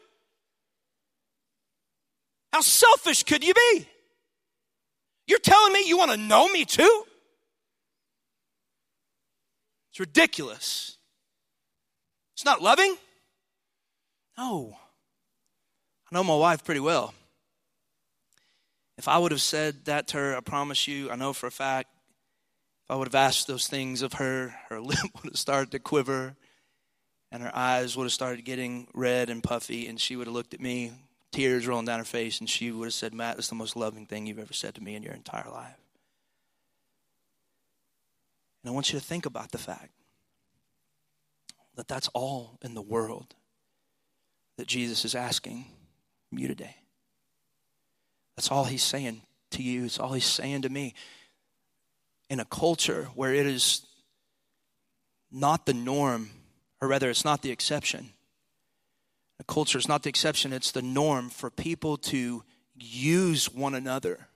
How 2.52 2.60
selfish 2.60 3.22
could 3.22 3.44
you 3.44 3.54
be? 3.54 3.88
You're 5.26 5.38
telling 5.38 5.72
me 5.72 5.88
you 5.88 5.96
want 5.96 6.10
to 6.10 6.16
know 6.16 6.48
me 6.48 6.64
too? 6.64 7.04
It's 9.90 10.00
ridiculous. 10.00 10.98
It's 12.34 12.44
not 12.44 12.60
loving? 12.60 12.96
No. 14.36 14.76
I 16.10 16.14
know 16.14 16.24
my 16.24 16.36
wife 16.36 16.64
pretty 16.64 16.80
well. 16.80 17.14
If 18.96 19.08
I 19.08 19.18
would 19.18 19.32
have 19.32 19.42
said 19.42 19.86
that 19.86 20.08
to 20.08 20.18
her, 20.18 20.36
I 20.36 20.40
promise 20.40 20.86
you, 20.86 21.10
I 21.10 21.16
know 21.16 21.32
for 21.32 21.46
a 21.46 21.50
fact, 21.50 21.90
if 22.84 22.90
I 22.90 22.96
would 22.96 23.08
have 23.08 23.14
asked 23.14 23.46
those 23.46 23.66
things 23.66 24.02
of 24.02 24.14
her, 24.14 24.54
her 24.68 24.80
lip 24.82 24.98
would 25.16 25.32
have 25.32 25.38
started 25.38 25.70
to 25.72 25.78
quiver 25.78 26.36
and 27.34 27.42
her 27.42 27.50
eyes 27.52 27.96
would 27.96 28.04
have 28.04 28.12
started 28.12 28.44
getting 28.44 28.86
red 28.94 29.28
and 29.28 29.42
puffy, 29.42 29.88
and 29.88 30.00
she 30.00 30.14
would 30.14 30.28
have 30.28 30.34
looked 30.34 30.54
at 30.54 30.60
me, 30.60 30.92
tears 31.32 31.66
rolling 31.66 31.84
down 31.84 31.98
her 31.98 32.04
face, 32.04 32.38
and 32.38 32.48
she 32.48 32.70
would 32.70 32.84
have 32.84 32.94
said, 32.94 33.12
Matt, 33.12 33.34
that's 33.34 33.48
the 33.48 33.56
most 33.56 33.74
loving 33.74 34.06
thing 34.06 34.24
you've 34.24 34.38
ever 34.38 34.52
said 34.52 34.76
to 34.76 34.80
me 34.80 34.94
in 34.94 35.02
your 35.02 35.14
entire 35.14 35.50
life. 35.50 35.74
And 38.62 38.70
I 38.70 38.72
want 38.72 38.92
you 38.92 39.00
to 39.00 39.04
think 39.04 39.26
about 39.26 39.50
the 39.50 39.58
fact 39.58 39.90
that 41.74 41.88
that's 41.88 42.06
all 42.14 42.56
in 42.62 42.74
the 42.74 42.82
world 42.82 43.34
that 44.56 44.68
Jesus 44.68 45.04
is 45.04 45.16
asking 45.16 45.66
from 46.28 46.38
you 46.38 46.46
today. 46.46 46.76
That's 48.36 48.50
all 48.50 48.64
he's 48.64 48.82
saying 48.82 49.22
to 49.50 49.62
you. 49.62 49.84
It's 49.84 49.98
all 49.98 50.12
he's 50.12 50.24
saying 50.24 50.62
to 50.62 50.68
me. 50.68 50.94
In 52.28 52.40
a 52.40 52.44
culture 52.44 53.08
where 53.14 53.34
it 53.34 53.46
is 53.46 53.86
not 55.30 55.66
the 55.66 55.74
norm, 55.74 56.30
or 56.80 56.88
rather, 56.88 57.10
it's 57.10 57.24
not 57.24 57.42
the 57.42 57.50
exception. 57.50 58.10
A 59.40 59.44
culture 59.44 59.78
is 59.78 59.88
not 59.88 60.02
the 60.02 60.08
exception, 60.08 60.52
it's 60.52 60.70
the 60.70 60.82
norm 60.82 61.28
for 61.28 61.50
people 61.50 61.96
to 61.98 62.44
use 62.76 63.52
one 63.52 63.74
another 63.74 64.28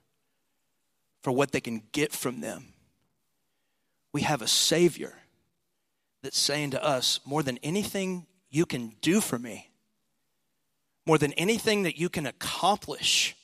for 1.21 1.31
what 1.31 1.51
they 1.51 1.61
can 1.61 1.83
get 1.91 2.11
from 2.11 2.41
them. 2.41 2.73
We 4.11 4.21
have 4.21 4.41
a 4.41 4.47
Savior 4.47 5.15
that's 6.21 6.37
saying 6.37 6.71
to 6.71 6.83
us, 6.83 7.19
more 7.25 7.43
than 7.43 7.59
anything 7.63 8.25
you 8.49 8.65
can 8.65 8.93
do 9.01 9.21
for 9.21 9.39
me, 9.39 9.69
more 11.05 11.17
than 11.17 11.33
anything 11.33 11.83
that 11.83 11.97
you 11.97 12.09
can 12.09 12.25
accomplish 12.25 13.35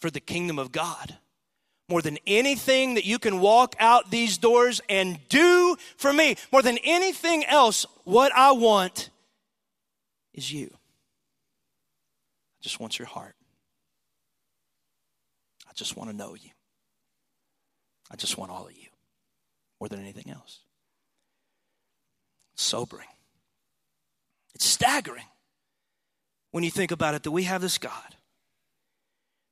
for 0.00 0.10
the 0.10 0.20
kingdom 0.20 0.58
of 0.58 0.72
God. 0.72 1.16
More 1.88 2.02
than 2.02 2.18
anything 2.26 2.94
that 2.94 3.06
you 3.06 3.18
can 3.18 3.40
walk 3.40 3.74
out 3.78 4.10
these 4.10 4.36
doors 4.36 4.80
and 4.88 5.18
do 5.28 5.76
for 5.96 6.12
me, 6.12 6.36
more 6.52 6.62
than 6.62 6.78
anything 6.84 7.44
else, 7.46 7.86
what 8.04 8.30
I 8.34 8.52
want 8.52 9.08
is 10.34 10.52
you. 10.52 10.70
I 10.70 12.62
just 12.62 12.78
want 12.78 12.98
your 12.98 13.08
heart. 13.08 13.34
I 15.68 15.72
just 15.74 15.96
want 15.96 16.10
to 16.10 16.16
know 16.16 16.34
you. 16.34 16.50
I 18.10 18.16
just 18.16 18.36
want 18.36 18.50
all 18.50 18.66
of 18.66 18.72
you 18.72 18.88
more 19.80 19.88
than 19.88 20.00
anything 20.00 20.30
else. 20.30 20.60
It's 22.54 22.64
sobering. 22.64 23.08
It's 24.54 24.66
staggering 24.66 25.26
when 26.50 26.64
you 26.64 26.70
think 26.70 26.90
about 26.90 27.14
it 27.14 27.22
that 27.22 27.30
we 27.30 27.44
have 27.44 27.62
this 27.62 27.78
God 27.78 28.16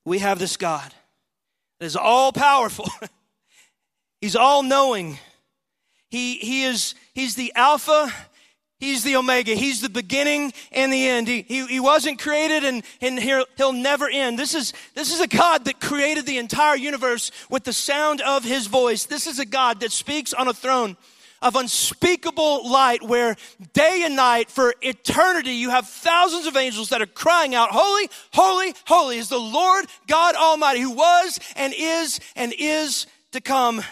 we 0.06 0.20
have 0.20 0.38
this 0.38 0.56
God 0.56 0.94
that 1.78 1.86
is 1.86 1.96
all 1.96 2.32
powerful. 2.32 2.88
he's 4.22 4.36
all 4.36 4.62
knowing. 4.62 5.18
He, 6.08 6.36
he 6.36 6.64
is, 6.64 6.94
he's 7.12 7.34
the 7.34 7.52
Alpha, 7.54 8.10
He's 8.78 9.02
the 9.04 9.16
Omega. 9.16 9.54
He's 9.54 9.80
the 9.80 9.88
beginning 9.88 10.52
and 10.70 10.92
the 10.92 11.08
end. 11.08 11.28
He, 11.28 11.42
he, 11.48 11.66
he 11.66 11.80
wasn't 11.80 12.18
created 12.18 12.62
and, 12.62 12.82
and 13.00 13.18
he'll, 13.18 13.46
he'll 13.56 13.72
never 13.72 14.06
end. 14.06 14.38
This 14.38 14.54
is, 14.54 14.74
this 14.94 15.14
is 15.14 15.20
a 15.20 15.26
God 15.26 15.64
that 15.64 15.80
created 15.80 16.26
the 16.26 16.36
entire 16.36 16.76
universe 16.76 17.30
with 17.48 17.64
the 17.64 17.72
sound 17.72 18.20
of 18.20 18.44
his 18.44 18.66
voice. 18.66 19.06
This 19.06 19.26
is 19.26 19.38
a 19.38 19.46
God 19.46 19.80
that 19.80 19.92
speaks 19.92 20.34
on 20.34 20.46
a 20.46 20.52
throne 20.52 20.98
of 21.42 21.56
unspeakable 21.56 22.68
light 22.68 23.02
where 23.02 23.36
day 23.72 24.02
and 24.04 24.16
night 24.16 24.50
for 24.50 24.74
eternity 24.82 25.52
you 25.52 25.70
have 25.70 25.88
thousands 25.88 26.46
of 26.46 26.56
angels 26.56 26.90
that 26.90 27.02
are 27.02 27.06
crying 27.06 27.54
out, 27.54 27.70
Holy, 27.70 28.08
holy, 28.32 28.74
holy 28.86 29.18
is 29.18 29.28
the 29.28 29.38
Lord 29.38 29.86
God 30.06 30.34
Almighty 30.34 30.80
who 30.80 30.92
was 30.92 31.38
and 31.56 31.74
is 31.76 32.20
and 32.34 32.54
is 32.58 33.06
to 33.32 33.40
come. 33.40 33.82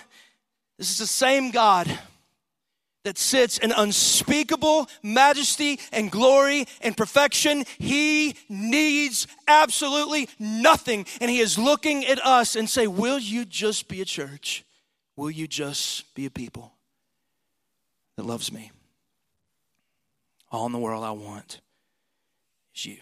This 0.78 0.90
is 0.90 0.99
the 0.99 1.07
same 1.07 1.51
God 1.51 1.99
that 3.05 3.18
sits 3.18 3.59
in 3.59 3.70
unspeakable 3.70 4.88
majesty 5.03 5.78
and 5.92 6.11
glory 6.11 6.66
and 6.80 6.97
perfection. 6.97 7.64
He 7.78 8.34
needs 8.49 9.26
absolutely 9.47 10.28
nothing. 10.38 11.07
And 11.20 11.30
he 11.30 11.40
is 11.40 11.59
looking 11.59 12.05
at 12.07 12.24
us 12.24 12.57
and 12.57 12.68
say, 12.68 12.86
will 12.86 13.18
you 13.18 13.45
just 13.45 13.88
be 13.88 14.01
a 14.01 14.07
church? 14.07 14.64
Will 15.16 15.30
you 15.30 15.47
just 15.47 16.12
be 16.14 16.26
a 16.26 16.30
people? 16.30 16.73
That 18.16 18.24
loves 18.24 18.52
me. 18.52 18.70
All 20.50 20.66
in 20.66 20.72
the 20.72 20.78
world 20.78 21.02
I 21.02 21.10
want 21.10 21.60
is 22.74 22.86
you. 22.86 22.98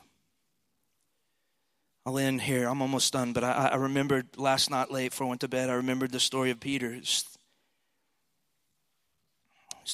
I'll 2.04 2.18
end 2.18 2.42
here. 2.42 2.66
I'm 2.66 2.82
almost 2.82 3.12
done, 3.12 3.32
but 3.32 3.44
I, 3.44 3.70
I 3.72 3.76
remembered 3.76 4.36
last 4.36 4.70
night 4.70 4.90
late 4.90 5.10
before 5.10 5.26
I 5.26 5.28
went 5.28 5.40
to 5.42 5.48
bed, 5.48 5.70
I 5.70 5.74
remembered 5.74 6.10
the 6.10 6.20
story 6.20 6.50
of 6.50 6.58
Peter. 6.60 6.92
He's, 6.92 7.24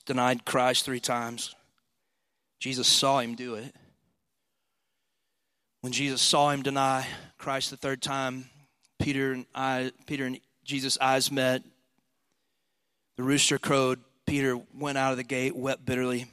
denied 0.06 0.44
Christ 0.44 0.84
three 0.84 1.00
times. 1.00 1.54
Jesus 2.60 2.86
saw 2.86 3.18
him 3.18 3.34
do 3.34 3.54
it. 3.54 3.74
When 5.80 5.92
Jesus 5.92 6.22
saw 6.22 6.50
him 6.50 6.62
deny 6.62 7.06
Christ 7.36 7.70
the 7.70 7.76
third 7.76 8.02
time, 8.02 8.50
Peter 8.98 9.32
and 9.32 9.46
I, 9.54 9.92
Peter 10.06 10.26
and 10.26 10.40
Jesus' 10.64 10.98
eyes 11.00 11.30
met. 11.30 11.62
The 13.16 13.22
rooster 13.22 13.58
crowed. 13.58 14.00
Peter 14.28 14.60
went 14.78 14.98
out 14.98 15.10
of 15.10 15.16
the 15.16 15.24
gate, 15.24 15.56
wept 15.56 15.86
bitterly. 15.86 16.26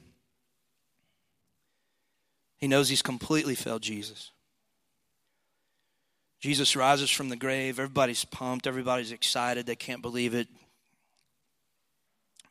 He 2.57 2.67
knows 2.67 2.89
he's 2.89 3.01
completely 3.01 3.55
failed 3.55 3.81
Jesus. 3.81 4.31
Jesus 6.41 6.75
rises 6.75 7.09
from 7.09 7.29
the 7.29 7.37
grave. 7.37 7.79
Everybody's 7.79 8.25
pumped. 8.25 8.67
Everybody's 8.67 9.13
excited. 9.13 9.65
They 9.65 9.77
can't 9.77 10.01
believe 10.01 10.35
it. 10.35 10.49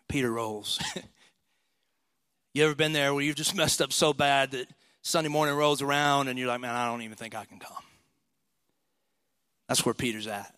Peter 0.09 0.33
rolls. 0.33 0.81
you 2.55 2.65
ever 2.65 2.75
been 2.75 2.95
there 2.95 3.13
where 3.13 3.23
you've 3.23 3.37
just 3.37 3.55
messed 3.55 3.83
up 3.83 3.93
so 3.93 4.15
bad 4.15 4.53
that 4.53 4.67
Sunday 5.03 5.29
morning 5.29 5.55
rolls 5.55 5.83
around 5.83 6.29
and 6.29 6.39
you're 6.39 6.49
like, 6.49 6.63
man, 6.63 6.75
I 6.75 6.87
don't 6.87 7.03
even 7.03 7.17
think 7.17 7.35
I 7.35 7.45
can 7.45 7.59
come? 7.59 7.85
That's 9.69 9.85
where 9.85 9.95
Peter's 9.95 10.27
at. 10.27 10.55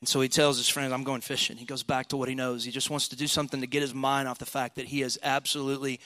And 0.00 0.08
so 0.08 0.20
he 0.20 0.28
tells 0.28 0.56
his 0.56 0.68
friends, 0.68 0.92
I'm 0.92 1.04
going 1.04 1.20
fishing. 1.20 1.56
He 1.56 1.66
goes 1.66 1.82
back 1.82 2.08
to 2.08 2.16
what 2.16 2.28
he 2.28 2.34
knows. 2.34 2.64
He 2.64 2.70
just 2.70 2.88
wants 2.88 3.08
to 3.08 3.16
do 3.16 3.26
something 3.26 3.60
to 3.60 3.66
get 3.66 3.82
his 3.82 3.94
mind 3.94 4.28
off 4.28 4.38
the 4.38 4.46
fact 4.46 4.76
that 4.76 4.86
he 4.86 5.00
has 5.00 5.18
absolutely 5.22 6.00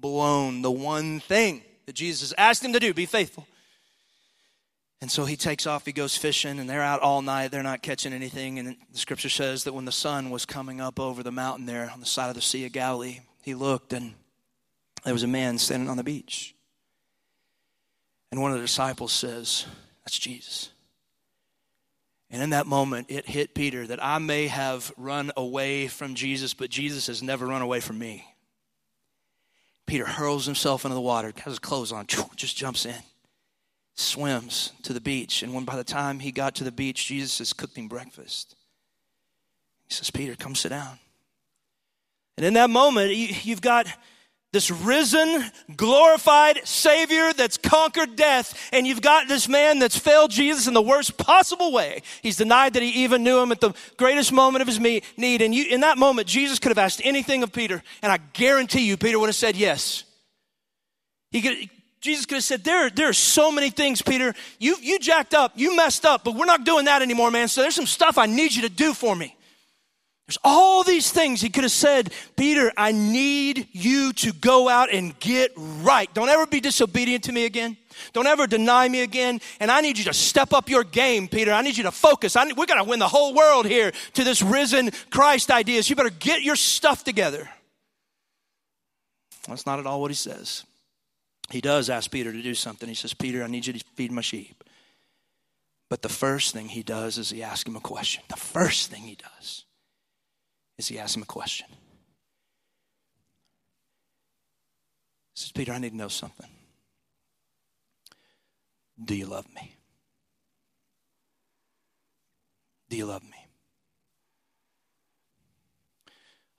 blown 0.00 0.62
the 0.62 0.70
one 0.70 1.20
thing 1.20 1.62
that 1.86 1.94
Jesus 1.94 2.32
asked 2.38 2.64
him 2.64 2.72
to 2.72 2.80
do 2.80 2.94
be 2.94 3.06
faithful. 3.06 3.46
And 5.00 5.10
so 5.10 5.24
he 5.24 5.34
takes 5.34 5.66
off, 5.66 5.84
he 5.84 5.92
goes 5.92 6.16
fishing, 6.16 6.60
and 6.60 6.70
they're 6.70 6.80
out 6.80 7.00
all 7.00 7.22
night. 7.22 7.50
They're 7.50 7.64
not 7.64 7.82
catching 7.82 8.12
anything. 8.12 8.60
And 8.60 8.76
the 8.92 8.98
scripture 8.98 9.28
says 9.28 9.64
that 9.64 9.72
when 9.72 9.84
the 9.84 9.90
sun 9.90 10.30
was 10.30 10.46
coming 10.46 10.80
up 10.80 11.00
over 11.00 11.24
the 11.24 11.32
mountain 11.32 11.66
there 11.66 11.90
on 11.92 11.98
the 11.98 12.06
side 12.06 12.28
of 12.28 12.36
the 12.36 12.40
Sea 12.40 12.66
of 12.66 12.72
Galilee, 12.72 13.18
he 13.42 13.56
looked 13.56 13.92
and 13.92 14.14
there 15.04 15.12
was 15.12 15.24
a 15.24 15.28
man 15.28 15.58
standing 15.58 15.90
on 15.90 15.96
the 15.96 16.04
beach. 16.04 16.54
And 18.30 18.40
one 18.40 18.52
of 18.52 18.58
the 18.58 18.64
disciples 18.64 19.12
says, 19.12 19.66
That's 20.04 20.18
Jesus. 20.18 20.71
And 22.32 22.42
in 22.42 22.50
that 22.50 22.66
moment, 22.66 23.08
it 23.10 23.26
hit 23.26 23.54
Peter 23.54 23.86
that 23.86 24.02
I 24.02 24.16
may 24.16 24.46
have 24.46 24.90
run 24.96 25.32
away 25.36 25.86
from 25.86 26.14
Jesus, 26.14 26.54
but 26.54 26.70
Jesus 26.70 27.06
has 27.06 27.22
never 27.22 27.46
run 27.46 27.60
away 27.60 27.80
from 27.80 27.98
me. 27.98 28.26
Peter 29.86 30.06
hurls 30.06 30.46
himself 30.46 30.86
into 30.86 30.94
the 30.94 31.00
water, 31.00 31.30
has 31.36 31.52
his 31.52 31.58
clothes 31.58 31.92
on, 31.92 32.06
just 32.34 32.56
jumps 32.56 32.86
in, 32.86 33.02
swims 33.94 34.72
to 34.82 34.94
the 34.94 35.00
beach. 35.00 35.42
And 35.42 35.52
when 35.52 35.66
by 35.66 35.76
the 35.76 35.84
time 35.84 36.20
he 36.20 36.32
got 36.32 36.54
to 36.54 36.64
the 36.64 36.72
beach, 36.72 37.06
Jesus 37.06 37.52
cooked 37.52 37.76
him 37.76 37.88
breakfast. 37.88 38.56
He 39.86 39.94
says, 39.94 40.10
Peter, 40.10 40.34
come 40.34 40.54
sit 40.54 40.70
down. 40.70 40.98
And 42.38 42.46
in 42.46 42.54
that 42.54 42.70
moment, 42.70 43.12
you've 43.14 43.60
got 43.60 43.86
this 44.52 44.70
risen, 44.70 45.50
glorified 45.76 46.60
Savior 46.64 47.32
that's 47.32 47.56
conquered 47.56 48.16
death, 48.16 48.68
and 48.72 48.86
you've 48.86 49.00
got 49.00 49.26
this 49.26 49.48
man 49.48 49.78
that's 49.78 49.98
failed 49.98 50.30
Jesus 50.30 50.66
in 50.66 50.74
the 50.74 50.82
worst 50.82 51.16
possible 51.16 51.72
way. 51.72 52.02
He's 52.20 52.36
denied 52.36 52.74
that 52.74 52.82
he 52.82 53.04
even 53.04 53.24
knew 53.24 53.40
him 53.40 53.50
at 53.50 53.60
the 53.60 53.72
greatest 53.96 54.30
moment 54.30 54.60
of 54.60 54.68
his 54.68 54.78
need. 54.78 55.42
And 55.42 55.54
you, 55.54 55.64
in 55.70 55.80
that 55.80 55.96
moment, 55.96 56.28
Jesus 56.28 56.58
could 56.58 56.68
have 56.68 56.78
asked 56.78 57.00
anything 57.02 57.42
of 57.42 57.52
Peter, 57.52 57.82
and 58.02 58.12
I 58.12 58.18
guarantee 58.34 58.86
you, 58.86 58.98
Peter 58.98 59.18
would 59.18 59.28
have 59.28 59.36
said 59.36 59.56
yes. 59.56 60.04
He 61.30 61.40
could, 61.40 61.70
Jesus 62.02 62.26
could 62.26 62.34
have 62.34 62.44
said, 62.44 62.62
there, 62.62 62.90
there 62.90 63.08
are 63.08 63.14
so 63.14 63.50
many 63.50 63.70
things, 63.70 64.02
Peter. 64.02 64.34
You, 64.58 64.76
you 64.82 64.98
jacked 64.98 65.32
up, 65.32 65.52
you 65.54 65.74
messed 65.74 66.04
up, 66.04 66.24
but 66.24 66.34
we're 66.34 66.44
not 66.44 66.64
doing 66.64 66.84
that 66.84 67.00
anymore, 67.00 67.30
man. 67.30 67.48
So 67.48 67.62
there's 67.62 67.74
some 67.74 67.86
stuff 67.86 68.18
I 68.18 68.26
need 68.26 68.54
you 68.54 68.62
to 68.62 68.68
do 68.68 68.92
for 68.92 69.16
me. 69.16 69.34
There's 70.26 70.38
all 70.44 70.84
these 70.84 71.10
things 71.10 71.40
he 71.40 71.50
could 71.50 71.64
have 71.64 71.72
said, 71.72 72.12
Peter, 72.36 72.72
I 72.76 72.92
need 72.92 73.68
you 73.72 74.12
to 74.14 74.32
go 74.32 74.68
out 74.68 74.92
and 74.92 75.18
get 75.18 75.52
right. 75.56 76.12
Don't 76.14 76.28
ever 76.28 76.46
be 76.46 76.60
disobedient 76.60 77.24
to 77.24 77.32
me 77.32 77.44
again. 77.44 77.76
Don't 78.12 78.26
ever 78.26 78.46
deny 78.46 78.88
me 78.88 79.02
again. 79.02 79.40
And 79.60 79.70
I 79.70 79.80
need 79.80 79.98
you 79.98 80.04
to 80.04 80.14
step 80.14 80.52
up 80.52 80.68
your 80.68 80.84
game, 80.84 81.28
Peter. 81.28 81.52
I 81.52 81.62
need 81.62 81.76
you 81.76 81.84
to 81.84 81.90
focus. 81.90 82.36
Need, 82.36 82.56
we're 82.56 82.66
going 82.66 82.82
to 82.82 82.88
win 82.88 82.98
the 82.98 83.08
whole 83.08 83.34
world 83.34 83.66
here 83.66 83.92
to 84.14 84.24
this 84.24 84.42
risen 84.42 84.90
Christ 85.10 85.50
ideas. 85.50 85.90
You 85.90 85.96
better 85.96 86.10
get 86.10 86.42
your 86.42 86.56
stuff 86.56 87.04
together. 87.04 87.50
That's 89.48 89.66
not 89.66 89.80
at 89.80 89.86
all 89.86 90.00
what 90.00 90.10
he 90.10 90.14
says. 90.14 90.64
He 91.50 91.60
does 91.60 91.90
ask 91.90 92.10
Peter 92.10 92.32
to 92.32 92.42
do 92.42 92.54
something. 92.54 92.88
He 92.88 92.94
says, 92.94 93.12
Peter, 93.12 93.42
I 93.42 93.48
need 93.48 93.66
you 93.66 93.72
to 93.72 93.84
feed 93.96 94.12
my 94.12 94.22
sheep. 94.22 94.64
But 95.90 96.00
the 96.00 96.08
first 96.08 96.54
thing 96.54 96.68
he 96.68 96.82
does 96.82 97.18
is 97.18 97.30
he 97.30 97.42
asks 97.42 97.68
him 97.68 97.76
a 97.76 97.80
question. 97.80 98.22
The 98.28 98.36
first 98.36 98.90
thing 98.90 99.02
he 99.02 99.16
does 99.16 99.64
is 100.78 100.88
he 100.88 100.98
asks 100.98 101.16
him 101.16 101.22
a 101.22 101.26
question. 101.26 101.66
He 105.34 105.40
says, 105.40 105.52
Peter, 105.52 105.72
I 105.72 105.78
need 105.78 105.90
to 105.90 105.96
know 105.96 106.08
something. 106.08 106.48
Do 109.02 109.14
you 109.14 109.26
love 109.26 109.46
me? 109.54 109.76
Do 112.88 112.96
you 112.96 113.06
love 113.06 113.22
me? 113.22 113.46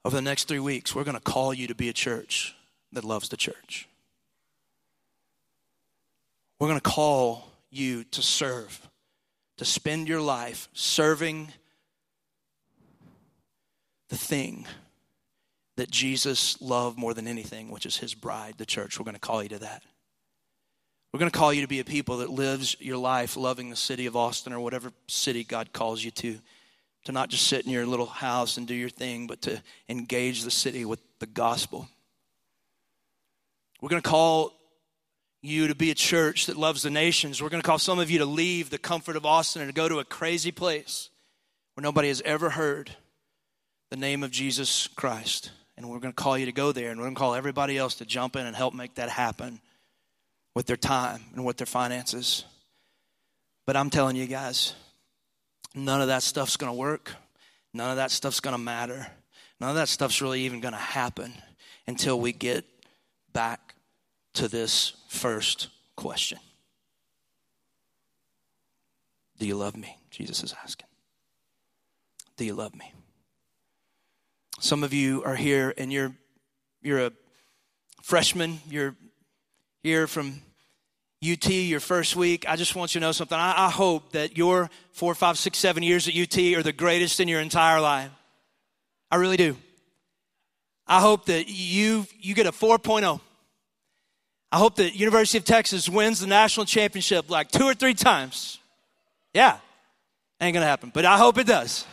Over 0.04 0.16
the 0.16 0.22
next 0.22 0.48
three 0.48 0.58
weeks, 0.58 0.94
we're 0.94 1.04
going 1.04 1.16
to 1.16 1.22
call 1.22 1.54
you 1.54 1.66
to 1.68 1.74
be 1.74 1.88
a 1.88 1.92
church 1.92 2.54
that 2.92 3.04
loves 3.04 3.28
the 3.28 3.36
church. 3.36 3.88
We're 6.58 6.68
going 6.68 6.80
to 6.80 6.90
call 6.90 7.50
you 7.70 8.04
to 8.04 8.22
serve, 8.22 8.88
to 9.56 9.64
spend 9.64 10.08
your 10.08 10.20
life 10.20 10.68
serving 10.72 11.52
the 14.14 14.26
thing 14.26 14.64
that 15.76 15.90
Jesus 15.90 16.60
loved 16.62 16.96
more 16.96 17.14
than 17.14 17.26
anything, 17.26 17.68
which 17.72 17.84
is 17.84 17.96
his 17.96 18.14
bride, 18.14 18.54
the 18.58 18.64
church. 18.64 18.96
We're 18.96 19.04
going 19.04 19.16
to 19.16 19.20
call 19.20 19.42
you 19.42 19.48
to 19.48 19.58
that. 19.58 19.82
We're 21.12 21.18
going 21.18 21.32
to 21.32 21.36
call 21.36 21.52
you 21.52 21.62
to 21.62 21.68
be 21.68 21.80
a 21.80 21.84
people 21.84 22.18
that 22.18 22.30
lives 22.30 22.76
your 22.78 22.96
life 22.96 23.36
loving 23.36 23.70
the 23.70 23.76
city 23.76 24.06
of 24.06 24.14
Austin 24.14 24.52
or 24.52 24.60
whatever 24.60 24.92
city 25.08 25.42
God 25.42 25.72
calls 25.72 26.04
you 26.04 26.12
to. 26.12 26.38
To 27.06 27.12
not 27.12 27.28
just 27.28 27.48
sit 27.48 27.66
in 27.66 27.72
your 27.72 27.86
little 27.86 28.06
house 28.06 28.56
and 28.56 28.68
do 28.68 28.74
your 28.74 28.88
thing, 28.88 29.26
but 29.26 29.42
to 29.42 29.60
engage 29.88 30.42
the 30.44 30.50
city 30.50 30.84
with 30.84 31.00
the 31.18 31.26
gospel. 31.26 31.88
We're 33.80 33.90
going 33.90 34.00
to 34.00 34.08
call 34.08 34.52
you 35.42 35.66
to 35.66 35.74
be 35.74 35.90
a 35.90 35.94
church 35.94 36.46
that 36.46 36.56
loves 36.56 36.82
the 36.82 36.90
nations. 36.90 37.42
We're 37.42 37.50
going 37.50 37.62
to 37.62 37.66
call 37.66 37.80
some 37.80 37.98
of 37.98 38.12
you 38.12 38.20
to 38.20 38.26
leave 38.26 38.70
the 38.70 38.78
comfort 38.78 39.16
of 39.16 39.26
Austin 39.26 39.60
and 39.60 39.68
to 39.68 39.74
go 39.74 39.88
to 39.88 39.98
a 39.98 40.04
crazy 40.04 40.52
place 40.52 41.10
where 41.74 41.82
nobody 41.82 42.08
has 42.08 42.22
ever 42.24 42.50
heard 42.50 42.92
the 43.94 44.00
name 44.00 44.24
of 44.24 44.32
Jesus 44.32 44.88
Christ. 44.88 45.52
And 45.76 45.88
we're 45.88 46.00
going 46.00 46.12
to 46.12 46.20
call 46.20 46.36
you 46.36 46.46
to 46.46 46.52
go 46.52 46.72
there, 46.72 46.90
and 46.90 46.98
we're 46.98 47.06
going 47.06 47.14
to 47.14 47.18
call 47.18 47.34
everybody 47.36 47.78
else 47.78 47.94
to 47.96 48.04
jump 48.04 48.34
in 48.34 48.44
and 48.44 48.56
help 48.56 48.74
make 48.74 48.96
that 48.96 49.08
happen 49.08 49.60
with 50.52 50.66
their 50.66 50.76
time 50.76 51.22
and 51.32 51.44
with 51.44 51.58
their 51.58 51.66
finances. 51.66 52.44
But 53.66 53.76
I'm 53.76 53.90
telling 53.90 54.16
you 54.16 54.26
guys, 54.26 54.74
none 55.76 56.00
of 56.00 56.08
that 56.08 56.24
stuff's 56.24 56.56
going 56.56 56.72
to 56.72 56.76
work. 56.76 57.14
None 57.72 57.88
of 57.88 57.96
that 57.98 58.10
stuff's 58.10 58.40
going 58.40 58.54
to 58.54 58.60
matter. 58.60 59.06
None 59.60 59.70
of 59.70 59.76
that 59.76 59.88
stuff's 59.88 60.20
really 60.20 60.40
even 60.40 60.58
going 60.58 60.74
to 60.74 60.78
happen 60.78 61.32
until 61.86 62.18
we 62.18 62.32
get 62.32 62.64
back 63.32 63.76
to 64.34 64.48
this 64.48 64.94
first 65.08 65.68
question 65.94 66.40
Do 69.38 69.46
you 69.46 69.54
love 69.54 69.76
me? 69.76 69.96
Jesus 70.10 70.42
is 70.42 70.52
asking. 70.64 70.88
Do 72.36 72.44
you 72.44 72.54
love 72.54 72.74
me? 72.74 72.92
Some 74.60 74.84
of 74.84 74.92
you 74.92 75.22
are 75.24 75.36
here 75.36 75.74
and 75.76 75.92
you're 75.92 76.14
you're 76.82 77.06
a 77.06 77.12
freshman, 78.02 78.60
you're 78.68 78.94
here 79.82 80.06
from 80.06 80.42
UT 81.24 81.48
your 81.48 81.80
first 81.80 82.16
week, 82.16 82.44
I 82.46 82.56
just 82.56 82.74
want 82.74 82.94
you 82.94 83.00
to 83.00 83.06
know 83.06 83.12
something. 83.12 83.38
I, 83.38 83.66
I, 83.66 83.70
hope 83.70 84.12
that 84.12 84.36
your 84.36 84.68
four, 84.92 85.14
five, 85.14 85.38
six, 85.38 85.58
seven 85.58 85.82
years 85.82 86.06
at 86.06 86.14
UT 86.14 86.36
are 86.56 86.62
the 86.62 86.72
greatest 86.72 87.18
in 87.18 87.28
your 87.28 87.40
entire 87.40 87.80
life. 87.80 88.10
I 89.10 89.16
really 89.16 89.38
do. 89.38 89.56
I 90.86 91.00
hope 91.00 91.26
that 91.26 91.48
you 91.48 92.06
you 92.18 92.34
get 92.34 92.46
a 92.46 92.52
4.0. 92.52 93.20
I 94.52 94.58
hope 94.58 94.76
that 94.76 94.94
University 94.94 95.38
of 95.38 95.44
Texas 95.44 95.88
wins 95.88 96.20
the 96.20 96.26
national 96.26 96.66
championship 96.66 97.30
like 97.30 97.50
two 97.50 97.64
or 97.64 97.74
three 97.74 97.94
times. 97.94 98.58
Yeah, 99.32 99.56
ain't 100.40 100.54
gonna 100.54 100.66
happen, 100.66 100.90
but 100.92 101.04
I 101.04 101.16
hope 101.16 101.38
it 101.38 101.46
does. 101.46 101.86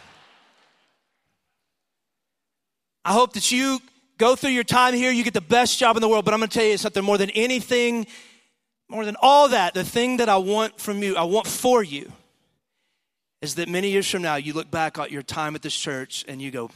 I 3.04 3.14
hope 3.14 3.34
that 3.34 3.52
you 3.52 3.80
go 4.18 4.36
through 4.36 4.52
your 4.52 4.64
time 4.64 4.94
here, 4.94 5.12
you 5.12 5.24
get 5.24 5.34
the 5.34 5.42
best 5.42 5.80
job 5.80 5.98
in 5.98 6.02
the 6.02 6.08
world, 6.08 6.26
but 6.26 6.34
I'm 6.34 6.40
gonna 6.40 6.50
tell 6.50 6.66
you 6.66 6.78
something 6.78 7.04
more 7.04 7.18
than 7.18 7.32
anything 7.32 8.06
more 8.92 9.06
than 9.06 9.16
all 9.22 9.50
that, 9.50 9.74
the 9.74 9.86
thing 9.86 10.18
that 10.18 10.30
I 10.30 10.38
want 10.38 10.80
from 10.80 11.02
you, 11.02 11.16
I 11.16 11.24
want 11.24 11.48
for 11.48 11.82
you, 11.82 12.12
is 13.42 13.56
that 13.56 13.70
many 13.70 13.90
years 13.90 14.08
from 14.08 14.22
now, 14.22 14.36
you 14.36 14.54
look 14.54 14.70
back 14.70 15.00
at 15.00 15.12
your 15.12 15.24
time 15.24 15.56
at 15.56 15.62
this 15.62 15.76
church 15.76 16.26
and 16.28 16.42
you 16.42 16.52
go, 16.52 16.70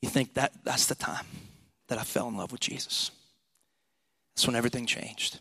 you 0.00 0.08
think 0.08 0.34
that 0.34 0.52
that's 0.62 0.86
the 0.86 0.94
time 0.94 1.26
that 1.88 1.98
I 1.98 2.02
fell 2.02 2.28
in 2.28 2.36
love 2.36 2.52
with 2.52 2.60
Jesus. 2.60 3.10
That's 4.34 4.46
when 4.46 4.56
everything 4.56 4.86
changed. 4.86 5.38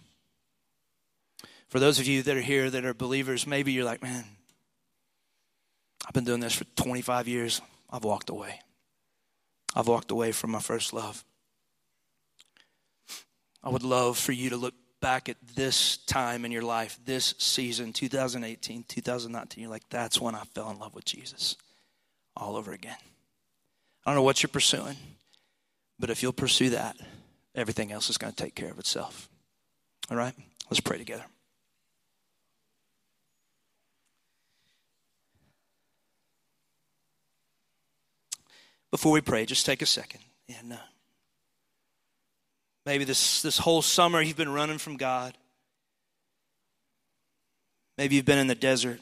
For 1.70 1.80
those 1.80 2.00
of 2.00 2.08
you 2.08 2.24
that 2.24 2.36
are 2.36 2.42
here 2.42 2.70
that 2.70 2.84
are 2.84 2.94
believers, 2.94 3.48
maybe 3.48 3.72
you're 3.72 3.86
like, 3.86 4.02
man, 4.02 4.26
I've 6.06 6.14
been 6.14 6.26
doing 6.26 6.40
this 6.40 6.56
for 6.56 6.66
25 6.76 7.28
years. 7.28 7.62
I've 7.92 8.04
walked 8.04 8.30
away. 8.30 8.60
I've 9.76 9.88
walked 9.88 10.12
away 10.12 10.32
from 10.32 10.52
my 10.52 10.60
first 10.60 10.94
love. 10.94 11.24
I 13.64 13.70
would 13.70 13.84
love 13.84 14.18
for 14.18 14.34
you 14.34 14.50
to 14.50 14.58
look 14.58 14.74
back 15.00 15.28
at 15.28 15.38
this 15.56 15.98
time 15.98 16.46
in 16.46 16.52
your 16.52 16.62
life, 16.62 16.98
this 17.06 17.34
season, 17.38 17.92
2018, 17.92 18.86
2019, 18.88 19.62
you're 19.62 19.70
like, 19.70 19.88
that's 19.90 20.20
when 20.22 20.34
I 20.34 20.44
fell 20.56 20.70
in 20.70 20.80
love 20.80 20.96
with 20.96 21.06
Jesus 21.06 21.58
all 22.38 22.56
over 22.56 22.72
again. 22.72 22.96
I 24.06 24.10
don't 24.10 24.16
know 24.16 24.24
what 24.24 24.42
you're 24.42 24.50
pursuing, 24.50 24.96
but 26.00 26.10
if 26.10 26.24
you'll 26.24 26.34
pursue 26.34 26.72
that, 26.72 26.96
everything 27.56 27.92
else 27.92 28.10
is 28.10 28.18
going 28.18 28.34
to 28.34 28.44
take 28.44 28.56
care 28.56 28.72
of 28.72 28.80
itself. 28.80 29.30
All 30.10 30.18
right? 30.18 30.34
Let's 30.70 30.80
pray 30.80 30.98
together. 30.98 31.26
Before 38.94 39.12
we 39.12 39.22
pray, 39.22 39.48
just 39.48 39.66
take 39.66 39.82
a 39.82 39.88
second 39.88 40.20
and 40.48 40.74
uh, 40.74 40.78
Maybe 42.86 43.06
this, 43.06 43.42
this 43.42 43.58
whole 43.58 43.82
summer 43.82 44.22
you've 44.22 44.38
been 44.38 44.54
running 44.54 44.78
from 44.78 44.98
God. 44.98 45.36
Maybe 47.98 48.16
you've 48.16 48.26
been 48.26 48.38
in 48.38 48.46
the 48.46 48.54
desert. 48.54 49.00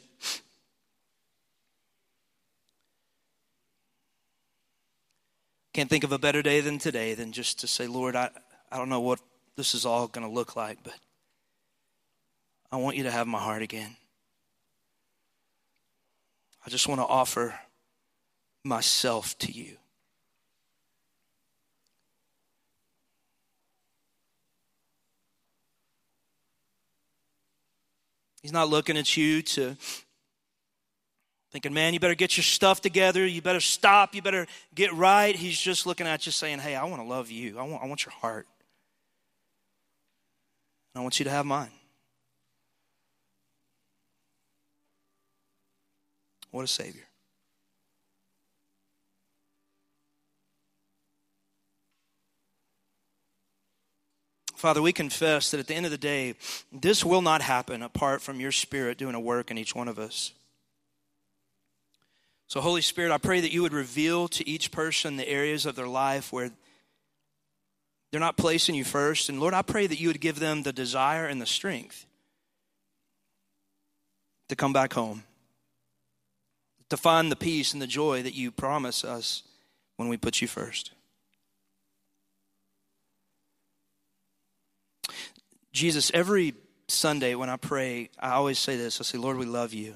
Can't 5.74 5.90
think 5.90 6.04
of 6.04 6.12
a 6.12 6.18
better 6.18 6.40
day 6.40 6.60
than 6.60 6.78
today 6.78 7.12
than 7.12 7.32
just 7.32 7.60
to 7.60 7.66
say, 7.66 7.86
Lord, 7.86 8.16
I, 8.16 8.30
I 8.70 8.78
don't 8.78 8.88
know 8.88 9.00
what 9.00 9.20
this 9.56 9.74
is 9.74 9.84
all 9.84 10.08
going 10.08 10.26
to 10.26 10.32
look 10.32 10.56
like, 10.56 10.78
but 10.82 10.94
I 12.70 12.76
want 12.76 12.96
you 12.96 13.02
to 13.02 13.10
have 13.10 13.26
my 13.26 13.40
heart 13.40 13.60
again. 13.60 13.96
I 16.64 16.70
just 16.70 16.88
want 16.88 17.02
to 17.02 17.06
offer 17.06 17.58
myself 18.64 19.36
to 19.40 19.52
you. 19.52 19.76
He's 28.42 28.52
not 28.52 28.68
looking 28.68 28.96
at 28.96 29.16
you 29.16 29.42
to 29.42 29.76
thinking, 31.52 31.72
man, 31.72 31.92
you 31.92 32.00
better 32.00 32.14
get 32.14 32.36
your 32.36 32.44
stuff 32.44 32.80
together. 32.80 33.26
You 33.26 33.42
better 33.42 33.60
stop. 33.60 34.14
You 34.14 34.22
better 34.22 34.46
get 34.74 34.92
right. 34.94 35.36
He's 35.36 35.60
just 35.60 35.86
looking 35.86 36.06
at 36.06 36.26
you 36.26 36.32
saying, 36.32 36.58
hey, 36.58 36.74
I 36.74 36.84
want 36.84 37.02
to 37.02 37.06
love 37.06 37.30
you. 37.30 37.58
I 37.58 37.62
want, 37.62 37.82
I 37.82 37.86
want 37.86 38.04
your 38.04 38.12
heart. 38.12 38.48
I 40.94 41.00
want 41.00 41.18
you 41.18 41.24
to 41.24 41.30
have 41.30 41.46
mine. 41.46 41.70
What 46.50 46.64
a 46.64 46.68
Savior. 46.68 47.04
Father, 54.62 54.80
we 54.80 54.92
confess 54.92 55.50
that 55.50 55.58
at 55.58 55.66
the 55.66 55.74
end 55.74 55.86
of 55.86 55.90
the 55.90 55.98
day, 55.98 56.36
this 56.70 57.04
will 57.04 57.20
not 57.20 57.42
happen 57.42 57.82
apart 57.82 58.22
from 58.22 58.38
your 58.38 58.52
Spirit 58.52 58.96
doing 58.96 59.16
a 59.16 59.20
work 59.20 59.50
in 59.50 59.58
each 59.58 59.74
one 59.74 59.88
of 59.88 59.98
us. 59.98 60.30
So, 62.46 62.60
Holy 62.60 62.80
Spirit, 62.80 63.10
I 63.10 63.18
pray 63.18 63.40
that 63.40 63.50
you 63.50 63.62
would 63.62 63.72
reveal 63.72 64.28
to 64.28 64.48
each 64.48 64.70
person 64.70 65.16
the 65.16 65.28
areas 65.28 65.66
of 65.66 65.74
their 65.74 65.88
life 65.88 66.32
where 66.32 66.52
They're 68.12 68.20
not 68.20 68.36
placing 68.36 68.76
you 68.76 68.84
first. 68.84 69.28
And 69.28 69.40
Lord, 69.40 69.52
I 69.52 69.62
pray 69.62 69.88
that 69.88 69.98
you 69.98 70.06
would 70.06 70.20
give 70.20 70.38
them 70.38 70.62
the 70.62 70.72
desire 70.72 71.26
and 71.26 71.42
the 71.42 71.46
strength 71.46 72.06
to 74.48 74.54
come 74.54 74.72
back 74.72 74.92
home, 74.92 75.24
to 76.88 76.96
find 76.96 77.32
the 77.32 77.36
peace 77.36 77.72
and 77.72 77.82
the 77.82 77.88
joy 77.88 78.22
that 78.22 78.34
you 78.34 78.52
promise 78.52 79.02
us 79.02 79.42
when 79.96 80.08
we 80.08 80.16
put 80.16 80.40
you 80.40 80.46
first. 80.46 80.92
Jesus, 85.72 86.10
every 86.12 86.54
Sunday 86.88 87.34
when 87.34 87.48
I 87.48 87.56
pray, 87.56 88.10
I 88.18 88.32
always 88.32 88.58
say 88.58 88.76
this 88.76 89.00
I 89.00 89.04
say, 89.04 89.18
Lord, 89.18 89.38
we 89.38 89.46
love 89.46 89.72
you. 89.72 89.94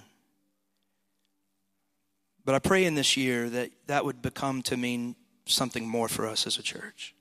But 2.44 2.54
I 2.54 2.58
pray 2.60 2.84
in 2.84 2.94
this 2.94 3.16
year 3.16 3.50
that 3.50 3.70
that 3.86 4.04
would 4.04 4.22
become 4.22 4.62
to 4.62 4.76
mean 4.76 5.16
something 5.46 5.86
more 5.86 6.08
for 6.08 6.26
us 6.26 6.46
as 6.46 6.58
a 6.58 6.62
church. 6.62 7.14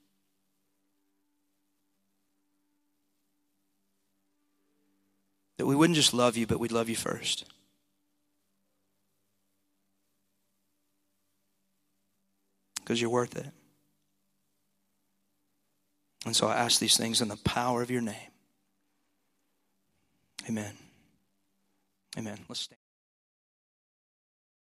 That 5.58 5.66
we 5.66 5.76
wouldn't 5.76 5.96
just 5.96 6.14
love 6.14 6.38
you, 6.38 6.46
but 6.46 6.60
we'd 6.60 6.72
love 6.72 6.90
you 6.90 6.96
first. 6.96 7.46
Because 12.76 13.02
you're 13.02 13.10
worth 13.10 13.36
it. 13.36 13.48
And 16.26 16.36
so 16.36 16.48
I 16.48 16.56
ask 16.56 16.80
these 16.80 16.98
things 16.98 17.22
in 17.22 17.30
the 17.30 17.38
power 17.38 17.82
of 17.82 17.90
your 17.90 18.02
name. 18.02 18.32
Amen. 20.48 20.74
Amen. 22.18 22.38
Let's 22.48 22.62
stand. 22.62 22.85